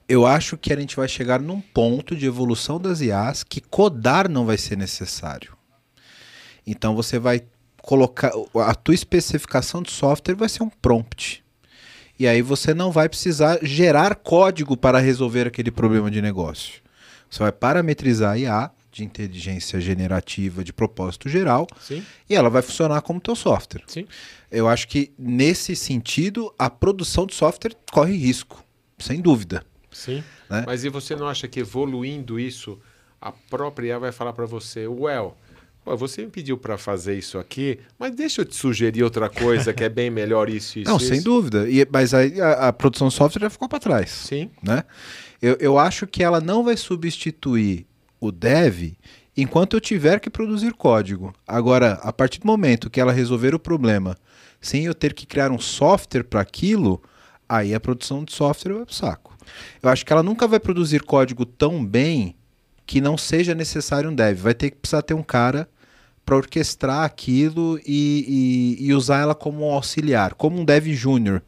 Eu 0.10 0.26
acho 0.26 0.58
que 0.58 0.74
a 0.74 0.76
gente 0.80 0.96
vai 0.98 1.08
chegar 1.08 1.40
num 1.40 1.62
ponto 1.62 2.16
de 2.18 2.26
evolução 2.26 2.80
das 2.80 3.00
IAs 3.00 3.44
que 3.44 3.62
codar 3.62 4.30
não 4.30 4.46
vai 4.46 4.58
ser 4.58 4.78
necessário. 4.78 5.55
Então 6.66 6.96
você 6.96 7.20
vai 7.20 7.42
colocar 7.82 8.32
a 8.56 8.74
tua 8.74 8.96
especificação 8.96 9.84
de 9.84 9.92
software 9.92 10.36
vai 10.36 10.50
ser 10.50 10.64
um 10.64 10.70
prompt. 10.70 11.44
E 12.18 12.28
aí 12.28 12.42
você 12.42 12.74
não 12.74 12.92
vai 12.92 13.08
precisar 13.08 13.60
gerar 13.62 14.16
código 14.16 14.76
para 14.76 15.00
resolver 15.00 15.48
aquele 15.48 15.70
problema 15.70 16.10
de 16.10 16.22
negócio. 16.22 16.82
Você 17.30 17.40
vai 17.40 17.52
parametrizar 17.52 18.34
a 18.34 18.38
IA 18.38 18.72
de 18.92 19.04
inteligência 19.04 19.80
generativa 19.82 20.64
de 20.64 20.72
propósito 20.72 21.28
geral 21.28 21.68
Sim, 21.82 22.02
e 22.30 22.34
ela 22.34 22.50
vai 22.50 22.62
funcionar 22.62 23.02
como 23.02 23.20
teu 23.20 23.36
software. 23.36 23.84
sim. 23.88 24.08
Eu 24.50 24.70
acho 24.70 24.88
que 24.88 25.12
nesse 25.20 25.76
sentido 25.76 26.54
a 26.58 26.70
produção 26.70 27.26
de 27.26 27.36
software 27.36 27.76
corre 27.92 28.16
risco, 28.16 28.64
sem 28.98 29.20
dúvida. 29.20 29.66
Sim. 29.92 30.24
Né? 30.50 30.64
Mas 30.66 30.86
e 30.86 30.90
você 30.90 31.14
não 31.14 31.28
acha 31.28 31.46
que 31.46 31.60
evoluindo 31.60 32.40
isso, 32.40 32.80
a 33.20 33.34
própria 33.34 33.90
IA 33.90 34.00
vai 34.00 34.12
falar 34.14 34.32
para 34.32 34.46
você, 34.46 34.88
well, 34.88 35.36
pô, 35.86 35.96
você 35.96 36.24
me 36.24 36.32
pediu 36.32 36.58
para 36.58 36.78
fazer 36.78 37.16
isso 37.16 37.38
aqui, 37.38 37.80
mas 37.98 38.16
deixa 38.16 38.42
eu 38.42 38.46
te 38.46 38.56
sugerir 38.56 39.04
outra 39.04 39.30
coisa 39.30 39.72
que 39.72 39.84
é 39.84 39.90
bem 39.90 40.10
melhor 40.10 40.50
isso, 40.50 40.80
isso, 40.80 40.90
não, 40.90 40.98
isso. 40.98 41.08
sem 41.08 41.22
dúvida. 41.22 41.70
E, 41.70 41.88
mas 41.90 42.14
aí 42.14 42.42
a, 42.42 42.70
a 42.70 42.74
produção 42.74 43.08
de 43.08 43.14
software 43.14 43.44
já 43.44 43.50
ficou 43.52 43.70
para 43.70 43.80
trás. 43.80 44.10
Sim, 44.10 44.50
né? 44.64 44.84
Eu, 45.40 45.56
eu 45.60 45.78
acho 45.78 46.08
que 46.08 46.24
ela 46.24 46.42
não 46.42 46.64
vai 46.64 46.76
substituir 46.76 47.86
o 48.20 48.32
dev 48.32 48.94
enquanto 49.38 49.76
eu 49.76 49.82
tiver 49.82 50.20
que 50.20 50.30
produzir 50.30 50.74
código. 50.74 51.34
Agora, 51.48 52.00
a 52.02 52.12
partir 52.12 52.40
do 52.40 52.48
momento 52.48 52.90
que 52.90 53.00
ela 53.00 53.12
resolver 53.12 53.54
o 53.54 53.60
problema 53.60 54.18
sem 54.60 54.86
eu 54.86 54.96
ter 54.96 55.14
que 55.14 55.28
criar 55.28 55.52
um 55.52 55.60
software 55.60 56.24
para 56.24 56.42
aquilo, 56.42 57.00
aí 57.48 57.76
a 57.76 57.80
produção 57.80 58.24
de 58.24 58.34
software 58.34 58.74
vai 58.74 58.86
pro 58.86 58.96
saco. 58.96 59.38
Eu 59.84 59.90
acho 59.90 60.04
que 60.04 60.12
ela 60.12 60.24
nunca 60.24 60.48
vai 60.48 60.60
produzir 60.60 61.04
código 61.04 61.46
tão 61.46 61.86
bem 61.86 62.36
que 62.86 63.02
não 63.02 63.18
seja 63.18 63.54
necessário 63.54 64.10
um 64.10 64.16
dev. 64.16 64.40
Vai 64.40 64.54
ter 64.54 64.72
que 64.72 64.78
precisar 64.78 65.04
ter 65.04 65.14
um 65.14 65.24
cara 65.24 65.70
para 66.26 66.36
orquestrar 66.38 67.04
aquilo 67.04 67.80
e, 67.86 68.78
e- 68.80 68.88
e 68.88 68.94
usar 68.94 69.20
ela 69.20 69.36
como 69.36 69.66
um 69.68 69.72
auxiliar, 69.72 70.34
como 70.34 70.60
um 70.60 70.66
dev 70.66 70.88
júnior, 70.94 71.42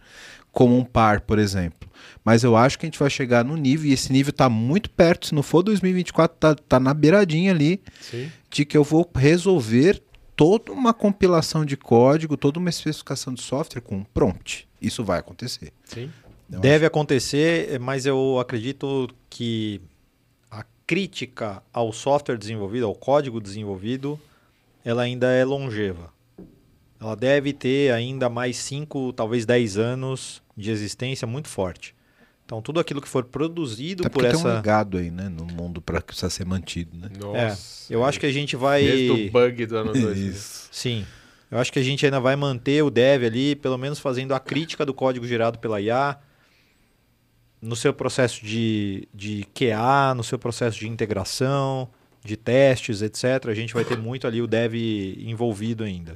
como 0.52 0.78
um 0.78 0.84
par, 0.84 1.22
por 1.22 1.40
exemplo. 1.40 1.90
Mas 2.24 2.44
eu 2.44 2.56
acho 2.56 2.78
que 2.78 2.86
a 2.86 2.88
gente 2.88 3.00
vai 3.00 3.10
chegar 3.10 3.44
no 3.44 3.56
nível, 3.56 3.90
e 3.90 3.94
esse 3.94 4.12
nível 4.12 4.32
está 4.32 4.50
muito 4.50 4.90
perto, 4.90 5.28
se 5.28 5.34
não 5.36 5.42
for 5.42 5.64
2024, 5.64 6.38
tá, 6.38 6.56
tá 6.56 6.80
na 6.80 6.94
beiradinha 6.94 7.52
ali, 7.52 7.82
sim. 8.02 8.30
de 8.52 8.66
que 8.66 8.78
eu 8.78 8.84
vou 8.84 9.10
resolver 9.16 10.02
toda 10.36 10.72
uma 10.72 10.94
compilação 10.94 11.66
de 11.66 11.76
código, 11.76 12.38
toda 12.38 12.60
uma 12.60 12.70
especificação 12.70 13.34
de 13.34 13.42
software 13.42 13.82
com 13.82 13.96
um 13.98 14.04
prompt. 14.04 14.68
Isso 14.82 15.04
vai 15.04 15.20
acontecer. 15.20 15.72
Sim. 15.86 16.12
Eu 16.52 16.60
Deve 16.60 16.86
acontecer, 16.86 17.80
mas 17.80 18.06
eu 18.06 18.40
acredito 18.40 19.10
que 19.30 19.82
a 20.52 20.64
crítica 20.86 21.62
ao 21.74 21.92
software 21.92 22.38
desenvolvido, 22.38 22.86
ao 22.86 22.96
código 22.96 23.42
desenvolvido, 23.42 24.20
ela 24.88 25.02
ainda 25.02 25.28
é 25.28 25.44
longeva. 25.44 26.14
Ela 26.98 27.14
deve 27.14 27.52
ter 27.52 27.92
ainda 27.92 28.30
mais 28.30 28.56
5, 28.56 29.12
talvez 29.12 29.46
10 29.46 29.78
anos 29.78 30.42
de 30.56 30.72
existência 30.72 31.28
muito 31.28 31.50
forte. 31.50 31.94
Então, 32.46 32.62
tudo 32.62 32.80
aquilo 32.80 33.02
que 33.02 33.08
for 33.10 33.26
produzido 33.26 34.04
Até 34.04 34.10
por 34.10 34.22
porque 34.22 34.34
tem 34.34 34.38
um 34.38 34.48
essa. 34.48 34.56
legado 34.56 34.98
aí, 34.98 35.12
né, 35.12 35.28
no 35.28 35.44
mundo 35.44 35.82
para 35.82 36.00
que 36.00 36.08
precisa 36.08 36.30
ser 36.30 36.46
mantido, 36.46 36.98
né? 36.98 37.10
Nossa. 37.20 37.94
Eu 37.94 38.06
acho 38.06 38.18
que 38.18 38.26
a 38.26 38.32
gente 38.32 38.56
vai. 38.56 38.82
Desde 38.82 39.28
o 39.28 39.30
bug 39.30 39.66
do 39.66 39.76
ano 39.76 39.92
2000. 39.92 40.30
Isso. 40.30 40.70
Sim. 40.72 41.06
Eu 41.52 41.58
acho 41.58 41.74
que 41.74 41.80
a 41.80 41.84
gente 41.84 42.06
ainda 42.06 42.22
vai 42.22 42.38
manter 42.38 42.82
o 42.82 42.90
dev 42.90 43.26
ali, 43.26 43.58
pelo 43.58 43.78
menos 43.78 44.00
fazendo 44.00 44.34
a 44.34 44.40
crítica 44.40 44.86
do 44.86 44.94
código 44.94 45.28
gerado 45.28 45.60
pela 45.60 45.82
IA, 45.82 46.18
no 47.62 47.76
seu 47.76 47.94
processo 47.94 48.46
de, 48.46 49.06
de 49.14 49.46
QA, 49.54 50.14
no 50.16 50.24
seu 50.24 50.40
processo 50.40 50.80
de 50.80 50.88
integração, 50.88 51.90
de 52.28 52.38
testes, 52.38 53.02
etc. 53.02 53.48
A 53.48 53.54
gente 53.54 53.74
vai 53.74 53.84
ter 53.84 53.98
muito 53.98 54.28
ali 54.28 54.42
o 54.42 54.48
dev 54.48 54.76
envolvido 54.76 55.84
ainda. 55.84 56.16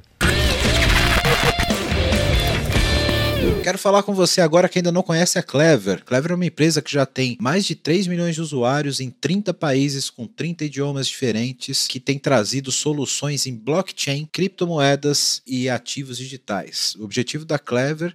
Quero 3.62 3.78
falar 3.78 4.02
com 4.02 4.12
você 4.12 4.40
agora 4.40 4.68
que 4.68 4.78
ainda 4.78 4.92
não 4.92 5.02
conhece 5.02 5.38
a 5.38 5.42
Clever. 5.42 6.04
Clever 6.04 6.32
é 6.32 6.34
uma 6.34 6.46
empresa 6.46 6.82
que 6.82 6.92
já 6.92 7.06
tem 7.06 7.36
mais 7.40 7.64
de 7.64 7.74
3 7.74 8.06
milhões 8.06 8.34
de 8.34 8.40
usuários 8.40 9.00
em 9.00 9.08
30 9.08 9.54
países 9.54 10.10
com 10.10 10.26
30 10.26 10.64
idiomas 10.64 11.06
diferentes, 11.06 11.86
que 11.86 11.98
tem 11.98 12.18
trazido 12.18 12.70
soluções 12.70 13.46
em 13.46 13.54
blockchain, 13.54 14.28
criptomoedas 14.30 15.42
e 15.46 15.68
ativos 15.68 16.18
digitais. 16.18 16.96
O 16.98 17.04
objetivo 17.04 17.44
da 17.44 17.58
Clever 17.58 18.14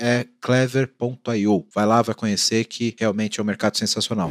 é 0.00 0.26
clever.io. 0.40 1.66
Vai 1.74 1.86
lá, 1.86 2.00
vai 2.02 2.14
conhecer 2.14 2.64
que 2.64 2.96
realmente 2.98 3.38
é 3.38 3.42
um 3.42 3.46
mercado 3.46 3.76
sensacional. 3.76 4.30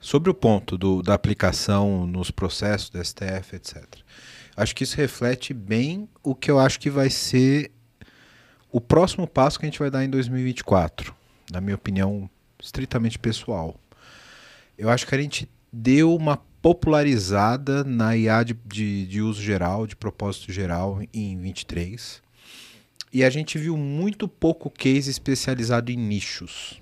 Sobre 0.00 0.30
o 0.30 0.34
ponto 0.34 0.76
do- 0.78 1.02
da 1.02 1.14
aplicação 1.14 2.06
nos 2.06 2.30
processos 2.30 2.88
do 2.90 2.98
STF, 2.98 3.54
etc. 3.56 3.84
Acho 4.56 4.74
que 4.74 4.82
isso 4.82 4.96
reflete 4.96 5.52
bem 5.54 6.08
o 6.22 6.34
que 6.34 6.50
eu 6.50 6.58
acho 6.58 6.80
que 6.80 6.90
vai 6.90 7.10
ser 7.10 7.70
o 8.72 8.80
próximo 8.80 9.26
passo 9.26 9.58
que 9.58 9.66
a 9.66 9.68
gente 9.68 9.78
vai 9.78 9.90
dar 9.90 10.04
em 10.04 10.08
2024, 10.10 11.14
na 11.52 11.60
minha 11.60 11.74
opinião 11.76 12.28
estritamente 12.62 13.18
pessoal. 13.18 13.78
Eu 14.76 14.88
acho 14.88 15.06
que 15.06 15.14
a 15.14 15.20
gente 15.20 15.48
deu 15.72 16.14
uma 16.14 16.40
popularizada 16.62 17.82
na 17.84 18.16
IA 18.16 18.42
de, 18.42 18.56
de, 18.66 19.06
de 19.06 19.22
uso 19.22 19.42
geral, 19.42 19.86
de 19.86 19.96
propósito 19.96 20.52
geral, 20.52 21.00
em 21.12 21.38
23. 21.40 22.22
E 23.12 23.24
a 23.24 23.30
gente 23.30 23.58
viu 23.58 23.76
muito 23.76 24.28
pouco 24.28 24.70
case 24.70 25.10
especializado 25.10 25.90
em 25.90 25.96
nichos. 25.96 26.80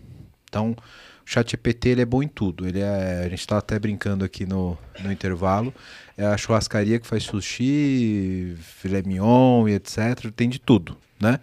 Então, 0.48 0.72
o 0.72 1.30
ChatGPT 1.30 1.90
ele 1.90 2.02
é 2.02 2.04
bom 2.04 2.22
em 2.22 2.28
tudo. 2.28 2.66
Ele 2.66 2.80
é, 2.80 3.22
a 3.24 3.28
gente 3.28 3.40
está 3.40 3.58
até 3.58 3.78
brincando 3.78 4.24
aqui 4.24 4.44
no, 4.44 4.76
no 5.00 5.12
intervalo. 5.12 5.72
É 6.16 6.26
a 6.26 6.36
churrascaria 6.36 6.98
que 6.98 7.06
faz 7.06 7.22
sushi, 7.22 8.56
filé 8.60 9.02
mignon 9.02 9.68
e 9.68 9.74
etc. 9.74 10.30
Tem 10.34 10.48
de 10.48 10.58
tudo, 10.58 10.98
né? 11.20 11.38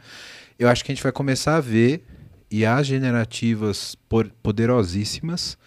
Eu 0.58 0.70
acho 0.70 0.84
que 0.84 0.92
a 0.92 0.96
gente 0.96 1.04
vai 1.04 1.12
começar 1.12 1.56
a 1.58 1.62
ver 1.62 2.04
IAs 2.52 2.88
generativas 2.88 3.98
poderosíssimas 4.42 5.58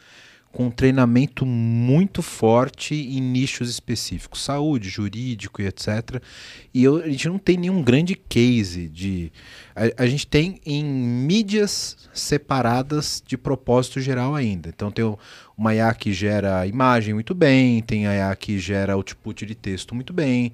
com 0.59 0.66
um 0.66 0.70
treinamento 0.72 1.46
muito 1.46 2.20
forte 2.20 2.92
em 2.92 3.20
nichos 3.20 3.70
específicos, 3.70 4.42
saúde, 4.42 4.88
jurídico 4.88 5.62
e 5.62 5.66
etc. 5.66 6.20
E 6.74 6.82
eu- 6.82 6.96
a 6.96 7.09
gente 7.09 7.28
não 7.28 7.38
tem 7.38 7.56
nenhum 7.56 7.80
grande 7.80 8.16
case 8.16 8.88
de. 8.88 9.30
A, 9.76 10.02
a 10.02 10.06
gente 10.09 10.26
tem 10.26 10.61
em 10.66 10.82
mídias 10.84 12.09
separadas 12.12 13.22
de 13.24 13.38
propósito 13.38 14.00
geral 14.00 14.34
ainda. 14.34 14.68
Então 14.70 14.90
tem 14.90 15.04
uma 15.56 15.76
IA 15.76 15.94
que 15.94 16.12
gera 16.12 16.66
imagem 16.66 17.14
muito 17.14 17.36
bem, 17.36 17.80
tem 17.80 18.09
a 18.09 18.14
IA 18.16 18.34
que 18.34 18.59
gera 18.59 18.94
output 18.94 19.46
de 19.46 19.54
texto 19.54 19.94
muito 19.94 20.12
bem, 20.12 20.52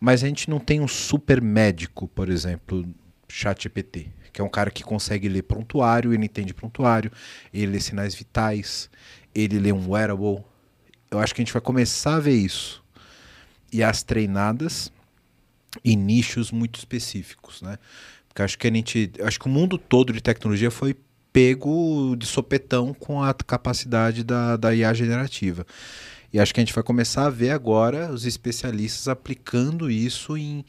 mas 0.00 0.24
a 0.24 0.28
gente 0.28 0.48
não 0.48 0.58
tem 0.58 0.80
um 0.80 0.88
super 0.88 1.42
médico, 1.42 2.08
por 2.08 2.30
exemplo, 2.30 2.86
ChatGPT, 3.28 4.06
que 4.32 4.40
é 4.40 4.44
um 4.44 4.48
cara 4.48 4.70
que 4.70 4.82
consegue 4.82 5.28
ler 5.28 5.42
prontuário, 5.42 6.14
ele 6.14 6.24
entende 6.24 6.54
prontuário, 6.54 7.12
ele 7.52 7.72
lê 7.72 7.80
sinais 7.80 8.14
vitais, 8.14 8.88
ele 9.34 9.58
lê 9.58 9.72
um 9.72 9.90
wearable. 9.90 10.44
Eu 11.10 11.18
acho 11.18 11.34
que 11.34 11.40
a 11.40 11.44
gente 11.44 11.52
vai 11.52 11.62
começar 11.62 12.16
a 12.16 12.20
ver 12.20 12.36
isso. 12.36 12.82
E 13.72 13.82
as 13.82 14.02
treinadas 14.02 14.92
em 15.84 15.96
nichos 15.96 16.50
muito 16.50 16.78
específicos, 16.78 17.62
né? 17.62 17.78
Porque 18.28 18.42
acho 18.42 18.58
que 18.58 18.66
a 18.66 18.72
gente, 18.72 19.12
acho 19.22 19.38
que 19.38 19.46
o 19.46 19.50
mundo 19.50 19.76
todo 19.78 20.12
de 20.12 20.20
tecnologia 20.20 20.70
foi 20.70 20.96
pego 21.32 22.14
de 22.16 22.26
sopetão 22.26 22.92
com 22.92 23.22
a 23.22 23.32
capacidade 23.34 24.22
da, 24.22 24.56
da 24.56 24.74
IA 24.74 24.92
generativa. 24.92 25.66
E 26.32 26.40
acho 26.40 26.52
que 26.52 26.60
a 26.60 26.64
gente 26.64 26.74
vai 26.74 26.82
começar 26.82 27.26
a 27.26 27.30
ver 27.30 27.50
agora 27.50 28.10
os 28.10 28.24
especialistas 28.24 29.08
aplicando 29.08 29.90
isso 29.90 30.36
em, 30.36 30.64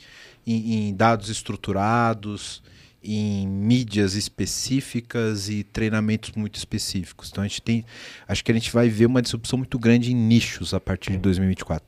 em, 0.45 0.89
em 0.89 0.93
dados 0.93 1.30
estruturados, 1.30 2.61
em 3.04 3.47
mídias 3.47 4.16
específicas 4.16 5.49
e 5.49 5.64
treinamentos 5.64 6.32
muito 6.32 6.56
específicos. 6.56 7.30
Então 7.32 7.43
a 7.43 7.47
gente 7.47 7.62
tem, 7.62 7.86
acho 8.28 8.43
que 8.43 8.51
a 8.51 8.56
gente 8.56 8.72
vai 8.72 8.89
ver 8.89 9.06
uma 9.06 9.22
disrupção 9.22 9.58
muito 9.58 9.78
grande 9.78 10.12
em 10.12 10.16
nichos 10.16 10.74
a 10.74 10.80
partir 10.80 11.12
de 11.12 11.18
2024. 11.18 11.86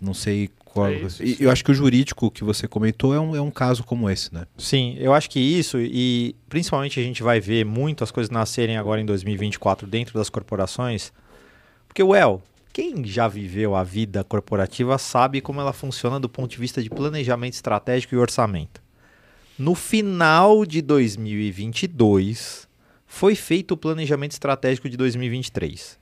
Não 0.00 0.14
sei 0.14 0.50
protocolo. 0.72 0.86
É 0.86 1.24
isso, 1.24 1.42
eu 1.42 1.50
acho 1.50 1.64
que 1.64 1.70
o 1.70 1.74
jurídico 1.74 2.30
que 2.30 2.42
você 2.42 2.66
comentou 2.66 3.14
é 3.14 3.20
um, 3.20 3.36
é 3.36 3.40
um 3.40 3.50
caso 3.50 3.84
como 3.84 4.08
esse, 4.08 4.32
né? 4.34 4.46
Sim, 4.56 4.96
eu 4.98 5.12
acho 5.12 5.28
que 5.28 5.38
isso, 5.38 5.78
e 5.78 6.34
principalmente 6.48 6.98
a 6.98 7.02
gente 7.02 7.22
vai 7.22 7.40
ver 7.40 7.64
muito 7.64 8.02
as 8.02 8.10
coisas 8.10 8.30
nascerem 8.30 8.76
agora 8.76 9.00
em 9.00 9.06
2024 9.06 9.86
dentro 9.86 10.18
das 10.18 10.30
corporações, 10.30 11.12
porque, 11.86 12.02
well, 12.02 12.42
quem 12.72 13.04
já 13.04 13.28
viveu 13.28 13.76
a 13.76 13.84
vida 13.84 14.24
corporativa 14.24 14.96
sabe 14.96 15.40
como 15.40 15.60
ela 15.60 15.72
funciona 15.72 16.18
do 16.18 16.28
ponto 16.28 16.50
de 16.50 16.58
vista 16.58 16.82
de 16.82 16.88
planejamento 16.88 17.52
estratégico 17.52 18.14
e 18.14 18.18
orçamento. 18.18 18.81
No 19.58 19.74
final 19.74 20.64
de 20.64 20.80
2022, 20.80 22.66
foi 23.06 23.34
feito 23.34 23.72
o 23.72 23.76
planejamento 23.76 24.32
estratégico 24.32 24.88
de 24.88 24.96
2023. 24.96 25.98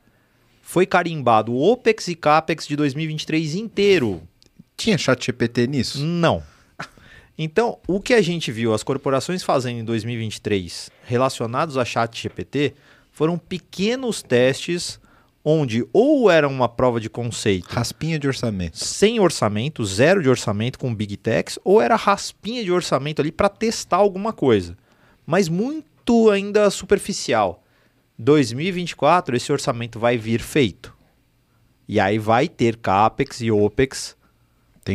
Foi 0.62 0.86
carimbado 0.86 1.52
o 1.52 1.72
OPEX 1.72 2.06
e 2.08 2.14
CAPEX 2.14 2.66
de 2.66 2.76
2023 2.76 3.56
inteiro. 3.56 4.22
Tinha 4.76 4.96
chat 4.96 5.26
GPT 5.26 5.66
nisso? 5.66 6.04
Não. 6.04 6.42
Então, 7.36 7.78
o 7.88 8.00
que 8.00 8.14
a 8.14 8.20
gente 8.20 8.52
viu 8.52 8.74
as 8.74 8.82
corporações 8.82 9.42
fazendo 9.42 9.80
em 9.80 9.84
2023 9.84 10.90
relacionados 11.04 11.76
a 11.76 11.84
chat 11.84 12.22
GPT 12.22 12.74
foram 13.10 13.36
pequenos 13.36 14.22
testes 14.22 14.99
onde 15.44 15.86
ou 15.92 16.30
era 16.30 16.46
uma 16.48 16.68
prova 16.68 17.00
de 17.00 17.08
conceito 17.08 17.66
Raspinha 17.68 18.18
de 18.18 18.26
orçamento. 18.26 18.78
sem 18.78 19.18
orçamento, 19.20 19.84
zero 19.84 20.22
de 20.22 20.28
orçamento 20.28 20.78
com 20.78 20.94
Big 20.94 21.16
Techs, 21.16 21.58
ou 21.64 21.80
era 21.80 21.96
raspinha 21.96 22.62
de 22.62 22.70
orçamento 22.70 23.20
ali 23.20 23.32
para 23.32 23.48
testar 23.48 23.96
alguma 23.96 24.32
coisa. 24.32 24.76
Mas 25.26 25.48
muito 25.48 26.30
ainda 26.30 26.70
superficial. 26.70 27.62
2024 28.18 29.36
esse 29.36 29.50
orçamento 29.50 29.98
vai 29.98 30.18
vir 30.18 30.40
feito. 30.40 30.94
E 31.88 31.98
aí 31.98 32.18
vai 32.18 32.46
ter 32.46 32.76
CAPEX 32.76 33.40
e 33.40 33.50
OPEX 33.50 34.16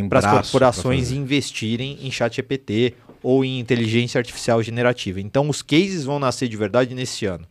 para 0.09 0.19
as 0.19 0.25
corporações 0.25 1.11
investirem 1.11 1.99
em 2.01 2.11
chat 2.11 2.35
GPT 2.35 2.93
ou 3.21 3.43
em 3.43 3.59
inteligência 3.59 4.19
artificial 4.19 4.61
generativa. 4.61 5.19
Então, 5.19 5.49
os 5.49 5.61
cases 5.61 6.05
vão 6.05 6.19
nascer 6.19 6.47
de 6.47 6.55
verdade 6.55 6.93
nesse 6.93 7.25
ano. 7.25 7.47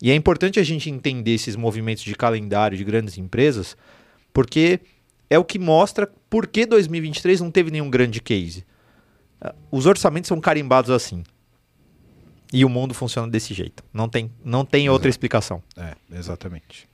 E 0.00 0.10
é 0.10 0.14
importante 0.14 0.60
a 0.60 0.62
gente 0.62 0.88
entender 0.88 1.32
esses 1.32 1.56
movimentos 1.56 2.04
de 2.04 2.14
calendário 2.14 2.76
de 2.76 2.84
grandes 2.84 3.18
empresas, 3.18 3.76
porque 4.32 4.80
é 5.28 5.38
o 5.38 5.44
que 5.44 5.58
mostra 5.58 6.06
por 6.30 6.46
que 6.46 6.64
2023 6.64 7.40
não 7.40 7.50
teve 7.50 7.70
nenhum 7.70 7.90
grande 7.90 8.20
case. 8.20 8.64
Ah, 9.40 9.54
Os 9.70 9.86
orçamentos 9.86 10.28
são 10.28 10.40
carimbados 10.40 10.90
assim. 10.90 11.24
E 12.52 12.64
o 12.64 12.68
mundo 12.68 12.94
funciona 12.94 13.28
desse 13.28 13.52
jeito. 13.52 13.84
Não 13.92 14.08
tem, 14.08 14.30
não 14.42 14.64
tem 14.64 14.88
outra 14.88 15.10
explicação. 15.10 15.62
É, 15.76 15.94
exatamente. 16.16 16.88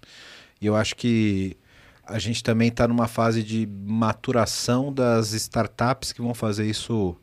E 0.60 0.66
eu 0.66 0.74
acho 0.74 0.96
que 0.96 1.56
a 2.06 2.18
gente 2.18 2.42
também 2.42 2.68
está 2.68 2.88
numa 2.88 3.06
fase 3.06 3.42
de 3.42 3.66
maturação 3.66 4.92
das 4.92 5.32
startups 5.32 6.12
que 6.12 6.20
vão 6.20 6.34
fazer 6.34 6.66
isso 6.66 7.16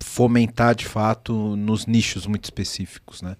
fomentar 0.00 0.74
de 0.74 0.86
fato 0.86 1.56
nos 1.56 1.86
nichos 1.86 2.26
muito 2.26 2.44
específicos, 2.44 3.20
né? 3.20 3.36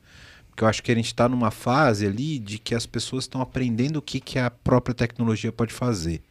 Porque 0.57 0.65
eu 0.65 0.69
acho 0.69 0.83
que 0.83 0.91
a 0.91 0.95
gente 0.95 1.09
está 1.09 1.29
numa 1.29 1.51
fase 1.51 2.07
ali 2.07 2.39
de 2.39 2.59
que 2.59 2.75
as 2.75 2.87
pessoas 2.87 3.25
estão 3.25 3.43
aprendendo 3.43 3.99
o 3.99 4.03
que, 4.03 4.19
que 4.19 4.39
a 4.39 4.51
própria 4.51 4.95
tecnologia 4.95 5.53
pode 5.53 5.71
fazer. 5.71 6.23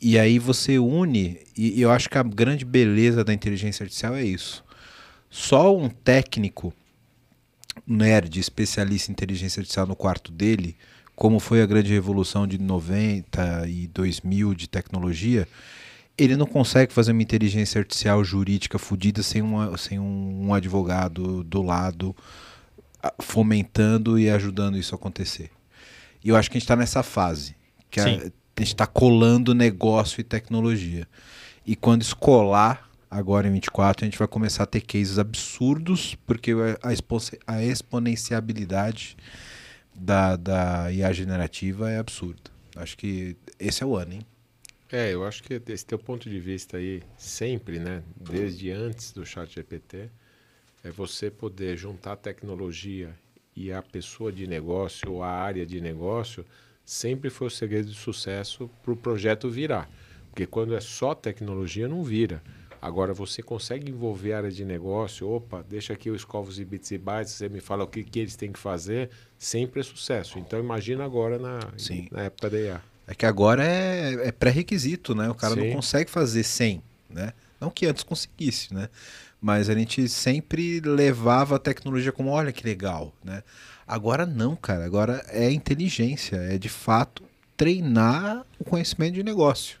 E 0.00 0.16
aí 0.16 0.38
você 0.38 0.78
une, 0.78 1.40
e 1.56 1.82
eu 1.82 1.90
acho 1.90 2.08
que 2.08 2.16
a 2.16 2.22
grande 2.22 2.64
beleza 2.64 3.24
da 3.24 3.34
inteligência 3.34 3.82
artificial 3.82 4.14
é 4.14 4.24
isso. 4.24 4.64
Só 5.28 5.76
um 5.76 5.88
técnico 5.88 6.72
nerd, 7.84 8.38
especialista 8.38 9.10
em 9.10 9.14
inteligência 9.14 9.58
artificial 9.58 9.88
no 9.88 9.96
quarto 9.96 10.30
dele, 10.30 10.76
como 11.16 11.40
foi 11.40 11.62
a 11.62 11.66
grande 11.66 11.92
revolução 11.92 12.46
de 12.46 12.58
90 12.58 13.66
e 13.66 13.88
2000 13.88 14.54
de 14.54 14.68
tecnologia, 14.68 15.48
ele 16.16 16.36
não 16.36 16.46
consegue 16.46 16.92
fazer 16.92 17.10
uma 17.10 17.22
inteligência 17.22 17.80
artificial 17.80 18.22
jurídica 18.22 18.78
fodida 18.78 19.20
sem, 19.20 19.42
uma, 19.42 19.76
sem 19.76 19.98
um, 19.98 20.46
um 20.46 20.54
advogado 20.54 21.42
do 21.42 21.60
lado 21.60 22.14
fomentando 23.20 24.18
e 24.18 24.30
ajudando 24.30 24.76
isso 24.78 24.94
a 24.94 24.98
acontecer. 24.98 25.50
E 26.24 26.28
eu 26.30 26.36
acho 26.36 26.50
que 26.50 26.56
a 26.56 26.60
gente 26.60 26.64
está 26.64 26.76
nessa 26.76 27.02
fase, 27.02 27.56
que 27.90 28.00
a, 28.00 28.06
a 28.06 28.10
gente 28.10 28.32
está 28.60 28.86
colando 28.86 29.54
negócio 29.54 30.20
e 30.20 30.24
tecnologia. 30.24 31.08
E 31.66 31.76
quando 31.76 32.02
escolar, 32.02 32.90
agora 33.10 33.48
em 33.48 33.52
24, 33.52 34.04
a 34.04 34.08
gente 34.08 34.18
vai 34.18 34.28
começar 34.28 34.64
a 34.64 34.66
ter 34.66 34.80
cases 34.82 35.18
absurdos, 35.18 36.16
porque 36.26 36.52
a, 36.82 36.92
expo- 36.92 37.18
a 37.46 37.64
exponenciabilidade 37.64 39.16
da, 39.94 40.36
da 40.36 40.92
IA 40.92 41.12
generativa 41.12 41.90
é 41.90 41.98
absurda. 41.98 42.50
Acho 42.76 42.96
que 42.96 43.36
esse 43.58 43.82
é 43.82 43.86
o 43.86 43.96
ano, 43.96 44.14
hein? 44.14 44.26
É, 44.90 45.12
eu 45.14 45.24
acho 45.24 45.42
que 45.42 45.60
esse 45.68 45.86
teu 45.86 45.98
ponto 45.98 46.28
de 46.28 46.38
vista 46.38 46.76
aí, 46.76 47.02
sempre, 47.16 47.78
né? 47.78 48.02
Desde 48.16 48.70
antes 48.70 49.12
do 49.12 49.24
chat 49.24 49.52
GPT, 49.54 50.10
é 50.84 50.90
você 50.90 51.30
poder 51.30 51.76
juntar 51.76 52.12
a 52.12 52.16
tecnologia 52.16 53.14
e 53.54 53.72
a 53.72 53.82
pessoa 53.82 54.32
de 54.32 54.46
negócio 54.46 55.12
ou 55.12 55.22
a 55.22 55.28
área 55.30 55.64
de 55.64 55.80
negócio, 55.80 56.44
sempre 56.84 57.30
foi 57.30 57.46
o 57.46 57.50
segredo 57.50 57.88
de 57.88 57.96
sucesso 57.96 58.70
para 58.82 58.92
o 58.92 58.96
projeto 58.96 59.48
virar. 59.50 59.88
Porque 60.30 60.46
quando 60.46 60.74
é 60.74 60.80
só 60.80 61.14
tecnologia, 61.14 61.86
não 61.86 62.02
vira. 62.02 62.42
Agora, 62.80 63.14
você 63.14 63.42
consegue 63.42 63.92
envolver 63.92 64.32
a 64.32 64.38
área 64.38 64.50
de 64.50 64.64
negócio, 64.64 65.28
opa, 65.28 65.62
deixa 65.68 65.92
aqui 65.92 66.10
os 66.10 66.24
covos 66.24 66.58
e 66.58 66.64
bits 66.64 66.90
e 66.90 66.98
bytes, 66.98 67.32
você 67.34 67.48
me 67.48 67.60
fala 67.60 67.84
o 67.84 67.86
que, 67.86 68.02
que 68.02 68.18
eles 68.18 68.34
têm 68.34 68.50
que 68.50 68.58
fazer, 68.58 69.08
sempre 69.38 69.80
é 69.80 69.84
sucesso. 69.84 70.36
Então, 70.38 70.58
imagina 70.58 71.04
agora 71.04 71.38
na, 71.38 71.60
Sim. 71.76 72.08
na 72.10 72.22
época 72.22 72.50
da 72.50 72.58
IA. 72.58 72.82
É 73.06 73.14
que 73.14 73.24
agora 73.24 73.64
é, 73.64 74.28
é 74.28 74.32
pré-requisito, 74.32 75.14
né? 75.14 75.30
O 75.30 75.34
cara 75.34 75.54
não 75.54 75.62
Sim. 75.62 75.72
consegue 75.72 76.10
fazer 76.10 76.42
sem, 76.42 76.82
né? 77.08 77.32
Não 77.60 77.70
que 77.70 77.86
antes 77.86 78.02
conseguisse, 78.02 78.74
né? 78.74 78.88
Mas 79.42 79.68
a 79.68 79.74
gente 79.74 80.08
sempre 80.08 80.80
levava 80.80 81.56
a 81.56 81.58
tecnologia 81.58 82.12
como, 82.12 82.30
olha 82.30 82.52
que 82.52 82.64
legal, 82.64 83.12
né? 83.24 83.42
Agora 83.86 84.24
não, 84.24 84.54
cara. 84.54 84.84
Agora 84.84 85.24
é 85.28 85.50
inteligência, 85.50 86.36
é 86.36 86.56
de 86.56 86.68
fato 86.68 87.24
treinar 87.56 88.46
o 88.58 88.64
conhecimento 88.64 89.14
de 89.14 89.22
negócio. 89.24 89.78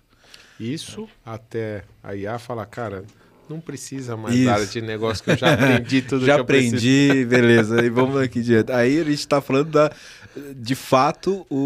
Isso 0.58 1.08
até 1.24 1.84
a 2.02 2.14
IA 2.14 2.38
falar, 2.38 2.66
cara, 2.66 3.04
não 3.48 3.60
precisa 3.60 4.16
mais 4.16 4.34
Isso. 4.36 4.48
área 4.50 4.66
de 4.66 4.80
negócio 4.82 5.22
que 5.24 5.30
eu 5.30 5.36
já 5.36 5.52
aprendi 5.54 6.02
tudo 6.08 6.26
Já 6.26 6.34
que 6.34 6.40
eu 6.40 6.44
preciso. 6.44 6.76
aprendi, 6.76 7.24
beleza. 7.28 7.84
E 7.84 7.88
vamos 7.90 8.20
aqui 8.20 8.42
diante. 8.42 8.72
Aí 8.72 9.00
a 9.00 9.04
gente 9.04 9.14
está 9.20 9.40
falando 9.40 9.70
da, 9.70 9.90
de 10.56 10.74
fato, 10.74 11.46
o, 11.48 11.56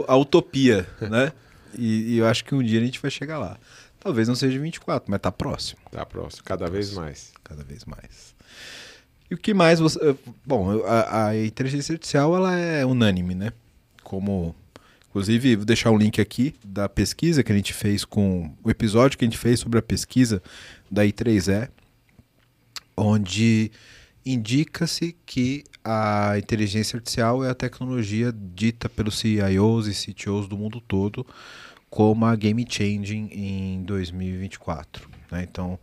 o- 0.00 0.04
a 0.08 0.16
utopia, 0.16 0.86
né? 1.00 1.32
E, 1.78 2.14
e 2.14 2.18
eu 2.18 2.26
acho 2.26 2.44
que 2.44 2.54
um 2.54 2.62
dia 2.62 2.80
a 2.80 2.84
gente 2.84 3.00
vai 3.00 3.10
chegar 3.10 3.38
lá. 3.38 3.58
Talvez 4.00 4.28
não 4.28 4.34
seja 4.34 4.58
24, 4.58 5.10
mas 5.10 5.20
tá 5.20 5.32
próximo. 5.32 5.80
Tá 5.90 6.04
próximo, 6.06 6.44
cada 6.44 6.68
vez 6.70 6.92
mais. 6.92 7.32
cada 7.42 7.64
vez 7.64 7.84
mais. 7.84 8.34
E 9.30 9.34
o 9.34 9.38
que 9.38 9.52
mais 9.52 9.80
você. 9.80 9.98
eh, 10.00 10.14
Bom, 10.44 10.84
a, 10.84 11.26
a 11.28 11.44
inteligência 11.44 11.92
artificial 11.92 12.36
ela 12.36 12.56
é 12.56 12.84
unânime, 12.86 13.34
né? 13.34 13.52
Como. 14.02 14.54
Inclusive, 15.08 15.56
vou 15.56 15.64
deixar 15.64 15.90
o 15.90 15.96
link 15.96 16.20
aqui 16.20 16.54
da 16.64 16.88
pesquisa 16.88 17.42
que 17.42 17.50
a 17.50 17.56
gente 17.56 17.72
fez 17.72 18.04
com. 18.04 18.54
O 18.62 18.70
episódio 18.70 19.18
que 19.18 19.24
a 19.24 19.28
gente 19.28 19.38
fez 19.38 19.58
sobre 19.58 19.78
a 19.78 19.82
pesquisa 19.82 20.42
da 20.90 21.02
I3E, 21.04 21.68
onde 22.96 23.72
indica-se 24.24 25.16
que 25.24 25.64
a 25.84 26.34
inteligência 26.38 26.96
artificial 26.96 27.44
é 27.44 27.50
a 27.50 27.54
tecnologia 27.54 28.32
dita 28.32 28.88
pelos 28.88 29.18
CIOs 29.18 29.86
e 29.86 30.12
CTOs 30.12 30.48
do 30.48 30.56
mundo 30.58 30.80
todo 30.80 31.24
como 31.96 32.26
a 32.26 32.36
game 32.36 32.62
changing 32.68 33.30
em 33.32 33.82
2024. 33.84 35.08
né? 35.32 35.46
Então, 35.50 35.78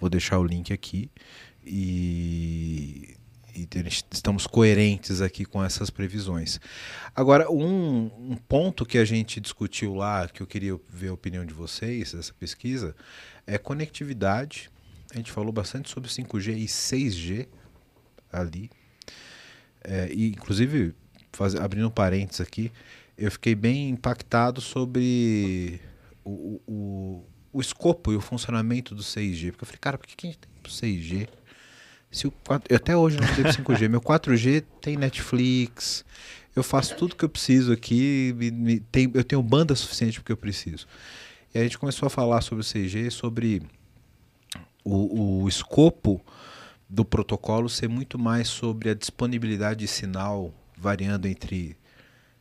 vou 0.00 0.08
deixar 0.08 0.38
o 0.38 0.44
link 0.44 0.72
aqui 0.72 1.10
e, 1.64 3.16
e 3.52 3.68
estamos 4.12 4.46
coerentes 4.46 5.20
aqui 5.20 5.44
com 5.44 5.64
essas 5.64 5.90
previsões. 5.90 6.60
Agora, 7.16 7.50
um, 7.50 8.12
um 8.16 8.36
ponto 8.48 8.86
que 8.86 8.96
a 8.96 9.04
gente 9.04 9.40
discutiu 9.40 9.92
lá, 9.92 10.28
que 10.28 10.40
eu 10.40 10.46
queria 10.46 10.78
ver 10.88 11.08
a 11.08 11.14
opinião 11.14 11.44
de 11.44 11.52
vocês, 11.52 12.12
dessa 12.12 12.32
pesquisa, 12.32 12.94
é 13.44 13.58
conectividade. 13.58 14.70
A 15.12 15.16
gente 15.16 15.32
falou 15.32 15.50
bastante 15.50 15.90
sobre 15.90 16.08
5G 16.08 16.58
e 16.58 16.66
6G 16.66 17.48
ali. 18.32 18.70
É, 19.82 20.12
e, 20.12 20.28
inclusive, 20.28 20.94
faz- 21.32 21.56
abrindo 21.56 21.90
parênteses 21.90 22.40
aqui, 22.40 22.70
eu 23.16 23.30
fiquei 23.30 23.54
bem 23.54 23.88
impactado 23.90 24.60
sobre 24.60 25.80
o, 26.24 26.60
o, 26.66 27.24
o, 27.52 27.60
escopo 27.60 28.12
e 28.12 28.16
o 28.16 28.20
funcionamento 28.20 28.94
do 28.94 29.02
6G. 29.02 29.50
Porque 29.52 29.64
eu 29.64 29.66
falei, 29.66 29.78
cara, 29.80 29.98
por 29.98 30.06
que, 30.06 30.16
que 30.16 30.26
a 30.26 30.30
gente 30.30 30.38
tem 30.40 30.50
pro 30.62 30.72
6G? 30.72 31.28
Se 32.10 32.26
o 32.26 32.30
4, 32.30 32.72
eu 32.72 32.76
até 32.76 32.96
hoje 32.96 33.18
não 33.18 33.26
tenho 33.34 33.48
5G. 33.48 33.88
Meu 33.88 34.00
4G 34.00 34.64
tem 34.80 34.96
Netflix. 34.96 36.04
Eu 36.54 36.62
faço 36.62 36.96
tudo 36.96 37.16
que 37.16 37.24
eu 37.24 37.28
preciso 37.28 37.72
aqui. 37.72 38.34
me- 38.36 38.50
me- 38.50 38.80
tem, 38.80 39.10
eu 39.14 39.24
tenho 39.24 39.42
banda 39.42 39.74
suficiente 39.74 40.20
porque 40.20 40.32
eu 40.32 40.36
preciso. 40.36 40.86
E 41.54 41.58
a 41.58 41.62
gente 41.62 41.78
começou 41.78 42.06
a 42.06 42.10
falar 42.10 42.40
sobre 42.42 42.62
o 42.62 42.64
6G, 42.64 43.10
sobre 43.10 43.62
o, 44.84 45.42
o 45.42 45.48
escopo 45.48 46.20
do 46.88 47.04
protocolo 47.04 47.68
ser 47.68 47.88
muito 47.88 48.18
mais 48.18 48.46
sobre 48.48 48.90
a 48.90 48.94
disponibilidade 48.94 49.80
de 49.80 49.88
sinal 49.88 50.54
variando 50.76 51.26
entre 51.26 51.76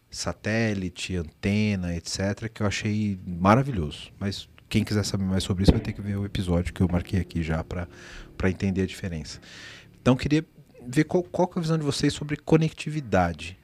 satélite, 0.09 1.15
antena, 1.15 1.95
etc., 1.95 2.49
que 2.53 2.61
eu 2.61 2.67
achei 2.67 3.19
maravilhoso. 3.25 4.11
Mas 4.19 4.47
quem 4.69 4.83
quiser 4.83 5.03
saber 5.03 5.25
mais 5.25 5.43
sobre 5.43 5.63
isso 5.63 5.71
vai 5.71 5.81
ter 5.81 5.93
que 5.93 6.01
ver 6.01 6.17
o 6.17 6.25
episódio 6.25 6.73
que 6.73 6.81
eu 6.81 6.87
marquei 6.91 7.19
aqui 7.19 7.43
já 7.43 7.63
para 7.63 7.87
entender 8.49 8.81
a 8.81 8.85
diferença. 8.85 9.39
Então, 10.01 10.15
queria 10.15 10.45
ver 10.87 11.05
qual, 11.05 11.23
qual 11.23 11.51
é 11.55 11.59
a 11.59 11.61
visão 11.61 11.77
de 11.77 11.83
vocês 11.83 12.13
sobre 12.13 12.37
conectividade 12.37 13.57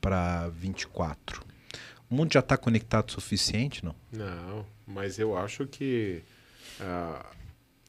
para 0.00 0.48
24. 0.48 1.44
O 2.10 2.14
mundo 2.14 2.32
já 2.32 2.40
está 2.40 2.56
conectado 2.56 3.08
o 3.08 3.12
suficiente, 3.12 3.84
não? 3.84 3.94
Não, 4.12 4.66
mas 4.86 5.18
eu 5.18 5.36
acho 5.36 5.66
que 5.66 6.22
a, 6.80 7.26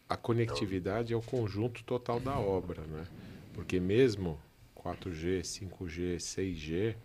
a 0.09 0.17
conectividade 0.17 1.13
é 1.13 1.15
o 1.15 1.21
conjunto 1.21 1.83
total 1.83 2.19
da 2.19 2.37
obra, 2.37 2.81
né? 2.81 3.05
Porque 3.53 3.79
mesmo 3.79 4.39
4G, 4.75 5.41
5G, 5.41 6.17
6G 6.17 6.95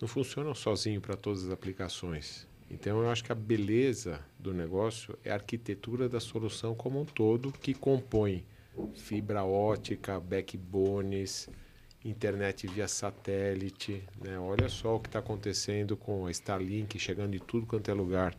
não 0.00 0.08
funcionam 0.08 0.54
sozinho 0.54 1.00
para 1.00 1.16
todas 1.16 1.44
as 1.44 1.50
aplicações. 1.50 2.46
Então 2.70 3.02
eu 3.02 3.10
acho 3.10 3.24
que 3.24 3.32
a 3.32 3.34
beleza 3.34 4.20
do 4.38 4.54
negócio 4.54 5.18
é 5.24 5.30
a 5.30 5.34
arquitetura 5.34 6.08
da 6.08 6.20
solução 6.20 6.74
como 6.74 7.00
um 7.00 7.04
todo 7.04 7.52
que 7.52 7.74
compõe 7.74 8.44
fibra 8.94 9.44
ótica, 9.44 10.18
backbones, 10.20 11.48
internet 12.04 12.66
via 12.66 12.88
satélite. 12.88 14.02
Né? 14.20 14.38
Olha 14.38 14.68
só 14.68 14.96
o 14.96 15.00
que 15.00 15.08
está 15.08 15.18
acontecendo 15.18 15.96
com 15.96 16.26
a 16.26 16.30
Starlink 16.30 16.98
chegando 16.98 17.34
em 17.34 17.38
tudo 17.38 17.66
quanto 17.66 17.90
é 17.90 17.94
lugar. 17.94 18.36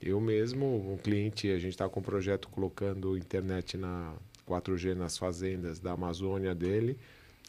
Eu 0.00 0.20
mesmo, 0.20 0.92
um 0.92 0.96
cliente, 0.96 1.50
a 1.50 1.58
gente 1.58 1.70
está 1.70 1.88
com 1.88 2.00
um 2.00 2.02
projeto 2.02 2.48
colocando 2.48 3.16
internet 3.16 3.76
na 3.76 4.14
4G 4.48 4.94
nas 4.94 5.16
fazendas 5.16 5.78
da 5.78 5.92
Amazônia 5.92 6.54
dele, 6.54 6.98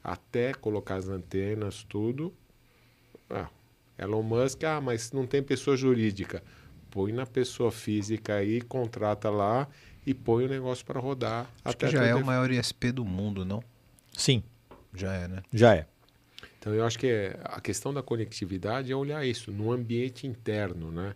até 0.04 0.54
colocar 0.54 0.96
as 0.96 1.08
antenas, 1.08 1.84
tudo. 1.84 2.34
Ah, 3.30 3.50
Elon 3.98 4.24
Musk, 4.24 4.64
ah, 4.64 4.82
mas 4.82 5.12
não 5.12 5.26
tem 5.26 5.42
pessoa 5.42 5.76
jurídica. 5.76 6.44
Põe 6.90 7.12
na 7.12 7.26
pessoa 7.26 7.72
física 7.72 8.36
aí, 8.36 8.62
contrata 8.62 9.30
lá 9.30 9.68
e 10.06 10.14
põe 10.14 10.46
o 10.46 10.50
negócio 10.50 10.86
para 10.86 11.00
rodar. 11.00 11.50
Acho 11.64 11.76
até 11.76 11.88
que 11.88 11.94
já 11.94 12.04
é 12.04 12.14
o 12.16 12.26
maior 12.26 12.52
ISP 12.52 12.92
do 12.92 13.06
mundo, 13.06 13.44
não? 13.44 13.64
Sim. 14.16 14.44
Já 14.94 15.14
é, 15.14 15.28
né? 15.28 15.44
Já 15.52 15.76
é. 15.76 15.88
Então 16.60 16.74
eu 16.74 16.86
acho 16.86 16.98
que 17.00 17.08
é, 17.08 17.40
a 17.44 17.60
questão 17.60 17.94
da 17.94 18.02
conectividade 18.02 18.92
é 18.92 18.96
olhar 18.96 19.26
isso 19.26 19.52
no 19.52 19.72
ambiente 19.72 20.28
interno, 20.28 20.92
né? 20.92 21.16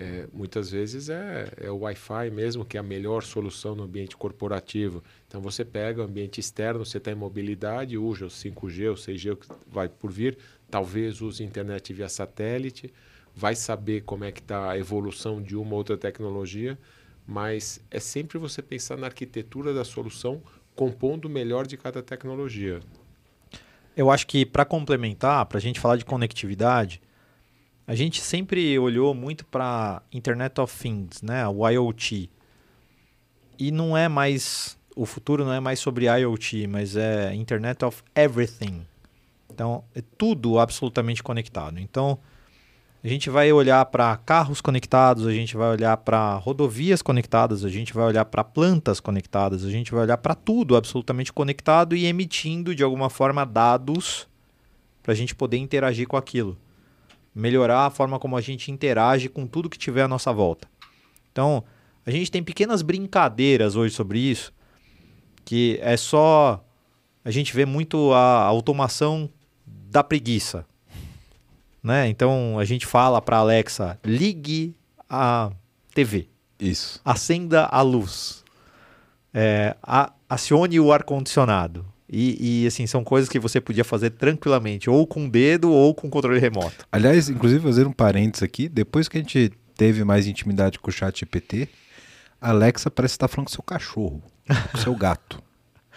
É, 0.00 0.28
muitas 0.32 0.70
vezes 0.70 1.08
é, 1.08 1.52
é 1.56 1.70
o 1.72 1.78
Wi-Fi 1.78 2.30
mesmo 2.30 2.64
que 2.64 2.76
é 2.76 2.80
a 2.80 2.84
melhor 2.84 3.24
solução 3.24 3.74
no 3.74 3.82
ambiente 3.82 4.16
corporativo. 4.16 5.02
Então 5.26 5.40
você 5.40 5.64
pega 5.64 6.00
o 6.00 6.04
ambiente 6.04 6.38
externo, 6.38 6.84
você 6.84 6.98
está 6.98 7.10
em 7.10 7.16
mobilidade, 7.16 7.98
usa 7.98 8.26
o 8.26 8.28
5G, 8.28 8.92
o 8.92 8.94
6G 8.94 9.36
que 9.36 9.48
vai 9.66 9.88
por 9.88 10.12
vir, 10.12 10.38
talvez 10.70 11.20
use 11.20 11.42
internet 11.42 11.92
via 11.92 12.08
satélite, 12.08 12.92
vai 13.34 13.54
saber 13.54 14.02
como 14.02 14.24
é 14.24 14.32
que 14.32 14.40
está 14.40 14.70
a 14.70 14.78
evolução 14.78 15.40
de 15.40 15.56
uma 15.56 15.72
ou 15.72 15.78
outra 15.78 15.96
tecnologia, 15.96 16.78
mas 17.26 17.80
é 17.90 18.00
sempre 18.00 18.38
você 18.38 18.62
pensar 18.62 18.96
na 18.96 19.06
arquitetura 19.06 19.72
da 19.72 19.84
solução 19.84 20.42
compondo 20.74 21.26
o 21.26 21.30
melhor 21.30 21.66
de 21.66 21.76
cada 21.76 22.02
tecnologia. 22.02 22.80
Eu 23.96 24.10
acho 24.10 24.26
que 24.26 24.46
para 24.46 24.64
complementar, 24.64 25.44
para 25.46 25.58
a 25.58 25.60
gente 25.60 25.80
falar 25.80 25.96
de 25.96 26.04
conectividade, 26.04 27.02
a 27.86 27.94
gente 27.94 28.20
sempre 28.20 28.78
olhou 28.78 29.14
muito 29.14 29.44
para 29.44 30.02
Internet 30.12 30.60
of 30.60 30.78
Things, 30.78 31.22
né? 31.22 31.46
O 31.48 31.68
IoT. 31.68 32.30
E 33.58 33.72
não 33.72 33.96
é 33.96 34.08
mais 34.08 34.78
o 34.98 35.06
futuro 35.06 35.44
não 35.44 35.52
é 35.52 35.60
mais 35.60 35.78
sobre 35.78 36.06
IoT, 36.06 36.66
mas 36.66 36.96
é 36.96 37.32
Internet 37.32 37.84
of 37.84 38.02
Everything. 38.16 38.84
Então, 39.50 39.84
é 39.94 40.02
tudo 40.16 40.58
absolutamente 40.58 41.22
conectado. 41.22 41.78
Então, 41.78 42.18
a 43.02 43.08
gente 43.08 43.30
vai 43.30 43.50
olhar 43.52 43.84
para 43.86 44.16
carros 44.16 44.60
conectados, 44.60 45.26
a 45.26 45.32
gente 45.32 45.56
vai 45.56 45.70
olhar 45.70 45.96
para 45.98 46.34
rodovias 46.36 47.00
conectadas, 47.00 47.64
a 47.64 47.68
gente 47.68 47.94
vai 47.94 48.04
olhar 48.04 48.24
para 48.24 48.44
plantas 48.44 49.00
conectadas, 49.00 49.64
a 49.64 49.70
gente 49.70 49.92
vai 49.92 50.02
olhar 50.02 50.18
para 50.18 50.34
tudo 50.34 50.76
absolutamente 50.76 51.32
conectado 51.32 51.94
e 51.96 52.06
emitindo 52.06 52.74
de 52.74 52.82
alguma 52.82 53.08
forma 53.08 53.46
dados 53.46 54.28
para 55.02 55.12
a 55.12 55.16
gente 55.16 55.34
poder 55.34 55.56
interagir 55.56 56.06
com 56.06 56.16
aquilo 56.16 56.58
melhorar 57.38 57.86
a 57.86 57.90
forma 57.90 58.18
como 58.18 58.36
a 58.36 58.40
gente 58.40 58.72
interage 58.72 59.28
com 59.28 59.46
tudo 59.46 59.70
que 59.70 59.78
tiver 59.78 60.02
à 60.02 60.08
nossa 60.08 60.32
volta. 60.32 60.68
Então, 61.30 61.62
a 62.04 62.10
gente 62.10 62.32
tem 62.32 62.42
pequenas 62.42 62.82
brincadeiras 62.82 63.76
hoje 63.76 63.94
sobre 63.94 64.18
isso, 64.18 64.52
que 65.44 65.78
é 65.80 65.96
só 65.96 66.64
a 67.24 67.30
gente 67.30 67.54
vê 67.54 67.64
muito 67.64 68.12
a 68.12 68.42
automação 68.42 69.30
da 69.90 70.04
preguiça, 70.04 70.64
né? 71.82 72.08
Então 72.08 72.58
a 72.58 72.64
gente 72.64 72.86
fala 72.86 73.20
para 73.20 73.38
Alexa 73.38 73.98
ligue 74.04 74.74
a 75.08 75.50
TV, 75.94 76.28
isso, 76.60 77.00
acenda 77.04 77.64
a 77.64 77.80
luz, 77.82 78.44
é, 79.32 79.76
a, 79.82 80.12
acione 80.28 80.78
o 80.78 80.92
ar 80.92 81.02
condicionado, 81.02 81.84
e, 82.10 82.62
e, 82.62 82.66
assim, 82.66 82.86
são 82.86 83.04
coisas 83.04 83.28
que 83.28 83.38
você 83.38 83.60
podia 83.60 83.84
fazer 83.84 84.10
tranquilamente, 84.10 84.88
ou 84.88 85.06
com 85.06 85.26
o 85.26 85.30
dedo 85.30 85.70
ou 85.70 85.94
com 85.94 86.08
controle 86.08 86.40
remoto. 86.40 86.86
Aliás, 86.90 87.28
inclusive 87.28 87.62
fazer 87.62 87.86
um 87.86 87.92
parênteses 87.92 88.42
aqui, 88.42 88.66
depois 88.66 89.08
que 89.08 89.18
a 89.18 89.20
gente 89.20 89.52
teve 89.76 90.02
mais 90.04 90.26
intimidade 90.26 90.78
com 90.78 90.88
o 90.88 90.92
chat 90.92 91.20
GPT, 91.20 91.68
a 92.40 92.50
Alexa 92.50 92.90
parece 92.90 93.14
estar 93.14 93.28
falando 93.28 93.48
com 93.48 93.52
seu 93.52 93.62
cachorro, 93.62 94.22
com 94.72 94.78
seu 94.78 94.94
gato. 94.94 95.42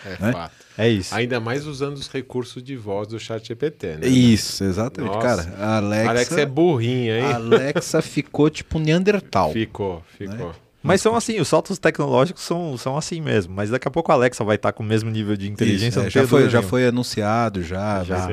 É 0.05 0.17
né? 0.19 0.31
fato. 0.31 0.55
É 0.77 0.89
isso. 0.89 1.13
Ainda 1.13 1.39
mais 1.39 1.67
usando 1.67 1.97
os 1.97 2.07
recursos 2.07 2.63
de 2.63 2.75
voz 2.75 3.07
do 3.07 3.19
chat 3.19 3.47
GPT, 3.47 3.97
né? 3.97 4.07
Isso, 4.07 4.63
exatamente. 4.63 5.13
Nossa. 5.13 5.43
Cara, 5.43 5.55
a 5.59 5.77
Alexa... 5.77 6.09
Alexa 6.09 6.41
é 6.41 6.45
burrinha, 6.45 7.19
hein? 7.19 7.25
A 7.25 7.35
Alexa 7.35 8.01
ficou 8.01 8.49
tipo 8.49 8.79
Neandertal. 8.79 9.51
Ficou, 9.51 10.03
ficou. 10.17 10.49
Né? 10.49 10.53
Mas 10.83 11.01
são 11.01 11.15
assim, 11.15 11.39
os 11.39 11.47
saltos 11.47 11.77
tecnológicos 11.77 12.41
são, 12.43 12.75
são 12.77 12.97
assim 12.97 13.21
mesmo. 13.21 13.53
Mas 13.53 13.69
daqui 13.69 13.87
a 13.87 13.91
pouco 13.91 14.11
a 14.11 14.15
Alexa 14.15 14.43
vai 14.43 14.55
estar 14.55 14.71
com 14.71 14.81
o 14.81 14.85
mesmo 14.85 15.11
nível 15.11 15.37
de 15.37 15.49
inteligência. 15.49 15.99
Isso, 15.99 16.07
é, 16.07 16.09
já, 16.09 16.27
foi, 16.27 16.49
já 16.49 16.61
foi 16.61 16.87
anunciado, 16.87 17.61
já. 17.61 18.03
já. 18.03 18.29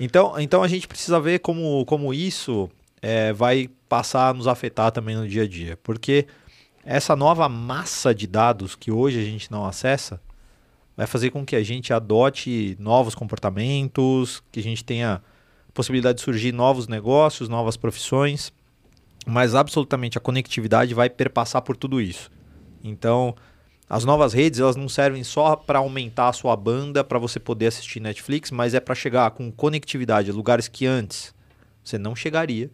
Então, 0.00 0.34
então 0.38 0.62
a 0.62 0.68
gente 0.68 0.88
precisa 0.88 1.20
ver 1.20 1.38
como, 1.38 1.84
como 1.84 2.12
isso 2.12 2.68
é, 3.00 3.32
vai 3.32 3.70
passar 3.88 4.30
a 4.30 4.34
nos 4.34 4.48
afetar 4.48 4.90
também 4.90 5.14
no 5.14 5.28
dia 5.28 5.42
a 5.42 5.48
dia. 5.48 5.78
Porque 5.82 6.26
essa 6.84 7.14
nova 7.14 7.48
massa 7.48 8.14
de 8.14 8.26
dados 8.26 8.74
que 8.74 8.90
hoje 8.90 9.20
a 9.20 9.24
gente 9.24 9.50
não 9.50 9.64
acessa 9.64 10.20
vai 10.98 11.06
fazer 11.06 11.30
com 11.30 11.46
que 11.46 11.56
a 11.56 11.62
gente 11.62 11.94
adote 11.94 12.76
novos 12.78 13.14
comportamentos, 13.14 14.42
que 14.52 14.60
a 14.60 14.62
gente 14.62 14.84
tenha 14.84 15.22
possibilidade 15.72 16.18
de 16.18 16.24
surgir 16.24 16.52
novos 16.52 16.86
negócios, 16.86 17.48
novas 17.48 17.78
profissões 17.78 18.52
mas 19.28 19.54
absolutamente 19.54 20.16
a 20.16 20.20
conectividade 20.20 20.94
vai 20.94 21.10
perpassar 21.10 21.60
por 21.60 21.76
tudo 21.76 22.00
isso. 22.00 22.30
Então, 22.82 23.34
as 23.88 24.04
novas 24.04 24.32
redes 24.32 24.58
elas 24.58 24.74
não 24.74 24.88
servem 24.88 25.22
só 25.22 25.54
para 25.54 25.80
aumentar 25.80 26.28
a 26.28 26.32
sua 26.32 26.56
banda 26.56 27.04
para 27.04 27.18
você 27.18 27.38
poder 27.38 27.66
assistir 27.66 28.00
Netflix, 28.00 28.50
mas 28.50 28.72
é 28.72 28.80
para 28.80 28.94
chegar 28.94 29.30
com 29.32 29.52
conectividade 29.52 30.30
a 30.30 30.34
lugares 30.34 30.66
que 30.66 30.86
antes 30.86 31.34
você 31.84 31.98
não 31.98 32.16
chegaria. 32.16 32.70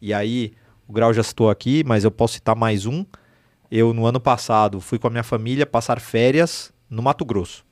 E 0.00 0.14
aí, 0.14 0.52
o 0.88 0.92
Grau 0.92 1.12
já 1.12 1.22
citou 1.22 1.50
aqui, 1.50 1.84
mas 1.84 2.04
eu 2.04 2.10
posso 2.10 2.34
citar 2.34 2.56
mais 2.56 2.86
um. 2.86 3.04
Eu, 3.70 3.92
no 3.92 4.06
ano 4.06 4.20
passado, 4.20 4.80
fui 4.80 4.98
com 4.98 5.06
a 5.06 5.10
minha 5.10 5.22
família 5.22 5.66
passar 5.66 6.00
férias 6.00 6.72
no 6.92 7.02
Mato 7.02 7.24
Grosso. 7.24 7.64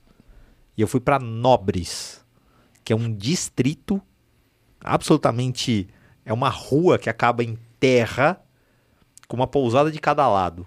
E 0.77 0.81
eu 0.81 0.89
fui 0.89 0.99
para 0.99 1.19
Nobres, 1.19 2.25
que 2.83 2.93
é 2.93 2.97
um 2.97 3.13
distrito 3.13 4.01
absolutamente. 4.83 5.89
É 6.25 6.33
uma 6.33 6.49
rua 6.49 6.99
que 6.99 7.11
acaba 7.11 7.45
em 7.45 7.59
terra 7.79 8.41
com 9.29 9.37
uma 9.37 9.47
pousada 9.47 9.91
de 9.91 9.99
cada 9.99 10.27
lado. 10.27 10.67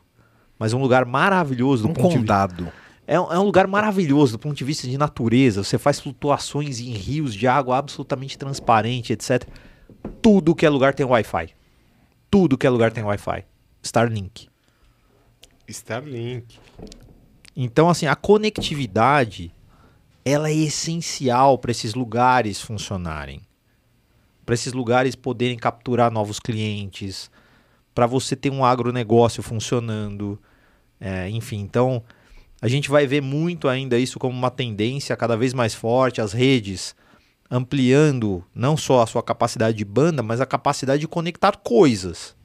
Mas 0.60 0.72
um 0.72 0.80
lugar 0.80 1.04
maravilhoso 1.06 1.84
do 1.84 1.90
um 1.90 1.94
ponto 1.94 2.16
condado. 2.16 2.66
De... 2.66 2.72
É, 3.08 3.16
é 3.16 3.40
um 3.40 3.44
lugar 3.44 3.68
maravilhoso 3.68 4.34
do 4.34 4.40
ponto 4.40 4.56
de 4.56 4.64
vista 4.64 4.88
de 4.88 4.98
natureza. 4.98 5.64
Você 5.64 5.80
faz 5.80 6.00
flutuações 6.00 6.80
em 6.80 6.92
rios 6.92 7.34
de 7.34 7.48
água 7.48 7.78
absolutamente 7.78 8.38
transparente, 8.38 9.14
etc. 9.14 9.48
Tudo 10.22 10.54
que 10.54 10.66
é 10.66 10.70
lugar 10.70 10.94
tem 10.94 11.06
Wi-Fi. 11.06 11.50
Tudo 12.30 12.58
que 12.58 12.68
é 12.68 12.70
lugar 12.70 12.92
tem 12.92 13.04
Wi-Fi. 13.04 13.46
Starlink. 13.82 14.48
Starlink. 15.68 16.60
Então, 17.56 17.90
assim, 17.90 18.06
a 18.06 18.16
conectividade 18.16 19.54
ela 20.26 20.50
é 20.50 20.54
essencial 20.54 21.58
para 21.58 21.72
esses 21.72 21.94
lugares 21.94 22.62
funcionarem 22.62 23.42
para 24.46 24.56
esses 24.56 24.74
lugares 24.74 25.16
poderem 25.16 25.58
capturar 25.58 26.12
novos 26.12 26.40
clientes, 26.40 27.32
para 27.94 28.06
você 28.06 28.36
ter 28.36 28.52
um 28.52 28.66
agronegócio 28.66 29.42
funcionando. 29.42 30.40
É, 31.00 31.30
enfim, 31.30 31.60
então 31.60 32.04
a 32.62 32.68
gente 32.68 32.90
vai 32.90 33.06
ver 33.06 33.22
muito 33.22 33.68
ainda 33.68 33.98
isso 33.98 34.20
como 34.20 34.38
uma 34.38 34.52
tendência 34.52 35.16
cada 35.16 35.36
vez 35.36 35.54
mais 35.54 35.74
forte, 35.74 36.22
as 36.22 36.34
redes 36.34 36.96
ampliando 37.52 38.44
não 38.56 38.76
só 38.76 39.02
a 39.02 39.08
sua 39.08 39.22
capacidade 39.22 39.78
de 39.78 39.86
banda, 39.86 40.24
mas 40.24 40.42
a 40.42 40.46
capacidade 40.46 41.02
de 41.02 41.08
conectar 41.08 41.58
coisas. 41.58 42.36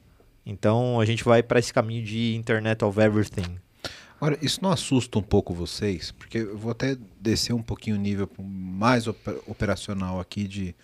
Então 0.45 0.99
a 0.99 1.05
gente 1.05 1.23
vai 1.23 1.41
para 1.41 1.59
esse 1.59 1.73
caminho 1.73 2.03
de 2.03 2.35
Internet 2.35 2.83
of 2.83 2.99
Everything. 2.99 3.57
Agora, 4.19 4.37
isso 4.41 4.59
não 4.61 4.69
assusta 4.69 5.17
um 5.17 5.23
pouco 5.23 5.53
vocês? 5.53 6.11
Porque 6.11 6.39
eu 6.39 6.57
vou 6.57 6.71
até 6.71 6.97
descer 7.21 7.53
um 7.53 7.61
pouquinho 7.61 7.95
o 7.95 7.99
nível 7.99 8.29
mais 8.37 9.07
operacional 9.07 10.19
aqui 10.19 10.45
de 10.45 10.75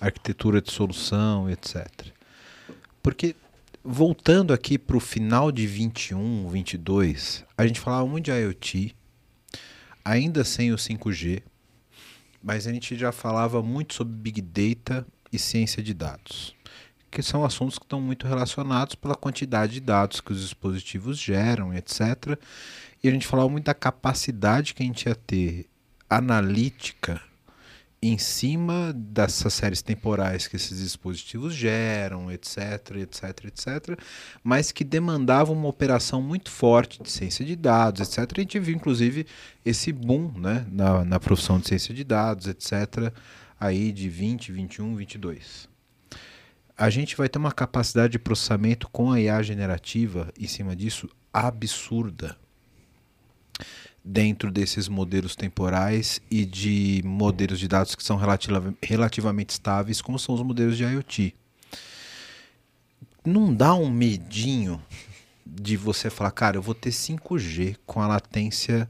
arquitetura 0.00 0.62
de 0.62 0.72
solução, 0.72 1.50
etc. 1.50 1.86
Porque 3.02 3.36
voltando 3.84 4.54
aqui 4.54 4.78
para 4.78 4.96
o 4.96 5.00
final 5.00 5.52
de 5.52 5.66
21, 5.66 6.48
22, 6.48 7.44
a 7.56 7.66
gente 7.66 7.78
falava 7.78 8.06
muito 8.06 8.26
de 8.26 8.30
IoT, 8.30 8.96
ainda 10.02 10.42
sem 10.42 10.72
o 10.72 10.76
5G, 10.76 11.42
mas 12.42 12.66
a 12.66 12.72
gente 12.72 12.96
já 12.96 13.12
falava 13.12 13.62
muito 13.62 13.92
sobre 13.92 14.14
Big 14.14 14.40
Data 14.40 15.06
e 15.30 15.38
ciência 15.38 15.82
de 15.82 15.92
dados, 15.92 16.54
que 17.10 17.22
são 17.22 17.44
assuntos 17.44 17.78
que 17.78 17.84
estão 17.84 18.00
muito 18.00 18.26
relacionados 18.26 18.94
pela 18.94 19.14
quantidade 19.14 19.74
de 19.74 19.80
dados 19.80 20.20
que 20.20 20.32
os 20.32 20.40
dispositivos 20.40 21.18
geram, 21.18 21.74
etc. 21.74 22.38
E 23.02 23.08
a 23.08 23.10
gente 23.10 23.26
falava 23.26 23.48
muito 23.48 23.64
da 23.64 23.74
capacidade 23.74 24.74
que 24.74 24.82
a 24.82 24.86
gente 24.86 25.06
ia 25.06 25.14
ter 25.14 25.68
analítica 26.08 27.20
em 28.02 28.16
cima 28.16 28.94
dessas 28.94 29.52
séries 29.52 29.82
temporais 29.82 30.46
que 30.46 30.56
esses 30.56 30.80
dispositivos 30.80 31.54
geram, 31.54 32.32
etc, 32.32 32.96
etc, 32.96 33.44
etc, 33.44 34.00
mas 34.42 34.72
que 34.72 34.82
demandavam 34.84 35.54
uma 35.54 35.68
operação 35.68 36.22
muito 36.22 36.50
forte 36.50 37.02
de 37.02 37.10
ciência 37.10 37.44
de 37.44 37.54
dados, 37.54 38.00
etc. 38.00 38.38
A 38.38 38.40
gente 38.40 38.58
viu, 38.58 38.74
inclusive, 38.74 39.26
esse 39.64 39.92
boom 39.92 40.32
né, 40.38 40.66
na, 40.70 41.04
na 41.04 41.20
profissão 41.20 41.58
de 41.58 41.68
ciência 41.68 41.94
de 41.94 42.02
dados, 42.02 42.46
etc., 42.46 43.12
aí 43.58 43.92
de 43.92 44.08
20, 44.08 44.50
21, 44.52 44.96
22. 44.96 45.69
A 46.80 46.88
gente 46.88 47.14
vai 47.14 47.28
ter 47.28 47.38
uma 47.38 47.52
capacidade 47.52 48.12
de 48.12 48.18
processamento 48.18 48.88
com 48.88 49.12
a 49.12 49.20
IA 49.20 49.42
generativa 49.42 50.32
em 50.40 50.46
cima 50.46 50.74
disso 50.74 51.10
absurda 51.30 52.38
dentro 54.02 54.50
desses 54.50 54.88
modelos 54.88 55.36
temporais 55.36 56.22
e 56.30 56.46
de 56.46 57.02
modelos 57.04 57.60
de 57.60 57.68
dados 57.68 57.94
que 57.94 58.02
são 58.02 58.16
relativa, 58.16 58.74
relativamente 58.82 59.50
estáveis, 59.50 60.00
como 60.00 60.18
são 60.18 60.34
os 60.34 60.40
modelos 60.40 60.74
de 60.74 60.84
IoT. 60.84 61.34
Não 63.26 63.54
dá 63.54 63.74
um 63.74 63.90
medinho 63.90 64.82
de 65.44 65.76
você 65.76 66.08
falar, 66.08 66.30
cara, 66.30 66.56
eu 66.56 66.62
vou 66.62 66.74
ter 66.74 66.92
5G 66.92 67.76
com 67.84 68.00
a 68.00 68.06
latência 68.06 68.88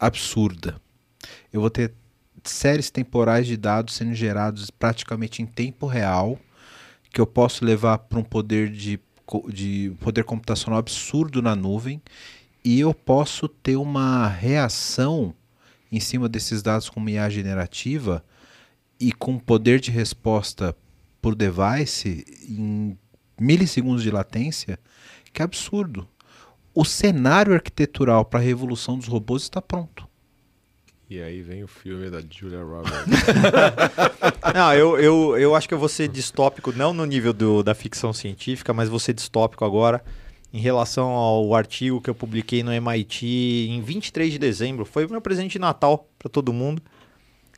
absurda. 0.00 0.80
Eu 1.52 1.60
vou 1.60 1.70
ter 1.70 1.94
séries 2.42 2.90
temporais 2.90 3.46
de 3.46 3.56
dados 3.56 3.94
sendo 3.94 4.14
gerados 4.14 4.68
praticamente 4.68 5.42
em 5.42 5.46
tempo 5.46 5.86
real, 5.86 6.40
que 7.14 7.20
eu 7.20 7.26
posso 7.26 7.64
levar 7.64 7.98
para 7.98 8.18
um 8.18 8.24
poder 8.24 8.68
de, 8.68 8.98
de 9.48 9.92
poder 10.00 10.24
computacional 10.24 10.80
absurdo 10.80 11.40
na 11.40 11.54
nuvem 11.54 12.02
e 12.64 12.80
eu 12.80 12.92
posso 12.92 13.46
ter 13.46 13.76
uma 13.76 14.26
reação 14.26 15.32
em 15.92 16.00
cima 16.00 16.28
desses 16.28 16.60
dados 16.60 16.90
com 16.90 17.08
IA 17.08 17.30
generativa 17.30 18.24
e 18.98 19.12
com 19.12 19.38
poder 19.38 19.78
de 19.78 19.92
resposta 19.92 20.76
por 21.22 21.36
device 21.36 22.24
em 22.48 22.98
milissegundos 23.40 24.02
de 24.02 24.10
latência, 24.10 24.78
que 25.32 25.40
é 25.40 25.44
absurdo. 25.44 26.08
O 26.74 26.84
cenário 26.84 27.54
arquitetural 27.54 28.24
para 28.24 28.40
a 28.40 28.42
revolução 28.42 28.98
dos 28.98 29.06
robôs 29.06 29.44
está 29.44 29.62
pronto. 29.62 30.08
E 31.08 31.20
aí 31.20 31.42
vem 31.42 31.62
o 31.62 31.68
filme 31.68 32.08
da 32.08 32.20
Julia 32.20 32.62
Roberts. 32.62 32.94
não, 34.54 34.72
eu, 34.72 34.98
eu, 34.98 35.38
eu 35.38 35.54
acho 35.54 35.68
que 35.68 35.74
eu 35.74 35.78
vou 35.78 35.88
ser 35.88 36.08
distópico, 36.08 36.72
não 36.72 36.94
no 36.94 37.04
nível 37.04 37.32
do, 37.32 37.62
da 37.62 37.74
ficção 37.74 38.12
científica, 38.12 38.72
mas 38.72 38.88
vou 38.88 38.98
ser 38.98 39.12
distópico 39.12 39.64
agora 39.64 40.02
em 40.52 40.60
relação 40.60 41.10
ao 41.10 41.52
artigo 41.54 42.00
que 42.00 42.08
eu 42.08 42.14
publiquei 42.14 42.62
no 42.62 42.72
MIT 42.72 43.26
em 43.70 43.82
23 43.82 44.32
de 44.32 44.38
dezembro. 44.38 44.84
Foi 44.84 45.04
o 45.04 45.10
meu 45.10 45.20
presente 45.20 45.52
de 45.52 45.58
Natal 45.58 46.08
para 46.16 46.30
todo 46.30 46.52
mundo, 46.52 46.80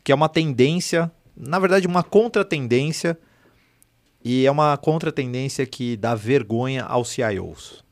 que 0.03 0.11
é 0.11 0.14
uma 0.14 0.30
tendência, 0.30 1.12
na 1.36 1.59
verdade, 1.59 1.86
uma 1.86 2.03
contratendência, 2.03 3.18
e 4.24 4.47
é 4.47 4.51
uma 4.51 4.76
contratendência 4.76 5.64
que 5.66 5.97
dá 5.97 6.14
vergonha 6.14 6.84
aos 6.84 7.11
CIOs. 7.11 7.84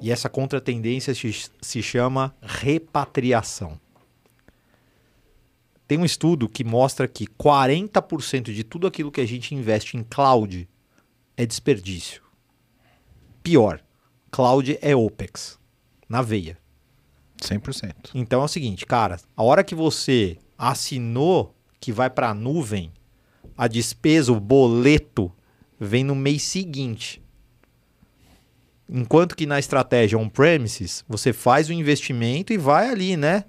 E 0.00 0.10
essa 0.10 0.28
contratendência 0.28 1.14
se 1.14 1.82
chama 1.82 2.34
repatriação. 2.42 3.80
Tem 5.92 5.98
um 5.98 6.06
estudo 6.06 6.48
que 6.48 6.64
mostra 6.64 7.06
que 7.06 7.26
40% 7.26 8.44
de 8.44 8.64
tudo 8.64 8.86
aquilo 8.86 9.12
que 9.12 9.20
a 9.20 9.26
gente 9.26 9.54
investe 9.54 9.94
em 9.94 10.02
cloud 10.02 10.66
é 11.36 11.44
desperdício. 11.44 12.22
Pior, 13.42 13.78
cloud 14.30 14.78
é 14.80 14.96
OPEX, 14.96 15.58
na 16.08 16.22
veia. 16.22 16.56
100%. 17.42 18.12
Então 18.14 18.40
é 18.40 18.44
o 18.46 18.48
seguinte, 18.48 18.86
cara, 18.86 19.20
a 19.36 19.42
hora 19.42 19.62
que 19.62 19.74
você 19.74 20.38
assinou 20.56 21.54
que 21.78 21.92
vai 21.92 22.08
para 22.08 22.30
a 22.30 22.34
nuvem, 22.34 22.90
a 23.54 23.68
despesa, 23.68 24.32
o 24.32 24.40
boleto, 24.40 25.30
vem 25.78 26.04
no 26.04 26.14
mês 26.14 26.42
seguinte. 26.42 27.22
Enquanto 28.88 29.36
que 29.36 29.44
na 29.44 29.58
estratégia 29.58 30.18
on-premises, 30.18 31.04
você 31.06 31.34
faz 31.34 31.68
o 31.68 31.72
investimento 31.74 32.50
e 32.50 32.56
vai 32.56 32.88
ali, 32.88 33.14
né? 33.14 33.44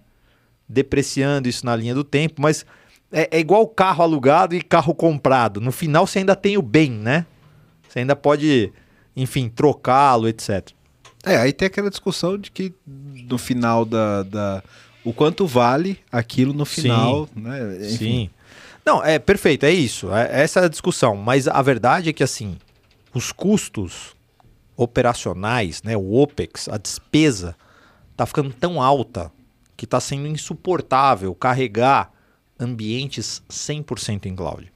Depreciando 0.73 1.47
isso 1.47 1.65
na 1.65 1.75
linha 1.75 1.93
do 1.93 2.03
tempo, 2.03 2.41
mas 2.41 2.65
é, 3.11 3.29
é 3.31 3.39
igual 3.39 3.67
carro 3.67 4.03
alugado 4.03 4.55
e 4.55 4.61
carro 4.61 4.93
comprado. 4.93 5.61
No 5.61 5.71
final 5.71 6.05
você 6.05 6.19
ainda 6.19 6.35
tem 6.35 6.57
o 6.57 6.61
bem, 6.61 6.91
né? 6.91 7.25
Você 7.87 7.99
ainda 7.99 8.15
pode 8.15 8.73
enfim, 9.15 9.49
trocá-lo, 9.49 10.27
etc. 10.27 10.69
É, 11.23 11.37
aí 11.37 11.53
tem 11.53 11.67
aquela 11.67 11.89
discussão 11.89 12.37
de 12.37 12.51
que 12.51 12.73
no 12.85 13.37
final 13.37 13.85
da. 13.85 14.23
da 14.23 14.63
o 15.05 15.13
quanto 15.13 15.45
vale 15.45 15.99
aquilo 16.09 16.53
no 16.53 16.65
final, 16.65 17.27
Sim. 17.27 17.41
né? 17.41 17.75
Enfim. 17.75 17.97
Sim. 17.97 18.29
Não, 18.85 19.03
é 19.03 19.19
perfeito, 19.19 19.65
é 19.65 19.71
isso. 19.71 20.13
É, 20.13 20.43
essa 20.43 20.61
é 20.61 20.65
a 20.65 20.69
discussão. 20.69 21.15
Mas 21.15 21.47
a 21.47 21.61
verdade 21.61 22.09
é 22.09 22.13
que, 22.13 22.23
assim, 22.23 22.57
os 23.13 23.31
custos 23.31 24.15
operacionais, 24.75 25.83
né, 25.83 25.95
o 25.95 26.13
OPEX, 26.13 26.67
a 26.69 26.77
despesa, 26.77 27.55
tá 28.15 28.25
ficando 28.25 28.53
tão 28.53 28.81
alta 28.81 29.31
que 29.75 29.85
está 29.85 29.99
sendo 29.99 30.27
insuportável 30.27 31.33
carregar 31.33 32.11
ambientes 32.59 33.41
100% 33.49 34.25
em 34.25 34.35
cloud. 34.35 34.71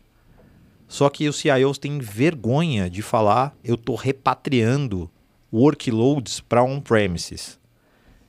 Só 0.87 1.09
que 1.09 1.27
os 1.27 1.37
CIOs 1.37 1.77
têm 1.77 1.99
vergonha 1.99 2.89
de 2.89 3.01
falar, 3.01 3.55
eu 3.63 3.75
estou 3.75 3.95
repatriando 3.95 5.09
workloads 5.51 6.39
para 6.39 6.63
on-premises. 6.63 7.59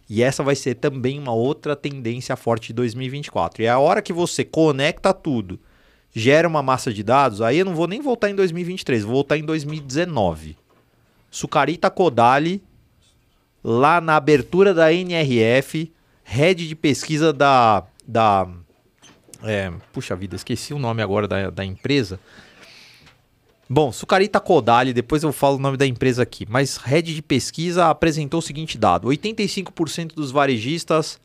E 0.08 0.22
essa 0.22 0.42
vai 0.42 0.56
ser 0.56 0.74
também 0.76 1.18
uma 1.18 1.32
outra 1.32 1.76
tendência 1.76 2.34
forte 2.36 2.68
de 2.68 2.72
2024. 2.74 3.62
E 3.62 3.66
é 3.66 3.68
a 3.68 3.78
hora 3.78 4.02
que 4.02 4.12
você 4.12 4.44
conecta 4.44 5.12
tudo, 5.12 5.60
gera 6.12 6.48
uma 6.48 6.62
massa 6.62 6.92
de 6.92 7.02
dados, 7.02 7.42
aí 7.42 7.58
eu 7.58 7.64
não 7.64 7.74
vou 7.74 7.86
nem 7.86 8.00
voltar 8.00 8.30
em 8.30 8.34
2023, 8.34 9.04
vou 9.04 9.14
voltar 9.14 9.36
em 9.36 9.44
2019. 9.44 10.56
Sucarita 11.30 11.90
Kodali, 11.90 12.62
lá 13.62 14.00
na 14.00 14.16
abertura 14.16 14.72
da 14.72 14.92
NRF, 14.92 15.92
head 16.28 16.68
de 16.68 16.76
pesquisa 16.76 17.32
da. 17.32 17.84
da 18.06 18.46
é, 19.42 19.72
puxa 19.92 20.14
vida, 20.14 20.36
esqueci 20.36 20.74
o 20.74 20.78
nome 20.78 21.02
agora 21.02 21.26
da, 21.26 21.50
da 21.50 21.64
empresa. 21.64 22.20
Bom, 23.70 23.92
Sucarita 23.92 24.40
Kodali, 24.40 24.92
depois 24.92 25.22
eu 25.22 25.32
falo 25.32 25.56
o 25.56 25.60
nome 25.60 25.76
da 25.76 25.86
empresa 25.86 26.22
aqui, 26.22 26.46
mas 26.48 26.76
Rede 26.76 27.14
de 27.14 27.22
Pesquisa 27.22 27.86
apresentou 27.86 28.38
o 28.38 28.42
seguinte 28.42 28.78
dado: 28.78 29.08
85% 29.08 30.14
dos 30.14 30.30
varejistas 30.30 31.20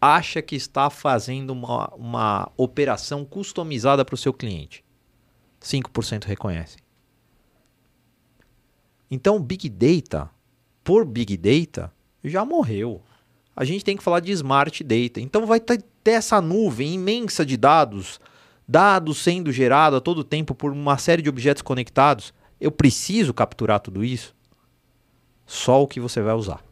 acha 0.00 0.40
que 0.40 0.56
está 0.56 0.88
fazendo 0.88 1.50
uma, 1.50 1.88
uma 1.94 2.52
operação 2.56 3.24
customizada 3.24 4.04
para 4.04 4.14
o 4.14 4.18
seu 4.18 4.32
cliente. 4.32 4.82
5% 5.60 6.24
reconhecem. 6.24 6.80
Então, 9.10 9.40
Big 9.40 9.68
Data, 9.68 10.30
por 10.82 11.04
Big 11.04 11.36
Data, 11.36 11.92
já 12.24 12.44
morreu. 12.44 13.02
A 13.60 13.64
gente 13.64 13.84
tem 13.84 13.96
que 13.96 14.02
falar 14.02 14.20
de 14.20 14.32
Smart 14.32 14.82
Data. 14.82 15.20
Então, 15.20 15.44
vai 15.44 15.60
ter 15.60 15.82
essa 16.04 16.40
nuvem 16.40 16.94
imensa 16.94 17.44
de 17.44 17.56
dados 17.56 18.18
dados 18.70 19.18
sendo 19.18 19.50
gerados 19.50 19.96
a 19.96 20.00
todo 20.00 20.22
tempo 20.22 20.54
por 20.54 20.70
uma 20.70 20.96
série 20.96 21.22
de 21.22 21.28
objetos 21.28 21.60
conectados, 21.60 22.32
eu 22.60 22.70
preciso 22.70 23.34
capturar 23.34 23.80
tudo 23.80 24.04
isso? 24.04 24.32
Só 25.44 25.82
o 25.82 25.88
que 25.88 25.98
você 25.98 26.22
vai 26.22 26.34
usar. 26.34 26.64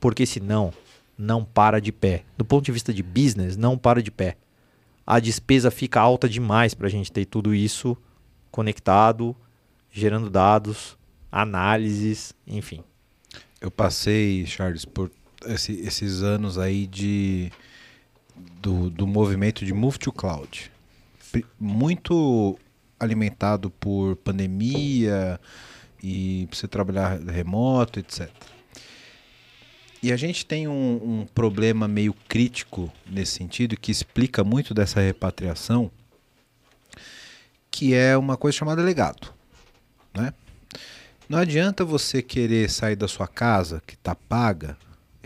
Porque 0.00 0.26
senão, 0.26 0.72
não 1.16 1.44
para 1.44 1.80
de 1.80 1.92
pé. 1.92 2.24
Do 2.36 2.44
ponto 2.44 2.64
de 2.64 2.72
vista 2.72 2.92
de 2.92 3.04
business, 3.04 3.56
não 3.56 3.78
para 3.78 4.02
de 4.02 4.10
pé. 4.10 4.36
A 5.06 5.20
despesa 5.20 5.70
fica 5.70 6.00
alta 6.00 6.28
demais 6.28 6.74
para 6.74 6.88
a 6.88 6.90
gente 6.90 7.12
ter 7.12 7.24
tudo 7.24 7.54
isso 7.54 7.96
conectado, 8.50 9.36
gerando 9.92 10.28
dados, 10.28 10.98
análises, 11.30 12.34
enfim. 12.48 12.82
Eu 13.60 13.70
passei, 13.70 14.44
Charles, 14.44 14.84
por 14.84 15.08
esse, 15.46 15.72
esses 15.80 16.22
anos 16.22 16.58
aí 16.58 16.86
de 16.86 17.50
do, 18.60 18.90
do 18.90 19.06
movimento 19.06 19.64
de 19.64 19.72
Move 19.72 19.98
to 19.98 20.12
Cloud 20.12 20.70
muito 21.58 22.58
alimentado 22.98 23.70
por 23.70 24.16
pandemia 24.16 25.40
e 26.02 26.48
você 26.50 26.66
trabalhar 26.66 27.18
remoto, 27.20 28.00
etc. 28.00 28.30
E 30.02 30.12
a 30.12 30.16
gente 30.16 30.46
tem 30.46 30.66
um, 30.66 31.20
um, 31.20 31.26
problema 31.26 31.86
meio 31.86 32.14
crítico 32.26 32.90
nesse 33.06 33.32
sentido, 33.32 33.76
que 33.76 33.92
explica 33.92 34.42
muito 34.42 34.72
dessa 34.72 35.00
repatriação, 35.00 35.90
que 37.70 37.94
é 37.94 38.16
uma 38.16 38.36
coisa 38.36 38.56
chamada 38.56 38.82
legado. 38.82 39.32
Né? 40.14 40.32
Não 41.28 41.38
adianta 41.38 41.84
você 41.84 42.22
querer 42.22 42.70
sair 42.70 42.96
da 42.96 43.06
sua 43.06 43.28
casa, 43.28 43.82
que 43.86 43.94
está 43.94 44.14
paga, 44.14 44.76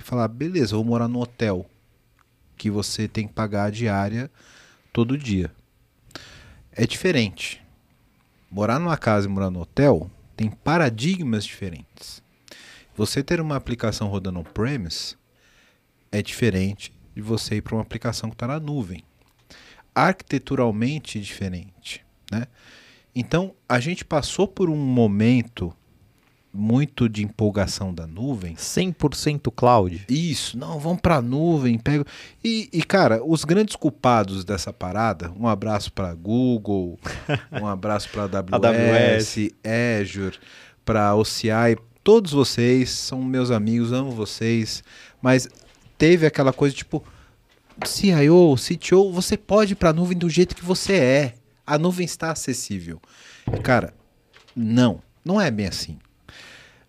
falar, 0.04 0.28
beleza, 0.28 0.76
vou 0.76 0.84
morar 0.84 1.08
no 1.08 1.20
hotel, 1.20 1.68
que 2.56 2.70
você 2.70 3.08
tem 3.08 3.26
que 3.26 3.32
pagar 3.32 3.64
a 3.64 3.70
diária 3.70 4.30
todo 4.92 5.18
dia. 5.18 5.50
É 6.72 6.86
diferente. 6.86 7.62
Morar 8.50 8.78
numa 8.78 8.96
casa 8.96 9.26
e 9.26 9.30
morar 9.30 9.50
no 9.50 9.60
hotel 9.60 10.10
tem 10.36 10.50
paradigmas 10.50 11.44
diferentes. 11.44 12.22
Você 12.96 13.22
ter 13.22 13.40
uma 13.40 13.56
aplicação 13.56 14.08
rodando 14.08 14.40
on-premise 14.40 15.16
é 16.12 16.22
diferente 16.22 16.92
de 17.14 17.22
você 17.22 17.56
ir 17.56 17.62
para 17.62 17.74
uma 17.74 17.82
aplicação 17.82 18.30
que 18.30 18.34
está 18.34 18.46
na 18.46 18.60
nuvem. 18.60 19.04
Arquiteturalmente 19.94 21.20
diferente. 21.20 22.04
Né? 22.30 22.46
Então, 23.14 23.54
a 23.68 23.80
gente 23.80 24.04
passou 24.04 24.46
por 24.46 24.68
um 24.68 24.76
momento 24.76 25.74
muito 26.54 27.08
de 27.08 27.24
empolgação 27.24 27.92
da 27.92 28.06
nuvem. 28.06 28.54
100% 28.54 29.52
cloud. 29.54 30.06
Isso, 30.08 30.56
não, 30.56 30.78
vamos 30.78 31.00
para 31.00 31.20
nuvem, 31.20 31.76
pega. 31.76 32.04
E, 32.42 32.68
e, 32.72 32.82
cara, 32.84 33.22
os 33.24 33.44
grandes 33.44 33.74
culpados 33.74 34.44
dessa 34.44 34.72
parada, 34.72 35.32
um 35.38 35.48
abraço 35.48 35.92
para 35.92 36.14
Google, 36.14 36.98
um 37.60 37.66
abraço 37.66 38.08
para 38.10 38.22
AWS, 38.22 38.52
AWS, 38.52 39.50
Azure, 40.00 40.38
para 40.84 41.14
OCI, 41.16 41.76
todos 42.04 42.32
vocês 42.32 42.90
são 42.90 43.22
meus 43.22 43.50
amigos, 43.50 43.92
amo 43.92 44.12
vocês, 44.12 44.84
mas 45.20 45.48
teve 45.98 46.24
aquela 46.24 46.52
coisa 46.52 46.74
tipo 46.74 47.02
CIO, 47.84 48.54
CTO, 48.54 49.10
você 49.10 49.36
pode 49.36 49.72
ir 49.72 49.76
para 49.76 49.90
a 49.90 49.92
nuvem 49.92 50.16
do 50.16 50.30
jeito 50.30 50.54
que 50.54 50.64
você 50.64 50.94
é. 50.94 51.34
A 51.66 51.78
nuvem 51.78 52.04
está 52.04 52.30
acessível. 52.30 53.00
Cara, 53.62 53.94
não, 54.54 55.02
não 55.24 55.40
é 55.40 55.50
bem 55.50 55.66
assim 55.66 55.98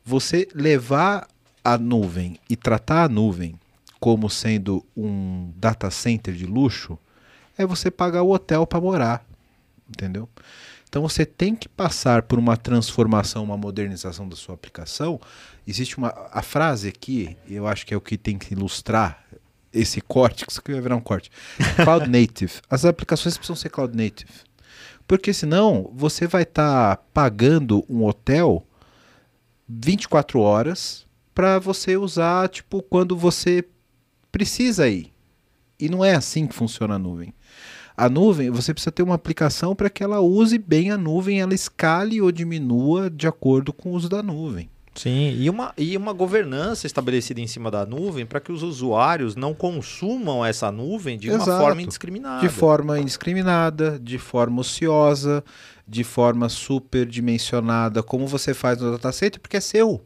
você 0.06 0.47
levar 0.53 1.28
a 1.64 1.78
nuvem 1.78 2.39
e 2.47 2.56
tratar 2.56 3.06
a 3.06 3.10
nuvem 3.10 3.60
como 3.99 4.30
sendo 4.30 4.86
um 4.95 5.51
data 5.56 5.89
center 5.89 6.36
de 6.36 6.45
luxo 6.45 6.97
é 7.58 7.66
você 7.66 7.89
pagar 7.89 8.22
o 8.22 8.32
hotel 8.32 8.68
para 8.68 8.80
morar, 8.80 9.26
entendeu? 9.89 10.30
Então 10.88 11.01
você 11.01 11.26
tem 11.26 11.56
que 11.56 11.68
passar 11.68 12.22
por 12.22 12.38
uma 12.38 12.56
transformação, 12.56 13.43
uma 13.43 13.58
modernização 13.58 14.30
da 14.30 14.36
sua 14.36 14.53
aplicação. 14.53 15.20
Existe 15.68 15.97
uma 15.97 16.14
a 16.32 16.41
frase 16.41 16.88
aqui, 16.88 17.36
eu 17.49 17.66
acho 17.66 17.86
que 17.86 17.93
é 17.93 17.97
o 17.97 18.01
que 18.01 18.18
tem 18.18 18.38
que 18.38 18.53
ilustrar 18.53 19.26
esse 19.74 19.99
corte, 19.99 20.45
que 20.45 20.51
isso 20.51 20.62
aqui 20.62 20.72
vai 20.72 20.82
virar 20.82 20.95
um 20.95 21.01
corte. 21.01 21.30
Cloud 21.84 22.08
native. 22.10 22.53
As 22.70 22.86
aplicações 22.86 23.38
precisam 23.38 23.56
ser 23.56 23.70
cloud 23.70 23.95
native. 23.95 24.32
Porque 25.08 25.34
senão 25.34 25.91
você 25.93 26.28
vai 26.28 26.43
estar 26.43 26.95
tá 26.95 27.03
pagando 27.14 27.84
um 27.89 28.06
hotel 28.06 28.64
24 29.68 30.39
horas 30.39 31.05
para 31.34 31.59
você 31.59 31.97
usar, 31.97 32.47
tipo, 32.49 32.82
quando 32.82 33.16
você 33.16 33.66
precisa 34.32 34.88
ir. 34.88 35.11
E 35.80 35.89
não 35.89 36.03
é 36.03 36.16
assim 36.16 36.47
que 36.47 36.55
funciona 36.55 36.95
a 36.95 36.99
nuvem. 36.99 37.34
A 37.97 38.09
nuvem, 38.09 38.49
você 38.49 38.74
precisa 38.74 38.91
ter 38.91 39.03
uma 39.03 39.16
aplicação 39.16 39.76
para 39.76 39.89
que 39.89 40.03
ela 40.03 40.20
use 40.20 40.57
bem 40.57 40.91
a 40.91 40.97
nuvem, 40.97 41.39
ela 41.39 41.53
escale 41.53 42.22
ou 42.22 42.32
diminua 42.32 43.09
de 43.09 43.28
acordo 43.28 43.72
com 43.72 43.91
o 43.91 43.93
uso 43.93 44.09
da 44.09 44.22
nuvem. 44.22 44.70
Sim, 44.95 45.35
e 45.37 45.49
uma, 45.49 45.73
e 45.77 45.97
uma 45.97 46.13
governança 46.13 46.87
estabelecida 46.87 47.41
em 47.41 47.47
cima 47.47 47.69
da 47.69 47.85
nuvem 47.85 48.25
para 48.25 48.39
que 48.39 48.51
os 48.51 48.63
usuários 48.63 49.35
não 49.35 49.53
consumam 49.53 50.43
essa 50.43 50.71
nuvem 50.71 51.19
de 51.19 51.29
Exato. 51.29 51.49
uma 51.49 51.59
forma 51.59 51.81
indiscriminada. 51.81 52.41
De 52.41 52.49
forma 52.49 52.99
indiscriminada, 52.99 53.99
de 53.99 54.17
forma 54.17 54.61
ociosa, 54.61 55.43
de 55.85 56.03
forma 56.05 56.47
superdimensionada, 56.47 58.01
como 58.01 58.25
você 58.25 58.53
faz 58.53 58.79
no 58.79 58.91
data 58.93 59.11
center, 59.11 59.41
porque 59.41 59.57
é 59.57 59.61
seu. 59.61 60.01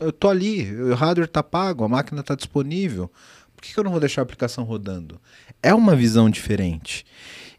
Eu 0.00 0.12
tô 0.12 0.28
ali, 0.28 0.74
o 0.74 0.94
hardware 0.94 1.28
está 1.28 1.42
pago, 1.42 1.84
a 1.84 1.88
máquina 1.88 2.20
está 2.20 2.34
disponível. 2.34 3.10
Por 3.54 3.62
que, 3.62 3.72
que 3.72 3.78
eu 3.78 3.84
não 3.84 3.92
vou 3.92 4.00
deixar 4.00 4.20
a 4.20 4.24
aplicação 4.24 4.64
rodando? 4.64 5.20
É 5.62 5.72
uma 5.72 5.94
visão 5.94 6.28
diferente. 6.28 7.06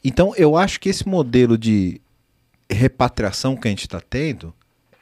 Então, 0.04 0.34
eu 0.36 0.56
acho 0.58 0.80
que 0.80 0.90
esse 0.90 1.08
modelo 1.08 1.58
de 1.58 2.00
repatriação 2.70 3.56
que 3.56 3.68
a 3.68 3.72
gente 3.72 3.82
está 3.82 4.02
tendo 4.02 4.54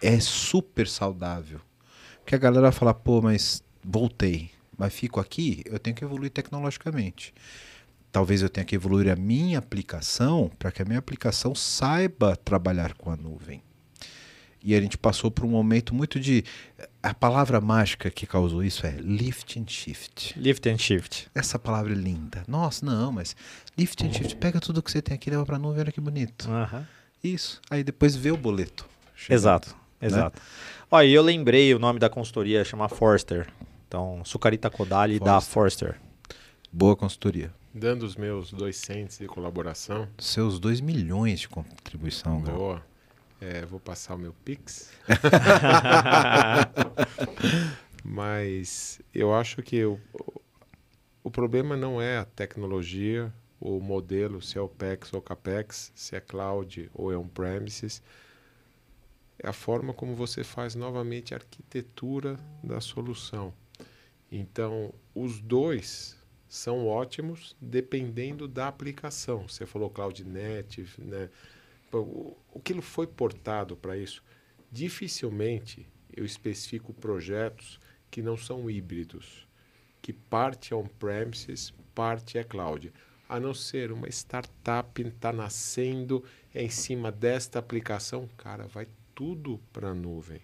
é 0.02 0.20
super 0.20 0.88
saudável. 0.88 1.60
Porque 2.20 2.36
a 2.36 2.40
galera 2.40 2.72
fala, 2.72 2.94
pô, 2.94 3.22
mas 3.22 3.64
voltei, 3.84 4.50
mas 4.78 4.94
fico 4.94 5.20
aqui, 5.20 5.64
eu 5.66 5.78
tenho 5.78 5.96
que 5.96 6.04
evoluir 6.04 6.32
tecnologicamente. 6.32 7.34
Talvez 8.12 8.42
eu 8.42 8.50
tenha 8.50 8.66
que 8.66 8.76
evoluir 8.76 9.12
a 9.12 9.16
minha 9.16 9.60
aplicação 9.60 10.50
para 10.58 10.72
que 10.72 10.82
a 10.82 10.86
minha 10.86 11.00
aplicação 11.00 11.54
saiba 11.54 12.36
trabalhar 12.36 12.94
com 12.94 13.12
a 13.12 13.16
nuvem. 13.16 13.62
E 14.64 14.74
a 14.74 14.82
gente 14.82 14.98
passou 14.98 15.30
por 15.30 15.46
um 15.46 15.50
momento 15.50 15.94
muito 15.94 16.20
de. 16.20 16.44
A 17.04 17.14
palavra 17.14 17.62
mágica 17.62 18.10
que 18.10 18.26
causou 18.26 18.64
isso 18.64 18.88
é 18.88 18.94
lift 19.00 19.60
and 19.60 19.66
shift. 19.68 20.34
Lift 20.40 20.68
and 20.68 20.80
shift. 20.80 21.28
Essa 21.36 21.60
palavra 21.60 21.94
é 21.94 21.96
linda. 21.96 22.44
Nossa, 22.48 22.84
não, 22.84 23.12
mas 23.12 23.36
lift 23.78 24.04
and 24.04 24.12
shift, 24.12 24.36
pega 24.38 24.60
tudo 24.60 24.82
que 24.82 24.90
você 24.92 25.04
tem 25.04 25.14
aqui 25.14 25.30
leva 25.30 25.46
para 25.46 25.58
a 25.58 25.60
nuvem, 25.60 25.82
olha 25.82 25.92
que 25.92 26.02
bonito. 26.02 26.50
Uhum. 26.50 26.84
Isso. 27.24 27.62
Aí 27.70 27.84
depois 27.84 28.16
vê 28.16 28.32
o 28.32 28.38
boleto. 28.38 28.88
Chegando. 29.16 29.38
Exato. 29.38 29.85
Exato. 30.06 30.40
Né? 30.40 30.46
Olha, 30.92 31.08
eu 31.08 31.22
lembrei 31.22 31.74
o 31.74 31.80
nome 31.80 32.00
da 32.00 32.10
consultoria, 32.10 32.64
chama 32.64 32.88
Forster. 32.88 33.48
Então, 33.88 34.22
Sucarita 34.24 34.70
Kodali 34.70 35.18
Forster. 35.18 35.34
da 35.34 35.42
Forster. 35.42 35.96
Boa 36.72 36.96
consultoria. 36.96 37.54
Dando 37.74 38.04
os 38.04 38.16
meus 38.16 38.52
dois 38.52 38.78
cents 38.78 39.20
de 39.20 39.28
colaboração. 39.28 40.08
Seus 40.18 40.60
dois 40.60 40.80
milhões 40.80 41.42
de 41.42 41.50
contribuição. 41.50 42.40
Boa. 42.42 42.82
É, 43.42 43.66
vou 43.66 43.80
passar 43.80 44.16
o 44.16 44.18
meu 44.18 44.34
Pix. 44.46 44.92
Mas 48.04 49.02
eu 49.14 49.34
acho 49.34 49.62
que 49.62 49.84
o, 49.84 50.00
o 51.24 51.32
problema 51.32 51.76
não 51.76 52.02
é 52.02 52.18
a 52.18 52.26
tecnologia, 52.26 53.34
o 53.60 53.80
modelo, 53.80 54.42
se 54.42 54.58
é 54.58 54.62
OPEX 54.62 55.14
ou 55.14 55.22
CAPEX, 55.22 55.92
se 55.96 56.16
é 56.16 56.20
cloud 56.20 56.90
ou 56.94 57.12
é 57.12 57.18
on-premises 57.18 58.02
é 59.40 59.48
a 59.48 59.54
forma 59.54 59.94
como 59.94 60.16
você 60.16 60.44
faz 60.44 60.76
novamente 60.76 61.34
a 61.34 61.38
arquitetura 61.38 62.40
da 62.64 62.80
solução. 62.80 63.54
Então, 64.32 64.94
os 65.14 65.40
dois 65.40 66.18
são 66.48 66.88
ótimos 66.88 67.56
dependendo 67.60 68.48
da 68.48 68.68
aplicação. 68.68 69.48
Você 69.48 69.66
falou 69.66 69.90
Cloud 69.90 70.24
Native, 70.24 71.02
né? 71.02 71.30
O 71.92 72.60
que 72.64 72.82
foi 72.82 73.08
portado 73.08 73.76
para 73.76 73.98
isso? 73.98 74.24
Dificilmente 74.72 75.88
eu 76.16 76.26
especifico 76.26 76.94
projetos 76.94 77.80
que 78.10 78.22
não 78.22 78.38
são 78.38 78.70
híbridos, 78.70 79.48
que 80.02 80.12
parte 80.14 80.74
é 80.74 80.76
on-premises, 80.76 81.74
parte 81.94 82.38
é 82.38 82.44
cloud. 82.44 82.92
A 83.28 83.40
não 83.40 83.54
ser 83.54 83.92
uma 83.92 84.08
startup 84.08 85.02
está 85.02 85.34
nascendo 85.34 86.24
em 86.54 86.70
cima 86.70 87.12
desta 87.12 87.60
aplicação, 87.60 88.30
cara, 88.38 88.68
vai 88.68 88.88
tudo 89.16 89.60
para 89.74 89.90
a 89.90 89.96
nuvem. 89.96 90.42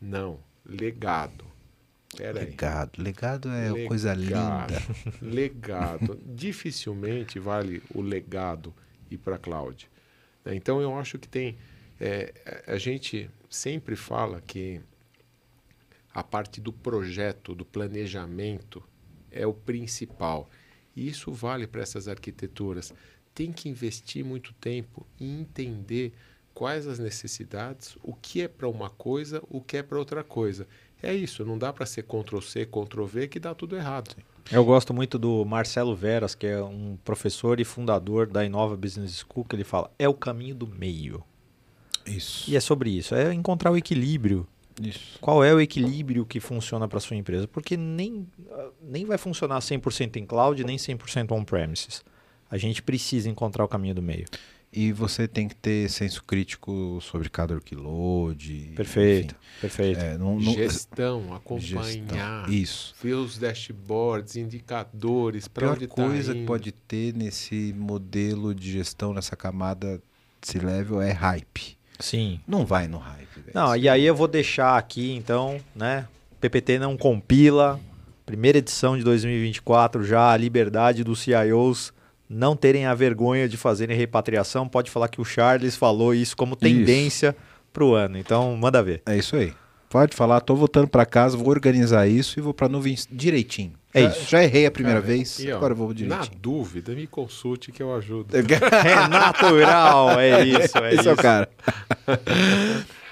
Não, 0.00 0.40
legado. 0.64 1.44
Pera 2.16 2.40
legado. 2.40 2.92
Aí. 2.98 3.04
Legado 3.04 3.48
é 3.50 3.70
legado. 3.70 3.88
coisa 3.88 4.14
linda. 4.14 4.82
Legado. 5.20 6.20
Dificilmente 6.24 7.38
vale 7.38 7.82
o 7.94 8.00
legado 8.00 8.74
ir 9.10 9.18
para 9.18 9.36
a 9.36 9.38
cloud. 9.38 9.88
Né? 10.44 10.54
Então 10.54 10.80
eu 10.80 10.98
acho 10.98 11.18
que 11.18 11.28
tem. 11.28 11.58
É, 12.00 12.62
a 12.66 12.78
gente 12.78 13.30
sempre 13.48 13.96
fala 13.96 14.40
que 14.40 14.80
a 16.12 16.22
parte 16.22 16.60
do 16.60 16.72
projeto, 16.72 17.54
do 17.54 17.64
planejamento, 17.64 18.82
é 19.30 19.46
o 19.46 19.52
principal. 19.52 20.48
E 20.94 21.06
isso 21.08 21.30
vale 21.32 21.66
para 21.66 21.82
essas 21.82 22.08
arquiteturas. 22.08 22.94
Tem 23.34 23.52
que 23.52 23.68
investir 23.68 24.24
muito 24.24 24.54
tempo 24.54 25.06
em 25.20 25.40
entender 25.40 26.14
quais 26.56 26.86
as 26.86 26.98
necessidades, 26.98 27.98
o 28.02 28.14
que 28.14 28.40
é 28.40 28.48
para 28.48 28.66
uma 28.66 28.88
coisa, 28.88 29.42
o 29.50 29.60
que 29.60 29.76
é 29.76 29.82
para 29.82 29.98
outra 29.98 30.24
coisa. 30.24 30.66
É 31.02 31.12
isso, 31.12 31.44
não 31.44 31.58
dá 31.58 31.70
para 31.70 31.84
ser 31.84 32.04
Ctrl 32.04 32.40
C, 32.40 32.64
Ctrl 32.64 33.04
V 33.04 33.28
que 33.28 33.38
dá 33.38 33.54
tudo 33.54 33.76
errado. 33.76 34.16
Eu 34.50 34.64
gosto 34.64 34.94
muito 34.94 35.18
do 35.18 35.44
Marcelo 35.44 35.94
Veras, 35.94 36.34
que 36.34 36.46
é 36.46 36.62
um 36.62 36.96
professor 37.04 37.60
e 37.60 37.64
fundador 37.64 38.26
da 38.26 38.42
Inova 38.42 38.74
Business 38.74 39.18
School, 39.18 39.44
que 39.44 39.54
ele 39.54 39.64
fala: 39.64 39.90
é 39.98 40.08
o 40.08 40.14
caminho 40.14 40.54
do 40.54 40.66
meio. 40.66 41.22
Isso. 42.06 42.50
E 42.50 42.56
é 42.56 42.60
sobre 42.60 42.88
isso, 42.88 43.14
é 43.14 43.34
encontrar 43.34 43.70
o 43.70 43.76
equilíbrio. 43.76 44.48
Isso. 44.80 45.18
Qual 45.20 45.44
é 45.44 45.52
o 45.52 45.60
equilíbrio 45.60 46.24
que 46.24 46.40
funciona 46.40 46.88
para 46.88 47.00
sua 47.00 47.16
empresa? 47.16 47.46
Porque 47.46 47.76
nem, 47.76 48.26
nem 48.80 49.04
vai 49.04 49.18
funcionar 49.18 49.58
100% 49.58 50.16
em 50.16 50.24
cloud, 50.24 50.64
nem 50.64 50.78
100% 50.78 51.32
on-premises. 51.32 52.02
A 52.50 52.56
gente 52.56 52.82
precisa 52.82 53.28
encontrar 53.28 53.64
o 53.64 53.68
caminho 53.68 53.94
do 53.94 54.02
meio. 54.02 54.24
E 54.72 54.92
você 54.92 55.26
tem 55.26 55.48
que 55.48 55.54
ter 55.54 55.88
senso 55.88 56.22
crítico 56.22 56.98
sobre 57.00 57.30
cada 57.30 57.54
workload. 57.54 58.72
Perfeito, 58.76 59.34
enfim. 59.34 59.60
perfeito. 59.60 60.00
É, 60.00 60.18
não, 60.18 60.38
não, 60.38 60.52
gestão, 60.52 61.32
acompanhar. 61.34 61.84
Gestão, 61.84 62.52
isso. 62.52 62.94
Ver 63.02 63.14
os 63.14 63.38
dashboards, 63.38 64.36
indicadores, 64.36 65.48
para 65.48 65.72
onde 65.72 65.84
está 65.84 65.94
coisa 65.94 66.34
que 66.34 66.44
pode 66.44 66.72
ter 66.72 67.14
nesse 67.14 67.74
modelo 67.76 68.54
de 68.54 68.70
gestão, 68.70 69.14
nessa 69.14 69.34
camada 69.34 70.02
C-Level 70.42 71.00
é 71.00 71.12
hype. 71.12 71.76
Sim. 71.98 72.40
Não 72.46 72.66
vai 72.66 72.86
no 72.86 72.98
hype, 72.98 73.34
velho. 73.36 73.52
Não, 73.54 73.74
e 73.74 73.88
aí 73.88 74.04
eu 74.04 74.14
vou 74.14 74.28
deixar 74.28 74.76
aqui, 74.76 75.12
então, 75.12 75.58
né? 75.74 76.06
PPT 76.40 76.78
não 76.78 76.96
compila. 76.96 77.80
Primeira 78.26 78.58
edição 78.58 78.98
de 78.98 79.04
2024 79.04 80.04
já, 80.04 80.32
a 80.32 80.36
liberdade 80.36 81.02
dos 81.02 81.20
CIOs 81.20 81.92
não 82.28 82.56
terem 82.56 82.86
a 82.86 82.94
vergonha 82.94 83.48
de 83.48 83.56
fazerem 83.56 83.96
repatriação. 83.96 84.68
Pode 84.68 84.90
falar 84.90 85.08
que 85.08 85.20
o 85.20 85.24
Charles 85.24 85.76
falou 85.76 86.14
isso 86.14 86.36
como 86.36 86.56
tendência 86.56 87.36
para 87.72 87.84
o 87.84 87.94
ano. 87.94 88.18
Então, 88.18 88.56
manda 88.56 88.82
ver. 88.82 89.02
É 89.06 89.16
isso 89.16 89.36
aí. 89.36 89.52
Pode 89.88 90.16
falar, 90.16 90.40
tô 90.40 90.54
voltando 90.56 90.88
para 90.88 91.06
casa, 91.06 91.36
vou 91.36 91.48
organizar 91.48 92.08
isso 92.08 92.38
e 92.38 92.42
vou 92.42 92.52
para 92.52 92.68
nuvem 92.68 92.96
direitinho. 93.10 93.72
É 93.94 94.02
já, 94.02 94.08
isso. 94.08 94.30
já 94.30 94.42
errei 94.44 94.66
a 94.66 94.70
primeira 94.70 95.00
Cara, 95.00 95.14
vez, 95.14 95.38
e, 95.38 95.50
ó, 95.50 95.56
agora 95.56 95.72
eu 95.72 95.76
vou 95.76 95.88
Na 95.88 95.94
direitinho. 95.94 96.38
dúvida, 96.40 96.92
me 96.92 97.06
consulte 97.06 97.70
que 97.70 97.82
eu 97.82 97.94
ajudo. 97.94 98.34
É 98.36 99.08
natural, 99.08 100.18
é 100.20 100.44
isso, 100.44 100.76
é 100.78 100.88
Esse 100.90 101.00
isso. 101.00 101.08
é 101.08 101.12
o 101.12 101.16
cara. 101.16 101.48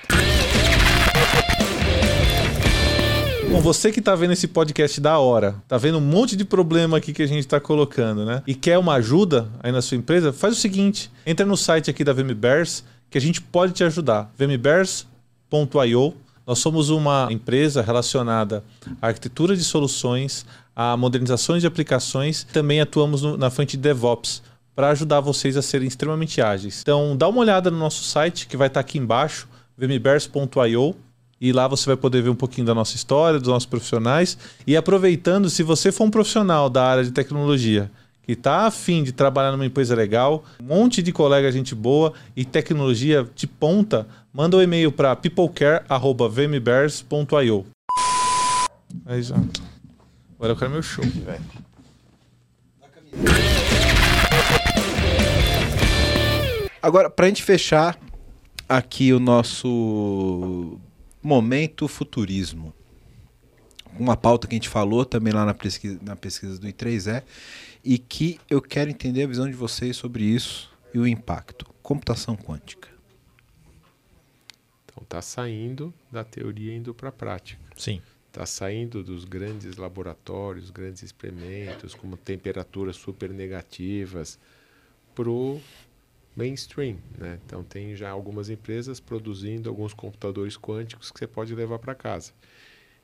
Bom, 3.51 3.61
você 3.61 3.93
que 3.93 4.01
tá 4.01 4.15
vendo 4.17 4.33
esse 4.33 4.49
podcast 4.49 5.01
da 5.01 5.19
hora, 5.19 5.55
tá 5.69 5.79
vendo 5.79 5.99
um 5.99 6.01
monte 6.01 6.35
de 6.37 6.45
problema 6.45 6.97
aqui 6.97 7.13
que 7.13 7.23
a 7.23 7.27
gente 7.27 7.47
tá 7.47 7.61
colocando, 7.61 8.25
né? 8.25 8.43
E 8.47 8.55
quer 8.55 8.79
uma 8.79 8.95
ajuda 8.95 9.49
aí 9.63 9.71
na 9.71 9.81
sua 9.81 9.97
empresa, 9.97 10.33
faz 10.33 10.55
o 10.57 10.61
seguinte: 10.61 11.11
entra 11.25 11.47
no 11.47 11.57
site 11.57 11.89
aqui 11.91 12.03
da 12.03 12.13
VMBears 12.13 12.83
que 13.11 13.17
a 13.19 13.21
gente 13.21 13.41
pode 13.41 13.73
te 13.73 13.85
ajudar. 13.85 14.33
vmbears.io. 14.37 16.15
Nós 16.47 16.59
somos 16.59 16.91
uma 16.91 17.29
empresa 17.31 17.81
relacionada 17.81 18.63
à 19.01 19.07
arquitetura 19.07 19.57
de 19.57 19.65
soluções, 19.65 20.45
a 20.77 20.95
modernizações 20.97 21.63
de 21.63 21.67
aplicações, 21.67 22.45
também 22.53 22.81
atuamos 22.83 23.23
no- 23.23 23.37
na 23.39 23.49
frente 23.51 23.77
de 23.79 23.83
DevOps 23.83 24.43
para 24.77 24.91
ajudar 24.91 25.21
vocês 25.21 25.57
a 25.57 25.63
serem 25.63 25.89
extremamente 25.89 26.43
ágeis. 26.43 26.81
Então, 26.83 27.17
dá 27.17 27.29
uma 27.29 27.41
olhada 27.41 27.71
no 27.71 27.79
nosso 27.79 28.03
site 28.05 28.47
que 28.47 28.57
vai 28.59 28.67
estar 28.67 28.81
aqui 28.81 28.99
embaixo, 28.99 29.49
vmbears.io. 29.79 30.95
E 31.41 31.53
lá 31.53 31.69
você 31.69 31.87
vai 31.87 31.97
poder 31.97 32.23
ver 32.23 32.31
um 32.31 32.35
pouquinho 32.35 32.67
da 32.67 32.75
nossa 32.75 32.97
história, 32.97 33.39
dos 33.39 33.49
nossos 33.49 33.67
profissionais. 33.67 34.37
E 34.67 34.77
aproveitando, 34.77 35.49
se 35.51 35.63
você 35.63 35.93
for 35.93 36.05
um 36.05 36.11
profissional 36.11 36.71
da 36.71 36.85
área 36.85 37.05
de 37.05 37.11
tecnologia 37.11 37.91
que 38.23 38.33
está 38.33 38.67
afim 38.67 39.03
de 39.03 39.13
trabalhar 39.13 39.53
numa 39.53 39.67
empresa 39.67 39.95
legal, 39.95 40.43
um 40.61 40.65
monte 40.65 41.03
de 41.03 41.13
colega, 41.13 41.53
gente 41.53 41.75
boa 41.75 42.15
e 42.35 42.43
tecnologia 42.45 43.29
de 43.35 43.47
ponta, 43.47 44.09
manda 44.33 44.57
um 44.57 44.63
e-mail 44.63 44.91
para 44.91 45.15
peoplecare.vmbears.io. 45.15 47.67
Aí. 49.07 49.23
Agora 50.39 50.53
eu 50.53 50.57
quero 50.57 50.71
meu 50.71 50.83
show. 50.83 51.05
Agora, 56.81 57.11
pra 57.11 57.27
gente 57.27 57.43
fechar 57.43 57.99
aqui 58.69 59.13
o 59.13 59.21
nosso 59.21 60.79
momento 61.25 61.89
futurismo. 61.89 62.75
Uma 63.99 64.17
pauta 64.17 64.47
que 64.47 64.55
a 64.55 64.57
gente 64.57 64.69
falou 64.69 65.07
também 65.07 65.33
lá 65.33 65.47
na 65.47 65.55
pesquisa, 65.55 65.99
na 66.03 66.15
pesquisa 66.15 66.59
do 66.59 66.67
I3E 66.67 67.23
e 67.83 67.97
que 67.97 68.39
eu 68.51 68.61
quero 68.61 68.91
entender 68.91 69.23
a 69.23 69.27
visão 69.27 69.49
de 69.49 69.57
vocês 69.57 69.97
sobre 69.97 70.23
isso 70.23 70.71
e 70.93 70.99
o 70.99 71.07
impacto. 71.07 71.65
Computação 71.83 72.37
quântica. 72.37 72.89
Então 74.85 75.03
tá 75.05 75.23
saindo 75.23 75.95
da 76.13 76.23
teoria 76.23 76.77
indo 76.77 76.93
para 76.93 77.09
a 77.09 77.13
prática. 77.13 77.61
Sim. 77.75 78.03
Está 78.29 78.45
saindo 78.45 79.03
dos 79.03 79.25
grandes 79.25 79.77
laboratórios, 79.77 80.71
grandes 80.71 81.03
experimentos, 81.03 81.95
como 81.95 82.17
temperaturas 82.17 82.97
super 82.97 83.31
negativas, 83.31 84.39
para 85.15 85.31
o 85.31 85.61
mainstream. 86.37 86.99
Né? 87.17 87.39
Então, 87.45 87.63
tem 87.63 87.95
já 87.95 88.11
algumas 88.11 88.51
empresas 88.51 89.01
produzindo 89.01 89.69
alguns 89.69 89.95
computadores 89.95 90.57
quânticos 90.57 91.11
que 91.11 91.19
você 91.19 91.27
pode 91.27 91.55
levar 91.55 91.79
para 91.79 91.95
casa. 91.95 92.33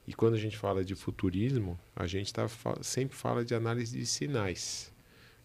E 0.07 0.15
quando 0.15 0.35
a 0.35 0.39
gente 0.39 0.57
fala 0.57 0.85
de 0.85 0.95
futurismo, 0.95 1.79
a 1.95 2.07
gente 2.07 2.33
tá, 2.33 2.47
sempre 2.83 3.17
fala 3.17 3.45
de 3.45 3.55
análise 3.55 3.97
de 3.97 4.07
sinais. 4.07 4.93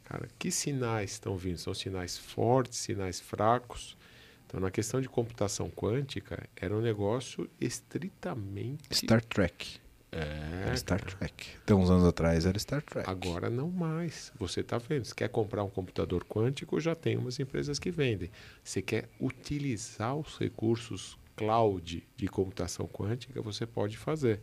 Cara, 0.03 0.27
que 0.39 0.51
sinais 0.51 1.11
estão 1.11 1.37
vindo? 1.37 1.57
São 1.57 1.73
sinais 1.73 2.17
fortes, 2.17 2.79
sinais 2.79 3.19
fracos? 3.19 3.97
Então, 4.45 4.59
na 4.59 4.71
questão 4.71 5.01
de 5.01 5.09
computação 5.09 5.69
quântica, 5.69 6.47
era 6.55 6.75
um 6.75 6.81
negócio 6.81 7.49
estritamente 7.59 8.83
Star 8.91 9.23
Trek. 9.23 9.79
É, 10.15 10.67
Era 10.67 10.77
Star 10.77 11.03
Trek. 11.03 11.47
Até 11.63 11.73
uns 11.75 11.89
anos 11.89 12.05
atrás 12.05 12.45
era 12.45 12.57
Star 12.57 12.81
Trek. 12.81 13.09
agora 13.09 13.49
não 13.49 13.69
mais. 13.69 14.31
Você 14.39 14.61
está 14.61 14.77
vendo, 14.77 15.05
se 15.05 15.13
quer 15.13 15.29
comprar 15.29 15.63
um 15.63 15.69
computador 15.69 16.23
quântico, 16.23 16.79
já 16.79 16.95
tem 16.95 17.17
umas 17.17 17.39
empresas 17.39 17.77
que 17.77 17.91
vendem. 17.91 18.31
Você 18.63 18.81
quer 18.81 19.09
utilizar 19.19 20.15
os 20.15 20.37
recursos 20.37 21.17
cloud 21.35 22.07
de 22.15 22.27
computação 22.27 22.87
quântica, 22.87 23.41
você 23.41 23.65
pode 23.65 23.97
fazer. 23.97 24.41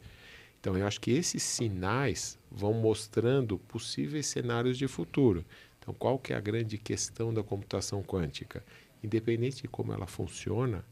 Então, 0.61 0.77
eu 0.77 0.87
acho 0.87 1.01
que 1.01 1.11
esses 1.11 1.43
sinais 1.43 2.39
vão 2.51 2.73
mostrando 2.75 3.59
possíveis 3.59 4.27
cenários 4.27 4.79
de 4.79 4.87
futuro. 4.87 5.45
Então, 5.79 5.93
qual 5.93 6.19
que 6.19 6.33
é 6.33 6.37
a 6.37 6.41
grande 6.41 6.79
questão 6.79 7.35
da 7.35 7.43
computação 7.43 8.03
quântica? 8.03 8.65
Independente 9.03 9.63
de 9.63 9.69
como 9.69 9.93
ela 9.93 10.07
funciona, 10.07 10.85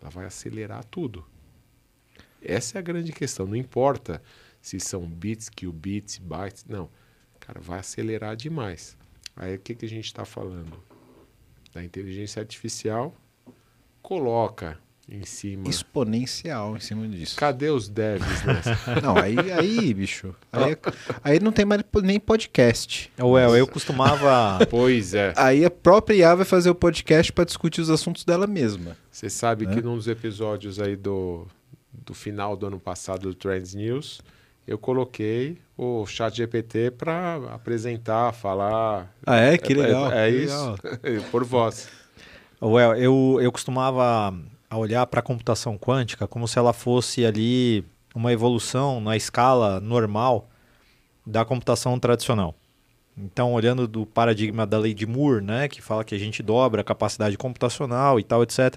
ela 0.00 0.08
vai 0.08 0.24
acelerar 0.24 0.82
tudo. 0.84 1.26
Essa 2.42 2.78
é 2.78 2.80
a 2.80 2.82
grande 2.82 3.12
questão. 3.12 3.46
Não 3.46 3.56
importa 3.56 4.22
se 4.60 4.78
são 4.80 5.02
bits, 5.06 5.48
qubits, 5.48 6.18
bytes. 6.18 6.64
Não. 6.68 6.88
Cara, 7.38 7.60
vai 7.60 7.78
acelerar 7.80 8.36
demais. 8.36 8.96
Aí 9.36 9.54
o 9.54 9.58
que, 9.58 9.74
que 9.74 9.86
a 9.86 9.88
gente 9.88 10.04
está 10.06 10.24
falando? 10.24 10.82
Da 11.72 11.82
inteligência 11.82 12.40
artificial, 12.40 13.14
coloca 14.02 14.78
em 15.08 15.24
cima. 15.24 15.68
Exponencial 15.68 16.76
em 16.76 16.80
cima 16.80 17.08
disso. 17.08 17.36
Cadê 17.36 17.68
os 17.70 17.88
devs 17.88 18.44
nessa? 18.44 18.76
Não, 19.02 19.16
aí, 19.16 19.36
aí 19.52 19.92
bicho. 19.94 20.34
Aí, 20.52 20.72
é- 20.72 20.78
aí 21.24 21.40
não 21.40 21.50
tem 21.50 21.64
mais 21.64 21.82
nem 22.02 22.20
podcast. 22.20 23.10
Well, 23.18 23.56
eu 23.56 23.66
costumava. 23.66 24.64
pois 24.70 25.14
é. 25.14 25.32
Aí 25.36 25.64
a 25.64 25.70
própria 25.70 26.14
IA 26.14 26.34
vai 26.36 26.44
fazer 26.44 26.70
o 26.70 26.74
podcast 26.74 27.32
para 27.32 27.44
discutir 27.44 27.80
os 27.80 27.90
assuntos 27.90 28.24
dela 28.24 28.46
mesma. 28.46 28.96
Você 29.10 29.28
sabe 29.28 29.66
Né? 29.66 29.74
que 29.74 29.82
num 29.82 29.96
dos 29.96 30.06
episódios 30.06 30.78
aí 30.78 30.94
do, 30.94 31.46
do 32.10 32.14
final 32.14 32.56
do 32.56 32.66
ano 32.66 32.80
passado 32.80 33.20
do 33.28 33.34
Trends 33.34 33.72
News, 33.72 34.20
eu 34.66 34.76
coloquei 34.76 35.58
o 35.78 36.04
chat 36.06 36.36
GPT 36.36 36.90
para 36.90 37.36
apresentar, 37.54 38.32
falar. 38.32 39.14
Ah, 39.24 39.36
é? 39.36 39.56
Que 39.56 39.72
É- 39.72 39.76
legal. 39.76 40.12
É, 40.12 40.28
é 40.28 40.30
que 40.32 40.36
isso. 40.38 40.74
legal. 40.82 41.22
Por 41.30 41.44
voz. 41.44 41.88
Well, 42.60 42.94
eu, 42.96 43.38
eu 43.40 43.52
costumava 43.52 44.34
olhar 44.72 45.06
para 45.06 45.20
a 45.20 45.22
computação 45.22 45.78
quântica 45.78 46.26
como 46.26 46.48
se 46.48 46.58
ela 46.58 46.72
fosse 46.72 47.24
ali 47.24 47.84
uma 48.12 48.32
evolução 48.32 49.00
na 49.00 49.16
escala 49.16 49.80
normal 49.80 50.50
da 51.24 51.44
computação 51.44 51.98
tradicional. 51.98 52.56
Então, 53.16 53.52
olhando 53.52 53.86
do 53.86 54.04
paradigma 54.04 54.66
da 54.66 54.78
lei 54.78 54.94
de 54.94 55.06
Moore, 55.06 55.44
né, 55.44 55.68
que 55.68 55.80
fala 55.80 56.02
que 56.04 56.14
a 56.14 56.18
gente 56.18 56.42
dobra 56.42 56.80
a 56.80 56.84
capacidade 56.84 57.38
computacional 57.38 58.18
e 58.18 58.24
tal, 58.24 58.42
etc. 58.42 58.74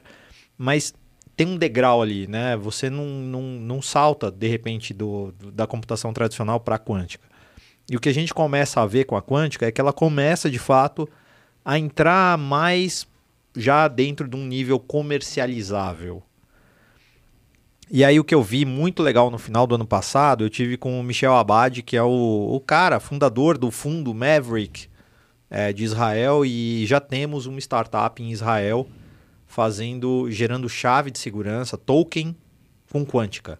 Mas 0.58 0.94
tem 1.36 1.48
um 1.48 1.58
degrau 1.58 2.02
ali, 2.02 2.28
né? 2.28 2.56
Você 2.58 2.90
não, 2.90 3.06
não, 3.06 3.42
não 3.42 3.82
salta, 3.82 4.32
de 4.32 4.48
repente, 4.48 4.94
do, 4.94 5.34
da 5.54 5.66
computação 5.66 6.14
tradicional 6.14 6.60
para 6.60 6.76
a 6.76 6.80
quântica. 6.80 7.28
E 7.90 7.98
o 7.98 8.00
que 8.00 8.10
a 8.10 8.14
gente 8.14 8.34
começa 8.34 8.82
a 8.82 8.86
ver 8.86 9.06
com 9.06 9.16
a 9.16 9.22
quântica 9.22 9.66
é 9.66 9.72
que 9.72 9.82
ela 9.82 9.92
começa, 9.92 10.50
de 10.50 10.60
fato, 10.60 11.10
a 11.66 11.78
entrar 11.78 12.38
mais 12.38 13.08
já 13.56 13.88
dentro 13.88 14.28
de 14.28 14.36
um 14.36 14.46
nível 14.46 14.80
comercializável. 14.80 16.24
E 17.92 18.04
aí 18.04 18.20
o 18.20 18.24
que 18.24 18.34
eu 18.34 18.42
vi 18.42 18.66
muito 18.66 19.04
legal 19.04 19.30
no 19.30 19.38
final 19.38 19.68
do 19.68 19.76
ano 19.76 19.86
passado, 19.86 20.44
eu 20.44 20.50
tive 20.50 20.78
com 20.78 21.00
o 21.00 21.04
Michel 21.04 21.36
Abad, 21.36 21.82
que 21.84 21.98
é 21.98 22.02
o, 22.02 22.50
o 22.52 22.60
cara, 22.60 23.00
fundador 23.00 23.58
do 23.58 23.70
fundo 23.70 24.14
Maverick 24.14 24.88
é, 25.50 25.72
de 25.74 25.84
Israel, 25.84 26.46
e 26.46 26.86
já 26.88 27.00
temos 27.00 27.46
uma 27.46 27.60
startup 27.60 28.22
em 28.22 28.32
Israel 28.32 28.88
fazendo, 29.54 30.32
gerando 30.32 30.68
chave 30.68 31.12
de 31.12 31.20
segurança, 31.20 31.78
token 31.78 32.36
com 32.92 33.06
quântica. 33.06 33.60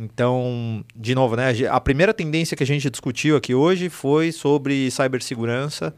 Então, 0.00 0.84
de 0.96 1.14
novo, 1.14 1.36
né? 1.36 1.52
A 1.70 1.80
primeira 1.80 2.12
tendência 2.12 2.56
que 2.56 2.62
a 2.64 2.66
gente 2.66 2.90
discutiu 2.90 3.36
aqui 3.36 3.54
hoje 3.54 3.88
foi 3.88 4.32
sobre 4.32 4.90
cibersegurança. 4.90 5.94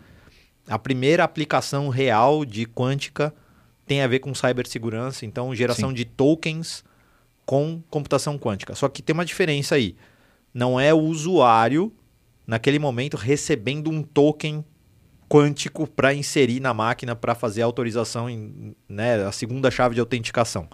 A 0.68 0.78
primeira 0.78 1.24
aplicação 1.24 1.88
real 1.88 2.44
de 2.44 2.66
quântica 2.66 3.34
tem 3.86 4.02
a 4.02 4.06
ver 4.06 4.18
com 4.18 4.34
cibersegurança, 4.34 5.24
então 5.24 5.54
geração 5.54 5.88
Sim. 5.88 5.94
de 5.94 6.04
tokens 6.04 6.84
com 7.46 7.82
computação 7.88 8.38
quântica. 8.38 8.74
Só 8.74 8.90
que 8.90 9.00
tem 9.00 9.14
uma 9.14 9.24
diferença 9.24 9.74
aí. 9.74 9.96
Não 10.52 10.78
é 10.78 10.92
o 10.92 11.00
usuário, 11.00 11.90
naquele 12.46 12.78
momento, 12.78 13.16
recebendo 13.16 13.90
um 13.90 14.02
token 14.02 14.62
quântico 15.32 15.86
para 15.86 16.12
inserir 16.12 16.60
na 16.60 16.74
máquina 16.74 17.16
para 17.16 17.34
fazer 17.34 17.62
a 17.62 17.64
autorização, 17.64 18.28
em, 18.28 18.76
né, 18.86 19.24
a 19.24 19.32
segunda 19.32 19.70
chave 19.70 19.94
de 19.94 20.00
autenticação. 20.00 20.68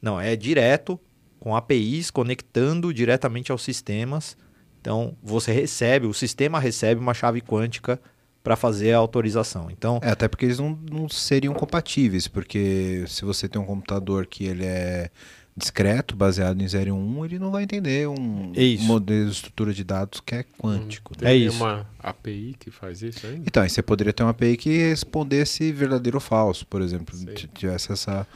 Não, 0.00 0.18
é 0.18 0.34
direto, 0.34 0.98
com 1.38 1.54
APIs, 1.54 2.10
conectando 2.10 2.94
diretamente 2.94 3.52
aos 3.52 3.62
sistemas. 3.62 4.34
Então, 4.80 5.14
você 5.22 5.52
recebe, 5.52 6.06
o 6.06 6.14
sistema 6.14 6.58
recebe 6.58 6.98
uma 7.02 7.12
chave 7.12 7.42
quântica 7.42 8.00
para 8.42 8.56
fazer 8.56 8.94
a 8.94 8.96
autorização. 8.96 9.70
Então, 9.70 10.00
É, 10.02 10.08
até 10.08 10.26
porque 10.26 10.46
eles 10.46 10.58
não, 10.58 10.70
não 10.90 11.06
seriam 11.06 11.52
compatíveis, 11.52 12.26
porque 12.26 13.04
se 13.06 13.26
você 13.26 13.46
tem 13.46 13.60
um 13.60 13.66
computador 13.66 14.26
que 14.26 14.44
ele 14.44 14.64
é 14.64 15.10
discreto, 15.56 16.16
baseado 16.16 16.60
em 16.62 16.66
0 16.66 16.88
e 16.88 16.92
1, 16.92 17.24
ele 17.26 17.38
não 17.38 17.50
vai 17.50 17.62
entender 17.64 18.08
um 18.08 18.52
É 18.56 18.62
isso. 18.62 18.84
modelo 18.84 19.26
de 19.26 19.32
estrutura 19.32 19.72
de 19.74 19.84
dados 19.84 20.20
que 20.20 20.34
é 20.34 20.42
quântico. 20.58 21.14
Tem 21.16 21.28
É 21.28 21.36
isso. 21.36 21.56
uma 21.62 21.86
API 21.98 22.56
que 22.58 22.70
faz 22.70 23.02
isso 23.02 23.26
ainda? 23.26 23.42
Então, 23.46 23.62
aí 23.62 23.68
você 23.68 23.82
poderia 23.82 24.12
ter 24.12 24.22
uma 24.22 24.30
API 24.30 24.56
que 24.56 24.70
respondesse 24.88 25.70
verdadeiro 25.72 26.16
ou 26.16 26.20
falso, 26.20 26.66
por 26.66 26.80
exemplo. 26.80 27.14
Tivesse 27.54 27.92
essa. 27.92 28.26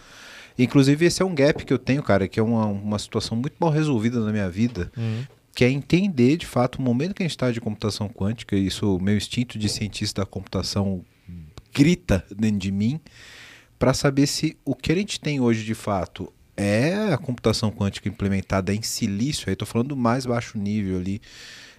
Inclusive, 0.58 1.04
esse 1.06 1.22
é 1.22 1.24
um 1.24 1.34
gap 1.34 1.64
que 1.64 1.72
eu 1.72 1.78
tenho, 1.78 2.02
cara, 2.02 2.26
que 2.28 2.38
é 2.40 2.42
uma, 2.42 2.66
uma 2.66 2.98
situação 2.98 3.36
muito 3.36 3.54
mal 3.58 3.70
resolvida 3.70 4.20
na 4.20 4.30
minha 4.32 4.48
vida, 4.48 4.90
que 5.54 5.64
é 5.64 5.70
entender, 5.70 6.36
de 6.36 6.46
fato, 6.46 6.76
o 6.76 6.82
momento 6.82 7.14
que 7.14 7.22
a 7.22 7.24
gente 7.26 7.32
está 7.32 7.50
de 7.50 7.60
computação 7.60 8.08
quântica, 8.08 8.56
e 8.56 8.66
isso, 8.66 8.96
o 8.96 9.00
meu 9.02 9.16
instinto 9.16 9.58
de 9.58 9.68
cientista 9.68 10.22
da 10.22 10.26
computação 10.26 11.02
grita 11.74 12.24
dentro 12.34 12.58
de 12.58 12.70
mim, 12.72 13.00
para 13.78 13.92
saber 13.92 14.26
se 14.26 14.56
o 14.64 14.74
que 14.74 14.92
a 14.92 14.94
gente 14.94 15.20
tem 15.20 15.40
hoje, 15.40 15.62
de 15.64 15.74
fato, 15.74 16.32
é 16.56 17.12
a 17.12 17.18
computação 17.18 17.70
quântica 17.70 18.08
implementada 18.08 18.74
em 18.74 18.82
silício, 18.82 19.48
aí 19.48 19.52
estou 19.52 19.66
falando 19.66 19.88
do 19.88 19.96
mais 19.96 20.24
baixo 20.24 20.56
nível 20.56 20.98
ali, 20.98 21.20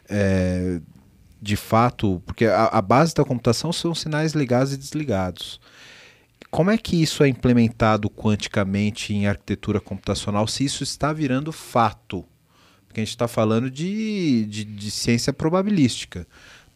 é, 0.07 0.79
de 1.41 1.55
fato, 1.55 2.21
porque 2.25 2.45
a, 2.45 2.65
a 2.65 2.81
base 2.81 3.13
da 3.13 3.23
computação 3.23 3.73
são 3.73 3.95
sinais 3.95 4.33
ligados 4.33 4.73
e 4.73 4.77
desligados. 4.77 5.59
Como 6.49 6.71
é 6.71 6.77
que 6.77 7.01
isso 7.01 7.23
é 7.23 7.27
implementado 7.27 8.09
quanticamente 8.09 9.13
em 9.13 9.27
arquitetura 9.27 9.81
computacional, 9.81 10.47
se 10.47 10.63
isso 10.63 10.83
está 10.83 11.11
virando 11.11 11.51
fato? 11.51 12.23
Porque 12.87 13.01
a 13.01 13.03
gente 13.03 13.13
está 13.13 13.27
falando 13.27 13.69
de, 13.69 14.45
de, 14.45 14.63
de 14.63 14.91
ciência 14.91 15.33
probabilística. 15.33 16.25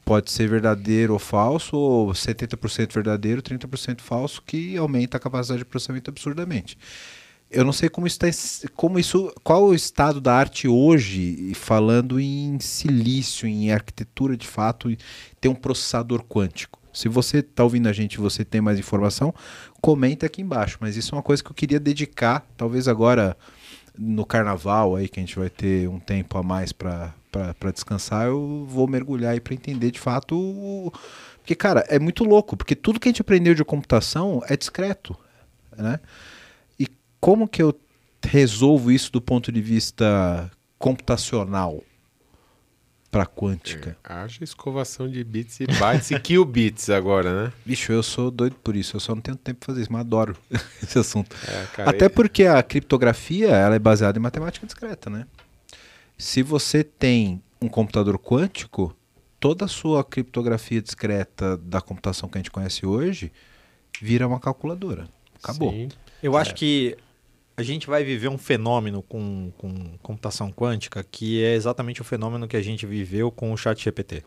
Pode 0.03 0.29
ser 0.31 0.49
verdadeiro 0.49 1.13
ou 1.13 1.19
falso, 1.19 1.77
ou 1.77 2.11
70% 2.11 2.91
verdadeiro, 2.93 3.41
30% 3.41 4.01
falso, 4.01 4.41
que 4.41 4.75
aumenta 4.75 5.17
a 5.17 5.19
capacidade 5.19 5.59
de 5.59 5.65
processamento 5.65 6.09
absurdamente. 6.09 6.77
Eu 7.51 7.65
não 7.65 7.73
sei 7.73 7.89
como 7.89 8.07
está, 8.07 8.27
como 8.75 8.97
isso, 8.97 9.31
qual 9.43 9.65
o 9.65 9.75
estado 9.75 10.21
da 10.21 10.33
arte 10.33 10.67
hoje, 10.69 11.53
falando 11.53 12.17
em 12.19 12.57
silício, 12.61 13.45
em 13.47 13.71
arquitetura 13.71 14.37
de 14.37 14.47
fato, 14.47 14.89
ter 15.39 15.49
um 15.49 15.55
processador 15.55 16.23
quântico. 16.23 16.79
Se 16.93 17.09
você 17.09 17.39
está 17.39 17.63
ouvindo 17.63 17.87
a 17.87 17.93
gente 17.93 18.17
você 18.19 18.45
tem 18.45 18.61
mais 18.61 18.79
informação, 18.79 19.33
comenta 19.81 20.25
aqui 20.25 20.41
embaixo. 20.41 20.77
Mas 20.79 20.95
isso 20.95 21.13
é 21.13 21.17
uma 21.17 21.23
coisa 21.23 21.43
que 21.43 21.49
eu 21.49 21.53
queria 21.55 21.79
dedicar, 21.79 22.45
talvez 22.55 22.87
agora 22.87 23.37
no 23.97 24.25
carnaval 24.25 24.95
aí 24.95 25.09
que 25.09 25.19
a 25.19 25.23
gente 25.23 25.37
vai 25.37 25.49
ter 25.49 25.89
um 25.89 25.99
tempo 25.99 26.37
a 26.37 26.43
mais 26.43 26.71
para 26.71 27.13
descansar, 27.73 28.27
eu 28.27 28.65
vou 28.69 28.87
mergulhar 28.87 29.33
aí 29.33 29.41
para 29.41 29.53
entender 29.53 29.91
de 29.91 29.99
fato. 29.99 30.37
o- 30.37 30.91
Porque, 31.39 31.55
cara, 31.55 31.83
é 31.89 31.99
muito 31.99 32.23
louco, 32.23 32.55
porque 32.55 32.75
tudo 32.75 32.99
que 32.99 33.09
a 33.09 33.11
gente 33.11 33.21
aprendeu 33.21 33.53
de 33.55 33.65
computação 33.65 34.41
é 34.47 34.55
discreto, 34.55 35.17
né? 35.77 35.99
Como 37.21 37.47
que 37.47 37.61
eu 37.61 37.73
resolvo 38.23 38.91
isso 38.91 39.11
do 39.11 39.21
ponto 39.21 39.51
de 39.51 39.61
vista 39.61 40.51
computacional 40.77 41.81
para 43.11 43.25
quântica? 43.25 43.95
É, 44.03 44.13
haja 44.13 44.43
escovação 44.43 45.07
de 45.09 45.23
bits 45.23 45.59
e 45.59 45.67
bytes 45.67 46.11
e 46.11 46.19
qubits 46.19 46.89
agora, 46.89 47.43
né? 47.45 47.53
Bicho, 47.65 47.91
eu 47.91 48.01
sou 48.01 48.31
doido 48.31 48.55
por 48.63 48.75
isso, 48.75 48.95
eu 48.95 48.99
só 48.99 49.13
não 49.13 49.21
tenho 49.21 49.37
tempo 49.37 49.59
pra 49.59 49.67
fazer 49.67 49.81
isso, 49.81 49.91
mas 49.93 50.01
adoro 50.01 50.35
esse 50.81 50.97
assunto. 50.97 51.35
É, 51.47 51.65
cara, 51.75 51.89
Até 51.91 52.05
e- 52.05 52.09
porque 52.09 52.45
a 52.45 52.63
criptografia 52.63 53.49
ela 53.49 53.75
é 53.75 53.79
baseada 53.79 54.17
em 54.17 54.21
matemática 54.21 54.65
discreta, 54.65 55.09
né? 55.09 55.27
Se 56.17 56.41
você 56.41 56.83
tem 56.83 57.41
um 57.61 57.67
computador 57.67 58.17
quântico, 58.17 58.95
toda 59.39 59.65
a 59.65 59.67
sua 59.67 60.03
criptografia 60.03 60.81
discreta 60.81 61.57
da 61.57 61.81
computação 61.81 62.29
que 62.29 62.37
a 62.37 62.39
gente 62.39 62.51
conhece 62.51 62.85
hoje 62.85 63.31
vira 64.01 64.27
uma 64.27 64.39
calculadora. 64.39 65.07
Acabou. 65.43 65.71
Sim. 65.71 65.89
Eu 66.23 66.37
acho 66.37 66.53
que 66.55 66.95
a 67.61 67.63
gente 67.63 67.87
vai 67.87 68.03
viver 68.03 68.27
um 68.27 68.37
fenômeno 68.37 69.01
com, 69.03 69.51
com 69.57 69.97
computação 70.01 70.51
quântica 70.51 71.03
que 71.03 71.43
é 71.43 71.53
exatamente 71.53 72.01
o 72.01 72.03
fenômeno 72.03 72.47
que 72.47 72.57
a 72.57 72.61
gente 72.61 72.85
viveu 72.85 73.31
com 73.31 73.53
o 73.53 73.57
chat 73.57 73.81
GPT. 73.81 74.23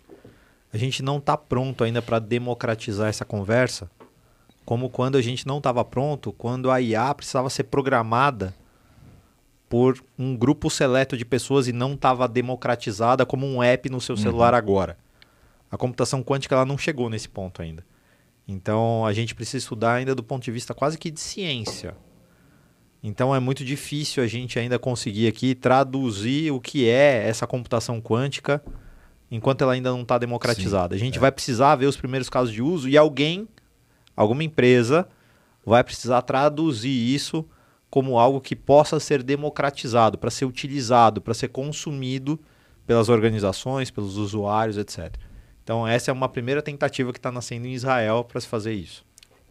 A 0.73 0.79
gente 0.79 1.03
não 1.03 1.19
está 1.19 1.37
pronto 1.37 1.85
ainda 1.85 2.01
para 2.01 2.19
democratizar 2.19 3.09
essa 3.09 3.25
conversa, 3.25 3.91
como 4.65 4.89
quando 4.89 5.17
a 5.17 5.23
gente 5.23 5.47
não 5.47 5.59
estava 5.59 5.85
pronto, 5.85 6.33
quando 6.33 6.71
a 6.71 6.81
IA 6.81 7.15
precisava 7.15 7.51
ser 7.51 7.65
programada 7.65 8.55
por 9.69 10.03
um 10.19 10.37
grupo 10.37 10.71
seleto 10.71 11.17
de 11.17 11.25
pessoas 11.25 11.67
e 11.67 11.73
não 11.73 11.95
estava 11.95 12.29
democratizada 12.29 13.27
como 13.27 13.47
um 13.47 13.63
app 13.63 13.91
no 13.91 14.01
seu 14.01 14.17
celular 14.17 14.55
agora. 14.55 14.97
A 15.71 15.77
computação 15.77 16.23
quântica 16.23 16.55
ela 16.55 16.65
não 16.65 16.79
chegou 16.79 17.11
nesse 17.11 17.29
ponto 17.29 17.61
ainda. 17.61 17.85
Então 18.47 19.05
a 19.05 19.13
gente 19.13 19.35
precisa 19.35 19.59
estudar 19.59 19.95
ainda 19.95 20.15
do 20.15 20.23
ponto 20.23 20.45
de 20.45 20.53
vista 20.53 20.73
quase 20.75 20.97
que 20.97 21.11
de 21.11 21.19
ciência. 21.19 21.97
Então 23.07 23.35
é 23.35 23.39
muito 23.39 23.63
difícil 23.63 24.25
a 24.25 24.27
gente 24.27 24.59
ainda 24.59 24.79
conseguir 24.79 25.29
aqui 25.29 25.55
traduzir 25.55 26.51
o 26.51 26.59
que 26.59 26.89
é 26.89 27.29
essa 27.29 27.47
computação 27.47 28.01
quântica 28.01 28.65
enquanto 29.31 29.61
ela 29.61 29.75
ainda 29.75 29.91
não 29.91 30.01
está 30.01 30.17
democratizada. 30.17 30.95
a 30.95 30.99
gente 30.99 31.19
vai 31.19 31.31
precisar 31.31 31.77
ver 31.77 31.85
os 31.85 31.99
primeiros 31.99 32.31
casos 32.31 32.51
de 32.51 32.63
uso 32.63 32.89
e 32.89 32.97
alguém, 32.97 33.47
alguma 34.17 34.43
empresa, 34.43 35.07
vai 35.67 35.85
precisar 35.85 36.23
traduzir 36.23 36.89
isso 36.89 37.45
como 37.91 38.19
algo 38.19 38.41
que 38.41 38.57
possa 38.57 38.99
ser 38.99 39.23
democratizado, 39.23 40.17
para 40.17 40.31
ser 40.31 40.47
utilizado, 40.47 41.21
para 41.21 41.35
ser 41.35 41.49
consumido 41.49 42.41
pelas 42.87 43.11
organizações, 43.11 43.91
pelos 43.91 44.17
usuários, 44.17 44.79
etc. 44.79 45.15
Então 45.63 45.87
essa 45.87 46.11
é 46.11 46.15
uma 46.15 46.29
primeira 46.29 46.63
tentativa 46.63 47.13
que 47.13 47.19
está 47.19 47.31
nascendo 47.31 47.67
em 47.67 47.75
Israel 47.75 48.25
para 48.25 48.41
se 48.41 48.47
fazer 48.47 48.73
isso. 48.73 49.05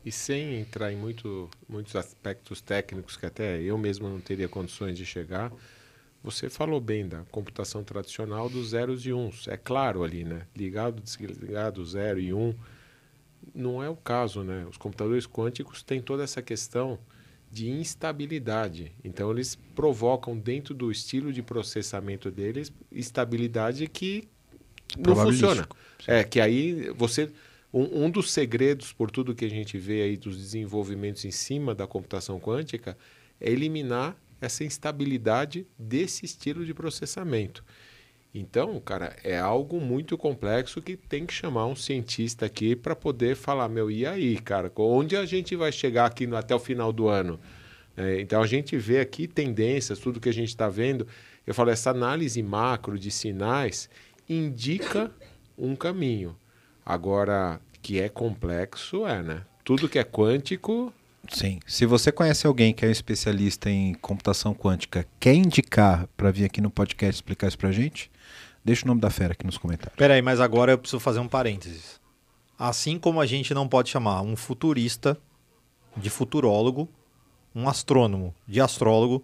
E 0.06 0.12
sem 0.12 0.60
entrar 0.60 0.92
em 0.92 0.98
muito, 0.98 1.50
muitos 1.68 1.96
aspectos 1.96 2.62
técnicos 2.62 3.16
que 3.16 3.26
até 3.26 3.62
eu 3.62 3.78
mesmo 3.78 4.10
não 4.10 4.20
teria 4.20 4.50
condições 4.50 4.98
de 4.98 5.06
chegar, 5.06 5.52
você 6.24 6.50
falou 6.50 6.80
bem 6.80 7.08
da 7.08 7.24
computação 7.32 7.84
tradicional 7.84 8.50
dos 8.50 8.70
zeros 8.70 9.06
e 9.06 9.12
uns. 9.12 9.48
É 9.48 9.58
claro 9.58 10.04
ali, 10.04 10.24
né? 10.24 10.48
Ligado, 10.56 11.02
desligado, 11.02 11.86
zero 11.86 12.20
e 12.20 12.34
um. 12.34 12.54
Não 13.54 13.84
é 13.84 13.90
o 13.90 13.96
caso, 13.96 14.42
né? 14.42 14.66
Os 14.70 14.78
computadores 14.78 15.28
quânticos 15.28 15.84
têm 15.84 16.02
toda 16.02 16.24
essa 16.24 16.42
questão 16.42 16.98
de 17.52 17.70
instabilidade. 17.70 18.94
Então, 19.04 19.30
eles 19.32 19.56
provocam 19.76 20.38
dentro 20.38 20.74
do 20.74 20.92
estilo 20.92 21.32
de 21.32 21.44
processamento 21.44 22.32
deles 22.32 22.72
instabilidade 22.92 23.86
que 23.88 24.28
não 24.98 25.16
funciona. 25.16 25.68
É, 26.08 26.24
que 26.24 26.40
aí 26.40 26.90
você. 26.92 27.30
Um, 27.74 28.06
um 28.06 28.10
dos 28.10 28.32
segredos, 28.32 28.94
por 28.94 29.10
tudo 29.10 29.34
que 29.34 29.46
a 29.46 29.50
gente 29.50 29.78
vê 29.80 30.04
aí 30.04 30.16
dos 30.16 30.38
desenvolvimentos 30.38 31.26
em 31.26 31.32
cima 31.32 31.74
da 31.74 31.88
computação 31.88 32.40
quântica, 32.40 32.96
é 33.42 33.52
eliminar 33.52 34.16
essa 34.40 34.64
instabilidade 34.64 35.66
desse 35.78 36.26
estilo 36.26 36.66
de 36.66 36.74
processamento. 36.74 37.64
Então, 38.36 38.80
cara, 38.80 39.16
é 39.24 39.38
algo 39.38 39.80
muito 39.80 40.18
complexo 40.18 40.82
que 40.82 40.98
tem 40.98 41.26
que 41.26 41.34
chamar 41.34 41.68
um 41.68 41.76
cientista 41.76 42.46
aqui 42.46 42.76
para 42.76 42.96
poder 42.96 43.36
falar, 43.36 43.70
meu, 43.70 43.92
e 43.92 44.06
aí, 44.06 44.38
cara, 44.40 44.72
onde 44.76 45.16
a 45.16 45.26
gente 45.26 45.56
vai 45.56 45.72
chegar 45.72 46.06
aqui 46.06 46.26
no- 46.26 46.36
até 46.36 46.54
o 46.54 46.60
final 46.60 46.92
do 46.92 47.08
ano? 47.08 47.40
É, 47.96 48.20
então 48.20 48.42
a 48.42 48.48
gente 48.48 48.76
vê 48.76 49.00
aqui 49.00 49.28
tendências, 49.28 50.00
tudo 50.00 50.20
que 50.20 50.30
a 50.30 50.34
gente 50.34 50.50
está 50.50 50.68
vendo. 50.68 51.08
Eu 51.46 51.54
falo, 51.54 51.70
essa 51.70 51.92
análise 51.92 52.42
macro 52.42 52.98
de 52.98 53.12
sinais 53.12 53.88
indica 54.28 55.12
um 55.56 55.76
caminho. 55.76 56.36
Agora, 56.86 57.60
que 57.82 58.00
é 58.00 58.10
complexo, 58.10 59.06
é, 59.08 59.22
né? 59.22 59.42
Tudo 59.64 59.90
que 59.90 60.00
é 60.00 60.04
quântico, 60.04 60.94
Sim. 61.30 61.60
Se 61.66 61.86
você 61.86 62.12
conhece 62.12 62.46
alguém 62.46 62.74
que 62.74 62.84
é 62.84 62.88
um 62.88 62.92
especialista 62.92 63.70
em 63.70 63.94
computação 63.94 64.54
quântica, 64.54 65.08
quer 65.20 65.34
indicar 65.34 66.08
para 66.18 66.32
vir 66.32 66.46
aqui 66.46 66.60
no 66.60 66.70
podcast 66.70 67.16
explicar 67.16 67.48
isso 67.48 67.58
pra 67.58 67.72
gente, 67.72 68.12
deixa 68.64 68.84
o 68.84 68.88
nome 68.88 69.00
da 69.00 69.10
fera 69.10 69.34
aqui 69.34 69.46
nos 69.46 69.58
comentários. 69.58 69.96
Peraí, 69.96 70.22
mas 70.22 70.40
agora 70.40 70.74
eu 70.74 70.78
preciso 70.78 71.00
fazer 71.00 71.20
um 71.20 71.28
parênteses. 71.28 72.00
Assim 72.58 73.00
como 73.00 73.22
a 73.22 73.26
gente 73.26 73.54
não 73.54 73.68
pode 73.68 73.90
chamar 73.90 74.22
um 74.22 74.36
futurista 74.36 75.18
de 75.96 76.10
futurólogo, 76.10 76.90
um 77.56 77.70
astrônomo 77.70 78.34
de 78.48 78.60
astrólogo, 78.60 79.24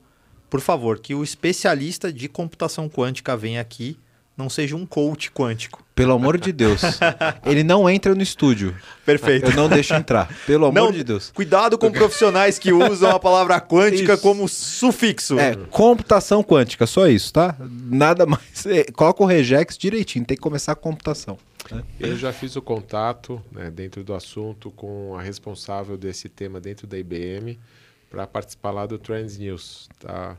por 0.49 0.61
favor, 0.61 0.99
que 0.99 1.13
o 1.13 1.23
especialista 1.23 2.11
de 2.11 2.27
computação 2.27 2.89
quântica 2.89 3.37
venha 3.37 3.61
aqui, 3.61 3.99
não 4.39 4.49
seja 4.49 4.73
um 4.75 4.85
coach 4.85 5.29
quântico. 5.29 5.83
Pelo 5.93 6.13
amor 6.13 6.37
de 6.37 6.53
Deus. 6.53 6.81
Ele 7.45 7.61
não 7.61 7.89
entra 7.89 8.15
no 8.15 8.23
estúdio. 8.23 8.73
Perfeito. 9.05 9.51
Eu 9.51 9.55
não 9.55 9.67
deixo 9.67 9.93
entrar. 9.93 10.33
Pelo 10.47 10.67
amor 10.67 10.73
Não, 10.73 10.91
de 10.93 11.03
Deus. 11.03 11.29
Cuidado 11.35 11.77
com 11.77 11.91
profissionais 11.91 12.57
que 12.57 12.71
usam 12.71 13.11
a 13.11 13.19
palavra 13.19 13.59
quântica 13.59 14.13
Isso. 14.13 14.21
como 14.21 14.47
sufixo. 14.47 15.37
É, 15.37 15.57
computação 15.69 16.41
quântica, 16.41 16.87
só 16.87 17.05
isso, 17.05 17.33
tá? 17.33 17.53
Nada 17.59 18.25
mais. 18.25 18.65
É, 18.65 18.85
coloca 18.93 19.21
o 19.21 19.25
regex 19.25 19.77
direitinho, 19.77 20.23
tem 20.23 20.37
que 20.37 20.41
começar 20.41 20.71
a 20.71 20.75
computação. 20.75 21.37
Eu 21.99 22.17
já 22.17 22.31
fiz 22.31 22.55
o 22.55 22.61
contato 22.61 23.41
né, 23.51 23.69
dentro 23.69 24.01
do 24.01 24.13
assunto 24.13 24.71
com 24.71 25.15
a 25.17 25.21
responsável 25.21 25.97
desse 25.97 26.29
tema 26.29 26.61
dentro 26.61 26.87
da 26.87 26.97
IBM 26.97 27.59
para 28.09 28.25
participar 28.25 28.71
lá 28.71 28.85
do 28.85 28.97
Trends 28.97 29.37
News. 29.37 29.89
Tá? 29.99 30.37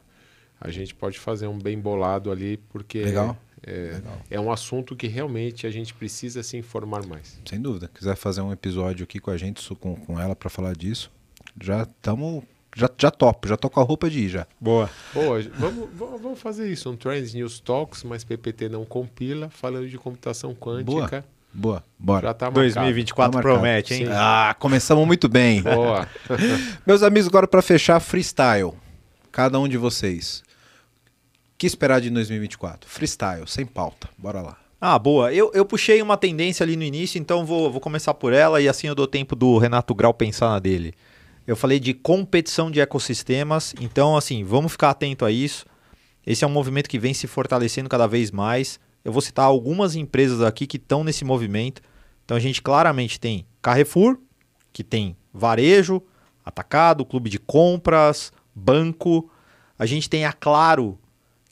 A 0.60 0.70
gente 0.70 0.94
pode 0.94 1.18
fazer 1.18 1.46
um 1.46 1.58
bem 1.58 1.78
bolado 1.78 2.30
ali, 2.30 2.58
porque 2.70 3.02
Legal. 3.02 3.30
É, 3.30 3.49
é 4.30 4.40
um 4.40 4.50
assunto 4.50 4.96
que 4.96 5.06
realmente 5.06 5.66
a 5.66 5.70
gente 5.70 5.92
precisa 5.94 6.42
se 6.42 6.56
informar 6.56 7.06
mais. 7.06 7.38
Sem 7.44 7.60
dúvida. 7.60 7.90
Quiser 7.92 8.16
fazer 8.16 8.40
um 8.40 8.52
episódio 8.52 9.04
aqui 9.04 9.18
com 9.18 9.30
a 9.30 9.36
gente, 9.36 9.62
com, 9.76 9.96
com 9.96 10.18
ela, 10.18 10.34
para 10.34 10.48
falar 10.48 10.74
disso, 10.74 11.10
já 11.60 11.82
estamos. 11.82 12.44
Já, 12.76 12.88
já 12.96 13.10
topo, 13.10 13.48
já 13.48 13.56
tô 13.56 13.68
com 13.68 13.80
a 13.80 13.82
roupa 13.82 14.08
de 14.08 14.20
ir 14.20 14.28
já. 14.28 14.46
Boa. 14.60 14.88
Boa, 15.12 15.42
vamos, 15.58 15.88
vamos 15.92 16.20
vamos 16.22 16.40
fazer 16.40 16.70
isso, 16.70 16.88
um 16.88 16.96
Trends 16.96 17.34
News 17.34 17.58
Talks, 17.58 18.04
mas 18.04 18.22
PPT 18.22 18.68
não 18.68 18.84
compila, 18.84 19.50
falando 19.50 19.88
de 19.88 19.98
computação 19.98 20.54
quântica. 20.54 21.24
Boa, 21.52 21.82
bora. 21.98 22.28
Já 22.28 22.34
tá 22.34 22.46
marcado. 22.46 22.60
2024 22.60 23.32
Tá 23.32 23.42
promete, 23.42 23.94
hein? 23.94 24.06
Sim. 24.06 24.12
Ah, 24.14 24.54
começamos 24.58 25.04
muito 25.04 25.28
bem. 25.28 25.62
Boa. 25.62 26.06
Meus 26.86 27.02
amigos, 27.02 27.26
agora 27.26 27.48
para 27.48 27.60
fechar, 27.60 27.98
freestyle. 27.98 28.72
Cada 29.32 29.58
um 29.58 29.66
de 29.66 29.76
vocês. 29.76 30.44
Que 31.60 31.66
esperar 31.66 32.00
de 32.00 32.08
2024? 32.08 32.88
Freestyle, 32.88 33.46
sem 33.46 33.66
pauta. 33.66 34.08
Bora 34.16 34.40
lá. 34.40 34.56
Ah, 34.80 34.98
boa. 34.98 35.30
Eu, 35.30 35.52
eu 35.52 35.62
puxei 35.66 36.00
uma 36.00 36.16
tendência 36.16 36.64
ali 36.64 36.74
no 36.74 36.82
início, 36.82 37.18
então 37.18 37.44
vou, 37.44 37.70
vou 37.70 37.82
começar 37.82 38.14
por 38.14 38.32
ela 38.32 38.62
e 38.62 38.66
assim 38.66 38.86
eu 38.86 38.94
dou 38.94 39.06
tempo 39.06 39.36
do 39.36 39.58
Renato 39.58 39.94
Grau 39.94 40.14
pensar 40.14 40.48
na 40.48 40.58
dele. 40.58 40.94
Eu 41.46 41.54
falei 41.54 41.78
de 41.78 41.92
competição 41.92 42.70
de 42.70 42.80
ecossistemas, 42.80 43.74
então 43.78 44.16
assim, 44.16 44.42
vamos 44.42 44.72
ficar 44.72 44.88
atento 44.88 45.22
a 45.22 45.30
isso. 45.30 45.66
Esse 46.26 46.44
é 46.44 46.46
um 46.46 46.50
movimento 46.50 46.88
que 46.88 46.98
vem 46.98 47.12
se 47.12 47.26
fortalecendo 47.26 47.90
cada 47.90 48.06
vez 48.06 48.30
mais. 48.30 48.80
Eu 49.04 49.12
vou 49.12 49.20
citar 49.20 49.44
algumas 49.44 49.94
empresas 49.94 50.40
aqui 50.40 50.66
que 50.66 50.78
estão 50.78 51.04
nesse 51.04 51.26
movimento. 51.26 51.82
Então 52.24 52.38
a 52.38 52.40
gente 52.40 52.62
claramente 52.62 53.20
tem 53.20 53.44
Carrefour, 53.60 54.16
que 54.72 54.82
tem 54.82 55.14
varejo, 55.30 56.02
atacado, 56.42 57.04
clube 57.04 57.28
de 57.28 57.38
compras, 57.38 58.32
banco. 58.54 59.30
A 59.78 59.84
gente 59.84 60.08
tem 60.08 60.24
a 60.24 60.32
Claro, 60.32 60.98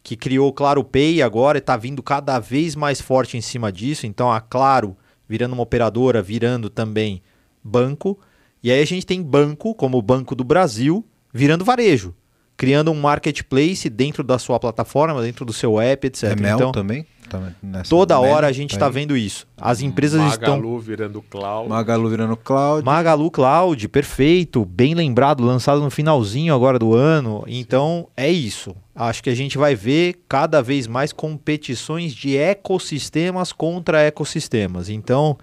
que 0.09 0.17
criou 0.17 0.49
o 0.49 0.53
Claro 0.55 0.83
Pay 0.83 1.21
agora 1.21 1.59
e 1.59 1.61
está 1.61 1.77
vindo 1.77 2.03
cada 2.03 2.39
vez 2.39 2.75
mais 2.75 2.99
forte 2.99 3.37
em 3.37 3.43
cima 3.43 3.71
disso. 3.71 4.07
Então 4.07 4.33
a 4.33 4.41
Claro 4.41 4.97
virando 5.29 5.53
uma 5.53 5.63
operadora, 5.63 6.23
virando 6.23 6.71
também 6.71 7.21
banco. 7.63 8.19
E 8.63 8.71
aí 8.71 8.81
a 8.81 8.87
gente 8.87 9.05
tem 9.05 9.23
banco, 9.23 9.75
como 9.75 9.99
o 9.99 10.03
Banco 10.03 10.35
do 10.35 10.43
Brasil, 10.43 11.05
virando 11.31 11.63
varejo, 11.63 12.15
criando 12.59 12.91
um 12.91 13.01
marketplace 13.01 13.89
dentro 13.89 14.25
da 14.25 14.37
sua 14.37 14.59
plataforma, 14.59 15.23
dentro 15.23 15.45
do 15.45 15.53
seu 15.53 15.81
app, 15.81 16.09
etc. 16.09 16.25
É 16.25 16.37
Mel 16.37 16.57
então, 16.57 16.73
também? 16.73 17.07
Tá 17.31 17.53
nessa- 17.63 17.89
toda 17.89 18.19
hora 18.19 18.49
a 18.49 18.53
gente 18.53 18.71
tá 18.71 18.77
está 18.77 18.87
aí. 18.87 18.93
vendo 18.93 19.17
isso. 19.17 19.47
As 19.57 19.81
empresas 19.81 20.21
estão 20.33 20.57
Magalu 20.57 20.81
virando 20.81 21.23
cloud. 21.23 21.69
Magalu 21.69 22.09
virando 22.11 22.37
cloud. 22.37 22.85
Magalu 22.85 23.31
Cloud, 23.31 23.89
perfeito, 23.89 24.65
bem 24.65 24.93
lembrado, 24.95 25.45
lançado 25.45 25.81
no 25.81 25.89
finalzinho 25.89 26.53
agora 26.53 26.81
do 26.81 26.95
ano. 26.95 27.45
Então 27.47 28.09
é 28.17 28.29
isso. 28.29 28.75
Acho 28.93 29.23
que 29.23 29.31
a 29.31 29.37
gente 29.37 29.57
vai 29.57 29.77
ver 29.77 30.17
cada 30.29 30.61
vez 30.61 30.89
mais 30.89 31.13
competições 31.13 32.13
de 32.13 32.37
ecossistemas 32.37 33.53
contra 33.53 34.03
ecossistemas. 34.03 34.89
Então 34.89 35.39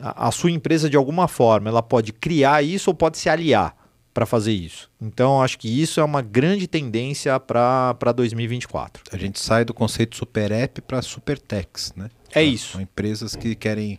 a, 0.00 0.28
a 0.28 0.30
sua 0.30 0.50
empresa 0.50 0.88
de 0.88 0.96
alguma 0.96 1.28
forma 1.28 1.68
ela 1.68 1.82
pode 1.82 2.10
criar 2.10 2.62
isso 2.64 2.88
ou 2.88 2.94
pode 2.94 3.18
se 3.18 3.28
aliar 3.28 3.76
para 4.18 4.26
fazer 4.26 4.50
isso. 4.50 4.90
Então 5.00 5.40
acho 5.40 5.56
que 5.56 5.68
isso 5.68 6.00
é 6.00 6.02
uma 6.02 6.20
grande 6.20 6.66
tendência 6.66 7.38
para 7.38 7.94
2024. 8.16 9.04
A 9.12 9.16
gente 9.16 9.38
sai 9.38 9.64
do 9.64 9.72
conceito 9.72 10.16
super 10.16 10.50
app 10.50 10.80
para 10.80 11.00
super 11.02 11.38
techs, 11.38 11.92
né? 11.94 12.10
É 12.34 12.42
isso. 12.42 12.72
São 12.72 12.80
empresas 12.80 13.36
que 13.36 13.54
querem 13.54 13.96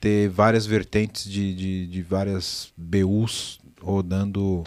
ter 0.00 0.30
várias 0.30 0.64
vertentes 0.64 1.30
de, 1.30 1.52
de, 1.52 1.86
de 1.88 2.00
várias 2.00 2.72
BUs 2.74 3.60
rodando 3.82 4.64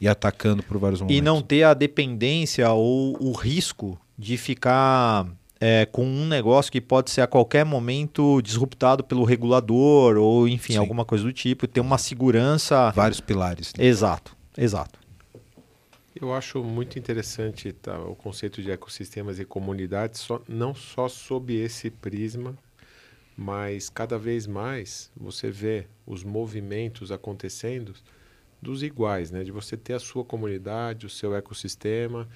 e 0.00 0.08
atacando 0.08 0.62
por 0.62 0.78
vários 0.78 1.02
momentos. 1.02 1.18
E 1.18 1.20
não 1.20 1.42
ter 1.42 1.64
a 1.64 1.74
dependência 1.74 2.70
ou 2.70 3.14
o 3.22 3.32
risco 3.32 4.00
de 4.16 4.38
ficar 4.38 5.26
é, 5.64 5.86
com 5.86 6.04
um 6.04 6.26
negócio 6.26 6.72
que 6.72 6.80
pode 6.80 7.08
ser 7.12 7.20
a 7.20 7.26
qualquer 7.28 7.64
momento 7.64 8.42
disruptado 8.42 9.04
pelo 9.04 9.22
regulador 9.22 10.16
ou, 10.16 10.48
enfim, 10.48 10.72
Sim. 10.72 10.78
alguma 10.80 11.04
coisa 11.04 11.22
do 11.22 11.32
tipo. 11.32 11.68
Ter 11.68 11.78
uma 11.78 11.98
segurança. 11.98 12.90
Vários 12.90 13.20
pilares. 13.20 13.72
né? 13.78 13.84
Exato, 13.84 14.36
exato. 14.58 14.98
Eu 16.20 16.34
acho 16.34 16.64
muito 16.64 16.98
interessante 16.98 17.72
tá, 17.72 17.96
o 18.00 18.16
conceito 18.16 18.60
de 18.60 18.72
ecossistemas 18.72 19.38
e 19.38 19.44
comunidades, 19.44 20.20
só, 20.20 20.42
não 20.48 20.74
só 20.74 21.08
sob 21.08 21.54
esse 21.54 21.90
prisma, 21.90 22.58
mas 23.36 23.88
cada 23.88 24.18
vez 24.18 24.48
mais 24.48 25.12
você 25.16 25.48
vê 25.48 25.86
os 26.04 26.24
movimentos 26.24 27.12
acontecendo 27.12 27.94
dos 28.60 28.82
iguais, 28.82 29.30
né? 29.30 29.44
de 29.44 29.52
você 29.52 29.76
ter 29.76 29.94
a 29.94 30.00
sua 30.00 30.24
comunidade, 30.24 31.06
o 31.06 31.10
seu 31.10 31.36
ecossistema, 31.36 32.28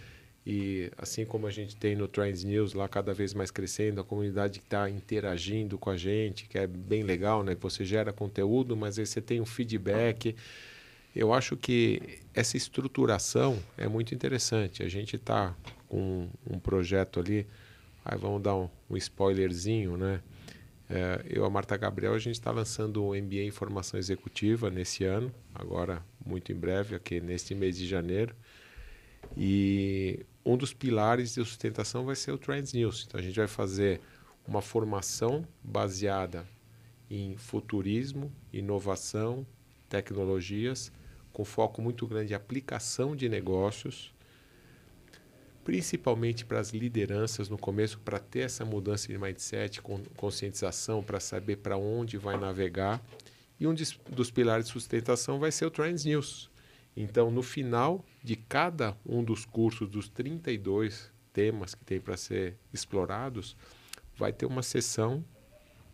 e 0.47 0.93
assim 0.97 1.25
como 1.25 1.49
a 1.49 1.51
gente 1.51 1.75
tem 1.75 1.97
no 1.97 2.07
Trends 2.07 2.45
News 2.45 2.73
lá 2.73 2.89
cada 2.89 3.13
vez 3.13 3.35
mais 3.35 3.51
crescendo, 3.51 4.01
a 4.01 4.05
comunidade 4.05 4.61
que 4.61 4.67
está 4.67 4.89
interagindo 4.89 5.77
com 5.77 5.91
a 5.91 5.97
gente, 5.97 6.47
que 6.47 6.57
é 6.57 6.69
bem 6.69 7.03
legal, 7.03 7.43
né? 7.43 7.57
você 7.61 7.85
gera 7.85 8.13
conteúdo, 8.13 8.77
mas 8.77 8.97
aí 8.97 9.05
você 9.05 9.21
tem 9.21 9.41
um 9.41 9.45
feedback. 9.45 10.37
Eu 11.17 11.35
acho 11.35 11.57
que 11.57 12.21
essa 12.33 12.57
estruturação 12.57 13.59
é 13.77 13.89
muito 13.89 14.15
interessante. 14.15 14.85
A 14.85 14.89
gente 14.89 15.17
está 15.17 15.53
com 15.89 16.29
um 16.49 16.61
projeto 16.61 17.19
ali, 17.19 17.45
aí 18.05 18.17
vamos 18.17 18.41
dar 18.41 18.55
um, 18.55 18.71
um 18.89 18.97
spoilerzinho, 18.97 19.97
né? 19.97 20.21
É, 20.89 21.25
eu 21.29 21.45
a 21.45 21.51
Marta 21.51 21.77
Gabriel, 21.77 22.15
a 22.15 22.19
gente 22.21 22.37
está 22.37 22.53
lançando 22.53 23.05
o 23.05 23.17
MBA 23.17 23.43
em 23.43 23.51
Formação 23.51 23.99
Executiva 23.99 24.71
nesse 24.71 25.03
ano, 25.03 25.35
agora 25.53 26.01
muito 26.25 26.53
em 26.53 26.55
breve, 26.55 26.95
aqui 26.95 27.21
neste 27.21 27.53
mês 27.53 27.77
de 27.77 27.85
janeiro. 27.85 28.33
E 29.37 30.25
um 30.47 30.57
dos 30.57 30.73
pilares 30.73 31.35
de 31.35 31.45
sustentação 31.45 32.05
vai 32.05 32.15
ser 32.15 32.31
o 32.31 32.39
Trends 32.39 32.73
News. 32.73 33.05
Então 33.07 33.19
a 33.19 33.23
gente 33.23 33.35
vai 33.35 33.49
fazer 33.49 34.01
uma 34.47 34.63
formação 34.63 35.45
baseada 35.61 36.47
em 37.11 37.37
futurismo, 37.37 38.33
inovação, 38.53 39.45
tecnologias, 39.89 40.93
com 41.33 41.45
foco 41.45 41.83
muito 41.83 42.07
grande 42.07 42.33
em 42.33 42.37
aplicação 42.37 43.17
de 43.17 43.29
negócios, 43.29 44.15
principalmente 45.65 46.45
para 46.45 46.61
as 46.61 46.71
lideranças 46.71 47.49
no 47.49 47.59
começo, 47.59 47.99
para 47.99 48.21
ter 48.21 48.41
essa 48.41 48.65
mudança 48.65 49.09
de 49.09 49.19
mindset, 49.19 49.83
conscientização, 50.17 51.03
para 51.03 51.19
saber 51.19 51.57
para 51.57 51.77
onde 51.77 52.17
vai 52.17 52.39
navegar. 52.39 53.05
E 53.59 53.67
um 53.67 53.75
dos 53.75 54.31
pilares 54.31 54.67
de 54.67 54.73
sustentação 54.73 55.41
vai 55.41 55.51
ser 55.51 55.67
o 55.67 55.71
Trends 55.71 56.05
News. 56.05 56.49
Então, 56.97 57.33
no 57.33 57.43
final 57.43 58.05
de 58.27 58.35
cada 58.35 58.97
um 59.07 59.23
dos 59.23 59.45
cursos, 59.45 59.89
dos 59.89 60.09
32 60.09 61.13
temas 61.33 61.77
que 61.77 61.85
tem 61.85 62.01
para 62.01 62.17
ser 62.17 62.57
explorados, 62.73 63.57
vai 64.17 64.33
ter 64.33 64.47
uma 64.47 64.65
sessão 64.65 65.25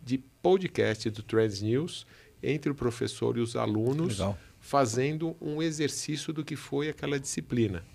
de 0.01 0.17
podcast 0.41 1.11
do 1.11 1.21
Trends 1.21 1.61
News 1.61 2.07
entre 2.41 2.71
o 2.71 2.75
professor 2.75 3.37
e 3.37 3.39
os 3.39 3.55
alunos, 3.55 4.17
Legal. 4.17 4.35
fazendo 4.59 5.37
um 5.39 5.61
exercício 5.61 6.33
do 6.33 6.43
que 6.43 6.55
foi 6.55 6.89
aquela 6.89 7.19
disciplina. 7.19 7.85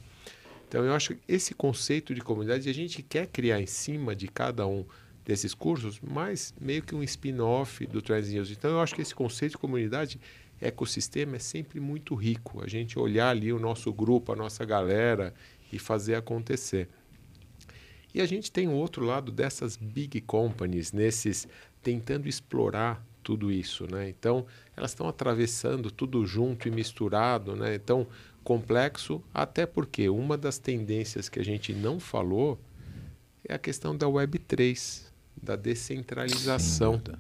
Então, 0.68 0.84
eu 0.84 0.94
acho 0.94 1.16
que 1.16 1.20
esse 1.26 1.52
conceito 1.52 2.14
de 2.14 2.20
comunidade 2.20 2.70
a 2.70 2.72
gente 2.72 3.02
quer 3.02 3.26
criar 3.26 3.60
em 3.60 3.66
cima 3.66 4.14
de 4.14 4.28
cada 4.28 4.68
um 4.68 4.86
desses 5.24 5.52
cursos, 5.52 6.00
mas 6.00 6.54
meio 6.60 6.80
que 6.80 6.94
um 6.94 7.02
spin-off 7.02 7.84
do 7.88 8.00
Trends 8.00 8.30
News. 8.30 8.52
Então, 8.52 8.70
eu 8.70 8.80
acho 8.80 8.94
que 8.94 9.02
esse 9.02 9.16
conceito 9.16 9.52
de 9.52 9.58
comunidade, 9.58 10.20
ecossistema, 10.60 11.36
é 11.36 11.38
sempre 11.38 11.80
muito 11.80 12.14
rico. 12.14 12.62
A 12.62 12.68
gente 12.68 12.98
olhar 12.98 13.30
ali 13.30 13.52
o 13.52 13.58
nosso 13.58 13.92
grupo, 13.92 14.32
a 14.32 14.36
nossa 14.36 14.64
galera 14.64 15.34
e 15.72 15.78
fazer 15.78 16.14
acontecer. 16.14 16.88
E 18.14 18.20
a 18.20 18.26
gente 18.26 18.50
tem 18.50 18.68
o 18.68 18.72
outro 18.72 19.04
lado 19.04 19.30
dessas 19.30 19.76
big 19.76 20.20
companies, 20.22 20.92
nesses 20.92 21.46
tentando 21.82 22.28
explorar 22.28 23.04
tudo 23.22 23.52
isso, 23.52 23.86
né? 23.86 24.08
Então, 24.08 24.46
elas 24.74 24.92
estão 24.92 25.06
atravessando 25.06 25.90
tudo 25.90 26.24
junto 26.26 26.66
e 26.66 26.70
misturado, 26.70 27.54
né? 27.54 27.74
Então, 27.74 28.06
complexo, 28.42 29.22
até 29.34 29.66
porque 29.66 30.08
uma 30.08 30.38
das 30.38 30.58
tendências 30.58 31.28
que 31.28 31.38
a 31.38 31.44
gente 31.44 31.74
não 31.74 32.00
falou 32.00 32.58
é 33.46 33.54
a 33.54 33.58
questão 33.58 33.94
da 33.94 34.06
Web3, 34.06 35.04
da 35.42 35.56
descentralização. 35.56 36.94
Sem 36.94 37.02
dúvida. 37.02 37.18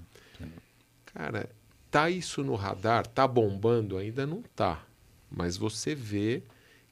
Cara, 1.04 1.50
tá 1.90 2.10
isso 2.10 2.42
no 2.42 2.54
radar? 2.54 3.06
Tá 3.06 3.26
bombando? 3.26 3.96
Ainda 3.96 4.26
não 4.26 4.42
tá. 4.54 4.86
Mas 5.30 5.56
você 5.56 5.94
vê 5.94 6.42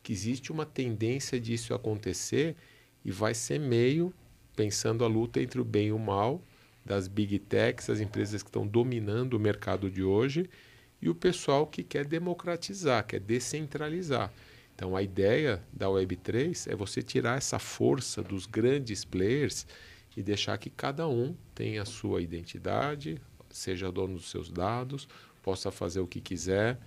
que 0.03 0.13
existe 0.13 0.53
uma 0.53 0.67
tendência 0.67 1.41
disso 1.41 1.75
acontecer 1.75 2.57
e 3.05 3.11
vai 3.11 3.35
ser 3.35 3.59
meio 3.59 4.13
pensando 4.55 5.05
a 5.05 5.09
luta 5.09 5.41
entre 5.41 5.61
o 5.61 5.65
bem 5.65 5.89
e 5.89 5.93
o 5.93 5.99
mal 5.99 6.43
das 6.85 7.09
big 7.09 7.39
techs, 7.41 7.91
as 7.91 8.01
empresas 8.01 8.43
que 8.43 8.49
estão 8.49 8.67
dominando 8.67 9.35
o 9.35 9.41
mercado 9.41 9.91
de 9.91 10.03
hoje 10.03 10.49
e 11.03 11.09
o 11.09 11.15
pessoal 11.15 11.67
que 11.67 11.83
quer 11.83 12.07
democratizar, 12.07 13.05
quer 13.07 13.21
descentralizar. 13.21 14.33
Então 14.75 14.95
a 14.95 15.03
ideia 15.03 15.63
da 15.73 15.87
Web3 15.87 16.71
é 16.71 16.77
você 16.77 17.03
tirar 17.03 17.39
essa 17.39 17.59
força 17.59 18.23
dos 18.23 18.47
grandes 18.47 19.05
players 19.05 19.67
e 20.17 20.23
deixar 20.23 20.59
que 20.59 20.71
cada 20.71 21.09
um 21.09 21.35
tenha 21.55 21.83
a 21.83 21.87
sua 21.87 22.23
identidade, 22.23 23.21
seja 23.57 23.91
dono 23.91 24.15
dos 24.15 24.31
seus 24.31 24.51
dados, 24.51 25.09
possa 25.43 25.71
fazer 25.71 26.01
o 26.01 26.07
que 26.07 26.21
quiser. 26.21 26.79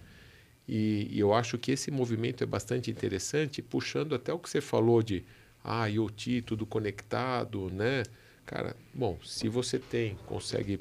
E, 0.67 1.07
e 1.11 1.19
eu 1.19 1.33
acho 1.33 1.57
que 1.57 1.71
esse 1.71 1.89
movimento 1.91 2.43
é 2.43 2.47
bastante 2.47 2.91
interessante, 2.91 3.61
puxando 3.61 4.13
até 4.15 4.31
o 4.31 4.39
que 4.39 4.49
você 4.49 4.61
falou 4.61 5.01
de 5.01 5.23
ah, 5.63 5.87
IoT, 5.87 6.43
tudo 6.43 6.65
conectado, 6.65 7.69
né? 7.71 8.03
Cara, 8.45 8.75
bom, 8.93 9.17
se 9.23 9.47
você 9.49 9.79
tem, 9.79 10.15
consegue 10.27 10.79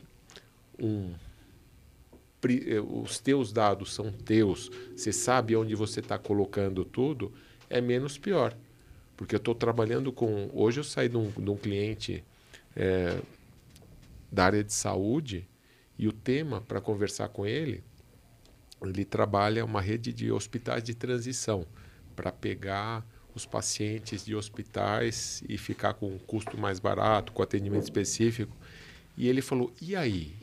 um. 0.78 1.12
eh, 2.44 2.81
Os 2.81 3.19
teus 3.19 3.52
dados 3.52 3.93
são 3.94 4.12
teus, 4.12 4.70
você 4.97 5.12
sabe 5.12 5.56
onde 5.56 5.74
você 5.74 6.01
está 6.01 6.19
colocando 6.19 6.85
tudo, 6.85 7.32
é 7.69 7.81
menos 7.81 8.19
pior. 8.19 8.56
Porque 9.16 9.35
eu 9.35 9.39
estou 9.39 9.55
trabalhando 9.55 10.12
com. 10.12 10.51
Hoje 10.52 10.81
eu 10.81 10.85
saí 10.85 11.09
de 11.09 11.16
um, 11.16 11.31
de 11.31 11.51
um 11.51 11.56
cliente 11.56 12.24
eh, 12.77 13.20
da 14.31 14.44
área 14.47 14.62
de 14.65 14.73
saúde 14.73 15.47
e 15.99 16.07
o 16.07 16.12
tema 16.12 16.61
para 16.61 16.81
conversar 16.81 17.29
com 17.29 17.45
ele, 17.45 17.83
ele 18.83 19.05
trabalha 19.05 19.65
uma 19.65 19.81
rede 19.81 20.12
de 20.12 20.31
hospitais 20.31 20.83
de 20.83 20.95
transição 20.95 21.66
para 22.15 22.31
pegar 22.31 23.05
os 23.35 23.45
pacientes 23.45 24.25
de 24.25 24.35
hospitais 24.35 25.43
e 25.49 25.59
ficar 25.59 25.95
com 25.95 26.09
um 26.09 26.19
custo 26.19 26.57
mais 26.57 26.79
barato, 26.79 27.33
com 27.33 27.43
atendimento 27.43 27.85
específico. 27.85 28.57
E 29.16 29.29
ele 29.29 29.43
falou: 29.43 29.73
e 29.81 29.97
aí? 29.97 30.37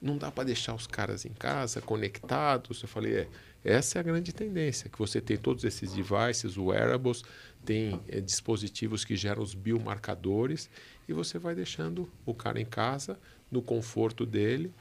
Não 0.00 0.16
dá 0.16 0.30
para 0.30 0.44
deixar 0.44 0.74
os 0.74 0.86
caras 0.86 1.24
em 1.24 1.32
casa, 1.32 1.80
conectados? 1.80 2.80
Eu 2.82 2.88
falei: 2.88 3.16
é, 3.16 3.28
essa 3.64 3.98
é 3.98 4.00
a 4.00 4.02
grande 4.02 4.32
tendência, 4.32 4.88
que 4.88 4.98
você 4.98 5.20
tem 5.20 5.36
todos 5.36 5.64
esses 5.64 5.92
devices, 5.92 6.56
wearables, 6.56 7.22
tem 7.64 8.00
eh, 8.08 8.20
dispositivos 8.20 9.04
que 9.04 9.16
geram 9.16 9.42
os 9.42 9.54
biomarcadores 9.54 10.70
e 11.08 11.12
você 11.12 11.38
vai 11.38 11.54
deixando 11.54 12.08
o 12.24 12.32
cara 12.32 12.60
em 12.60 12.64
casa, 12.64 13.18
no 13.50 13.60
conforto 13.60 14.24
dele, 14.24 14.72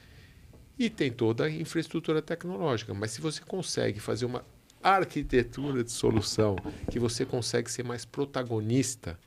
e 0.78 0.90
tem 0.90 1.12
toda 1.12 1.46
a 1.46 1.50
infraestrutura 1.50 2.22
tecnológica. 2.22 2.94
Mas 2.94 3.12
se 3.12 3.22
você 3.22 3.42
consegue 3.42 4.00
fazer 4.00 4.26
uma 4.26 4.44
arquitetura 4.82 5.84
de 5.84 5.92
solução 5.92 6.56
que 6.92 7.00
você 7.00 7.26
consegue 7.26 7.72
ser 7.72 7.84
mais 7.84 8.06
protagonista, 8.06 9.20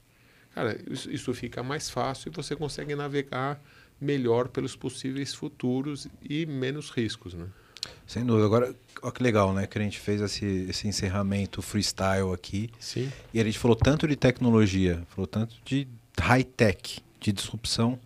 cara, 0.55 0.78
isso, 0.89 1.10
isso 1.10 1.35
fica 1.35 1.62
mais 1.62 1.90
fácil 1.90 2.31
e 2.31 2.35
você 2.35 2.55
consegue 2.55 2.94
navegar 2.94 3.60
melhor 4.01 4.48
pelos 4.48 4.74
possíveis 4.74 5.35
futuros 5.35 6.06
e 6.22 6.47
menos 6.47 6.90
riscos, 6.90 7.35
né? 7.35 7.47
Sem 8.06 8.24
dúvida. 8.24 8.47
Agora, 8.47 8.74
olha 9.02 9.12
que 9.12 9.22
legal, 9.22 9.52
né? 9.52 9.66
Que 9.66 9.78
a 9.78 9.82
gente 9.82 9.98
fez 9.98 10.20
esse, 10.20 10.66
esse 10.68 10.89
encerramento 10.89 11.62
freestyle 11.62 12.32
aqui. 12.32 12.70
Sim. 12.78 13.10
E 13.32 13.40
a 13.40 13.44
gente 13.44 13.59
falou 13.59 13.77
tanto 13.77 14.06
de 14.06 14.16
tecnologia, 14.16 15.02
falou 15.10 15.27
tanto 15.27 15.56
de 15.64 15.86
high-tech, 16.18 17.02
de 17.20 17.32
disrupção. 17.32 17.98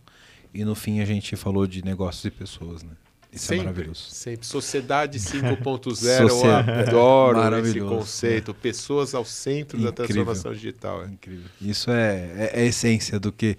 E 0.53 0.65
no 0.65 0.75
fim 0.75 1.01
a 1.01 1.05
gente 1.05 1.35
falou 1.37 1.67
de 1.67 1.85
negócios 1.85 2.25
e 2.25 2.31
pessoas, 2.31 2.83
né? 2.83 2.93
Isso 3.35 3.47
sempre, 3.47 3.63
é 3.63 3.65
maravilhoso. 3.71 4.07
Sempre. 4.11 4.47
Sociedade 4.47 5.19
5.0, 5.19 5.95
Socie- 5.95 6.47
eu 6.47 6.79
adoro 6.81 7.59
esse 7.67 7.81
conceito. 7.81 8.55
Pessoas 8.55 9.15
ao 9.15 9.25
centro 9.25 9.79
da 9.79 9.89
Incrível. 9.89 10.07
transformação 10.07 10.53
digital. 10.53 11.05
é. 11.05 11.07
Incrível. 11.09 11.47
Isso 11.61 11.91
é, 11.91 12.31
é, 12.37 12.51
é 12.55 12.61
a 12.63 12.65
essência 12.65 13.19
do 13.19 13.33
que 13.33 13.57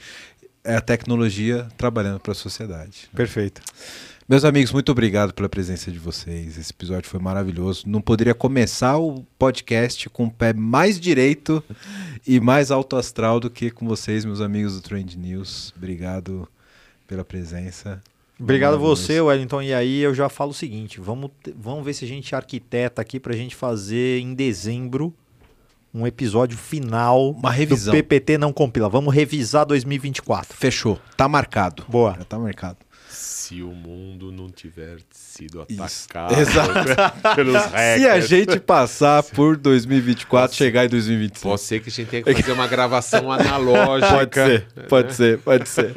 é 0.64 0.76
a 0.76 0.82
tecnologia 0.82 1.68
trabalhando 1.78 2.20
para 2.20 2.32
a 2.32 2.36
sociedade. 2.36 3.10
Perfeito. 3.16 3.62
Meus 4.28 4.44
amigos, 4.44 4.72
muito 4.72 4.92
obrigado 4.92 5.32
pela 5.36 5.48
presença 5.48 5.92
de 5.92 6.00
vocês. 6.00 6.58
Esse 6.58 6.72
episódio 6.72 7.08
foi 7.08 7.20
maravilhoso. 7.20 7.84
Não 7.86 8.02
poderia 8.02 8.34
começar 8.34 8.98
o 8.98 9.24
podcast 9.38 10.10
com 10.10 10.26
o 10.26 10.32
pé 10.32 10.52
mais 10.52 11.00
direito 11.00 11.64
e 12.26 12.40
mais 12.40 12.72
alto 12.72 12.96
astral 12.96 13.40
do 13.40 13.52
que 13.52 13.70
com 13.70 13.86
vocês, 13.88 14.26
meus 14.26 14.42
amigos 14.42 14.74
do 14.74 14.82
Trend 14.82 15.16
News. 15.16 15.72
Obrigado 15.78 16.48
pela 17.06 17.24
presença. 17.24 18.02
Obrigado 18.40 18.74
a 18.76 18.78
você, 18.78 19.22
Wellington. 19.22 19.62
E 19.62 19.74
aí 19.74 20.02
eu 20.02 20.14
já 20.14 20.28
falo 20.30 20.52
o 20.52 20.54
seguinte: 20.54 21.00
vamos, 21.00 21.32
vamos 21.56 21.86
ver 21.86 21.94
se 21.94 22.06
a 22.06 22.08
gente 22.08 22.36
arquiteta 22.36 23.02
aqui 23.02 23.20
pra 23.20 23.34
gente 23.36 23.56
fazer 23.56 24.20
em 24.20 24.34
dezembro 24.34 25.14
um 25.94 26.06
episódio 26.06 26.58
final 26.58 27.32
Uma 27.32 27.52
revisão. 27.52 27.94
do 27.94 27.98
PPT 28.04 28.38
não 28.38 28.52
compila. 28.52 28.90
Vamos 28.90 29.14
revisar 29.14 29.66
2024. 29.66 30.56
Fechou. 30.58 31.00
Tá 31.16 31.30
marcado. 31.30 31.86
Boa. 31.88 32.14
Já 32.18 32.26
tá 32.26 32.38
marcado. 32.38 32.78
Se 33.48 33.62
o 33.62 33.68
mundo 33.68 34.32
não 34.32 34.50
tiver 34.50 34.98
sido 35.12 35.62
atacado 35.62 36.34
Exato. 36.42 37.36
pelos 37.36 37.62
Se 37.62 37.68
a 37.68 37.70
hackers, 37.70 38.28
gente 38.28 38.60
passar 38.60 39.22
por 39.22 39.56
2024, 39.56 40.58
chegar 40.58 40.86
em 40.86 40.90
2025. 40.90 41.48
pode 41.48 41.62
ser 41.62 41.80
que 41.80 41.90
a 41.90 41.92
gente 41.92 42.08
tenha 42.08 42.24
que 42.24 42.34
fazer 42.34 42.52
uma 42.54 42.66
gravação 42.66 43.30
analógica. 43.32 44.08
Pode 44.10 44.34
ser, 44.36 44.68
pode 44.90 45.14
ser, 45.14 45.38
pode 45.38 45.70
ser. 45.70 45.94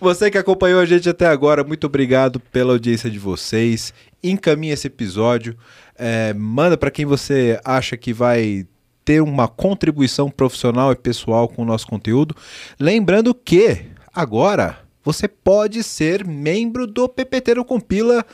Você 0.00 0.30
que 0.30 0.38
acompanhou 0.38 0.80
a 0.80 0.86
gente 0.86 1.06
até 1.10 1.26
agora, 1.26 1.62
muito 1.62 1.86
obrigado 1.86 2.40
pela 2.40 2.72
audiência 2.72 3.10
de 3.10 3.18
vocês. 3.18 3.92
Encaminhe 4.24 4.72
esse 4.72 4.86
episódio, 4.86 5.58
é, 5.94 6.32
manda 6.32 6.78
para 6.78 6.90
quem 6.90 7.04
você 7.04 7.60
acha 7.66 7.98
que 7.98 8.14
vai 8.14 8.66
ter 9.04 9.20
uma 9.20 9.46
contribuição 9.46 10.30
profissional 10.30 10.90
e 10.90 10.96
pessoal 10.96 11.48
com 11.50 11.60
o 11.60 11.66
nosso 11.66 11.86
conteúdo. 11.86 12.34
Lembrando 12.80 13.34
que 13.34 13.84
agora 14.14 14.87
você 15.12 15.26
pode 15.26 15.82
ser 15.82 16.26
membro 16.26 16.86
do 16.86 17.08
PPT 17.08 17.54
no 17.54 17.64
Compila 17.64 18.24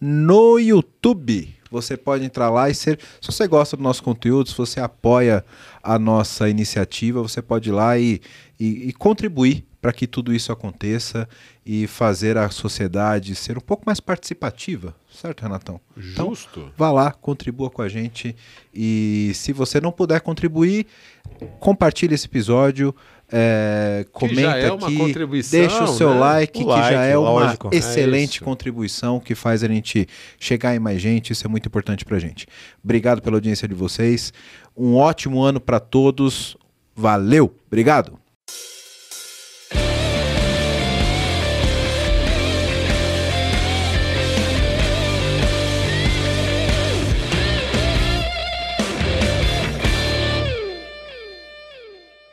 no 0.00 0.58
YouTube. 0.58 1.54
Você 1.70 1.96
pode 1.96 2.24
entrar 2.24 2.48
lá 2.50 2.70
e 2.70 2.74
ser. 2.74 2.98
Se 3.20 3.26
você 3.30 3.46
gosta 3.46 3.76
do 3.76 3.82
nosso 3.82 4.02
conteúdo, 4.02 4.48
se 4.48 4.56
você 4.56 4.80
apoia 4.80 5.44
a 5.82 5.98
nossa 5.98 6.48
iniciativa, 6.48 7.20
você 7.22 7.40
pode 7.42 7.68
ir 7.68 7.72
lá 7.72 7.98
e, 7.98 8.20
e- 8.58 8.88
e 8.88 8.92
contribuir 8.92 9.64
para 9.80 9.92
que 9.92 10.06
tudo 10.06 10.32
isso 10.32 10.52
aconteça 10.52 11.28
e 11.66 11.86
fazer 11.86 12.38
a 12.38 12.48
sociedade 12.50 13.34
ser 13.34 13.58
um 13.58 13.60
pouco 13.60 13.82
mais 13.84 13.98
participativa, 14.00 14.94
certo, 15.10 15.42
Renatão? 15.42 15.80
Então, 15.96 16.28
Justo. 16.30 16.70
Vá 16.78 16.92
lá, 16.92 17.10
contribua 17.10 17.68
com 17.68 17.82
a 17.82 17.88
gente 17.88 18.34
e 18.72 19.32
se 19.34 19.52
você 19.52 19.80
não 19.80 19.90
puder 19.90 20.20
contribuir, 20.20 20.86
compartilhe 21.58 22.14
esse 22.14 22.26
episódio, 22.26 22.94
é, 23.32 24.04
comenta 24.12 24.42
já 24.42 24.56
é 24.58 24.70
uma 24.70 24.86
aqui, 24.86 25.42
deixa 25.50 25.84
o 25.84 25.88
seu 25.88 26.10
né? 26.10 26.20
like, 26.20 26.62
O 26.62 26.66
que 26.66 26.70
já 26.70 26.80
like, 26.80 26.94
é 26.94 27.18
uma 27.18 27.30
lógico. 27.30 27.70
É 27.72 27.76
excelente 27.76 28.36
isso. 28.36 28.44
contribuição 28.44 29.18
que 29.18 29.34
faz 29.34 29.64
a 29.64 29.68
gente 29.68 30.06
chegar 30.38 30.76
em 30.76 30.78
mais 30.78 31.00
gente, 31.00 31.32
isso 31.32 31.46
é 31.46 31.48
muito 31.48 31.66
importante 31.66 32.04
pra 32.04 32.18
gente. 32.18 32.46
Obrigado 32.84 33.22
pela 33.22 33.36
audiência 33.36 33.66
de 33.66 33.74
vocês, 33.74 34.32
um 34.76 34.96
ótimo 34.96 35.42
ano 35.42 35.60
para 35.60 35.80
todos, 35.80 36.56
valeu, 36.94 37.54
obrigado! 37.66 38.21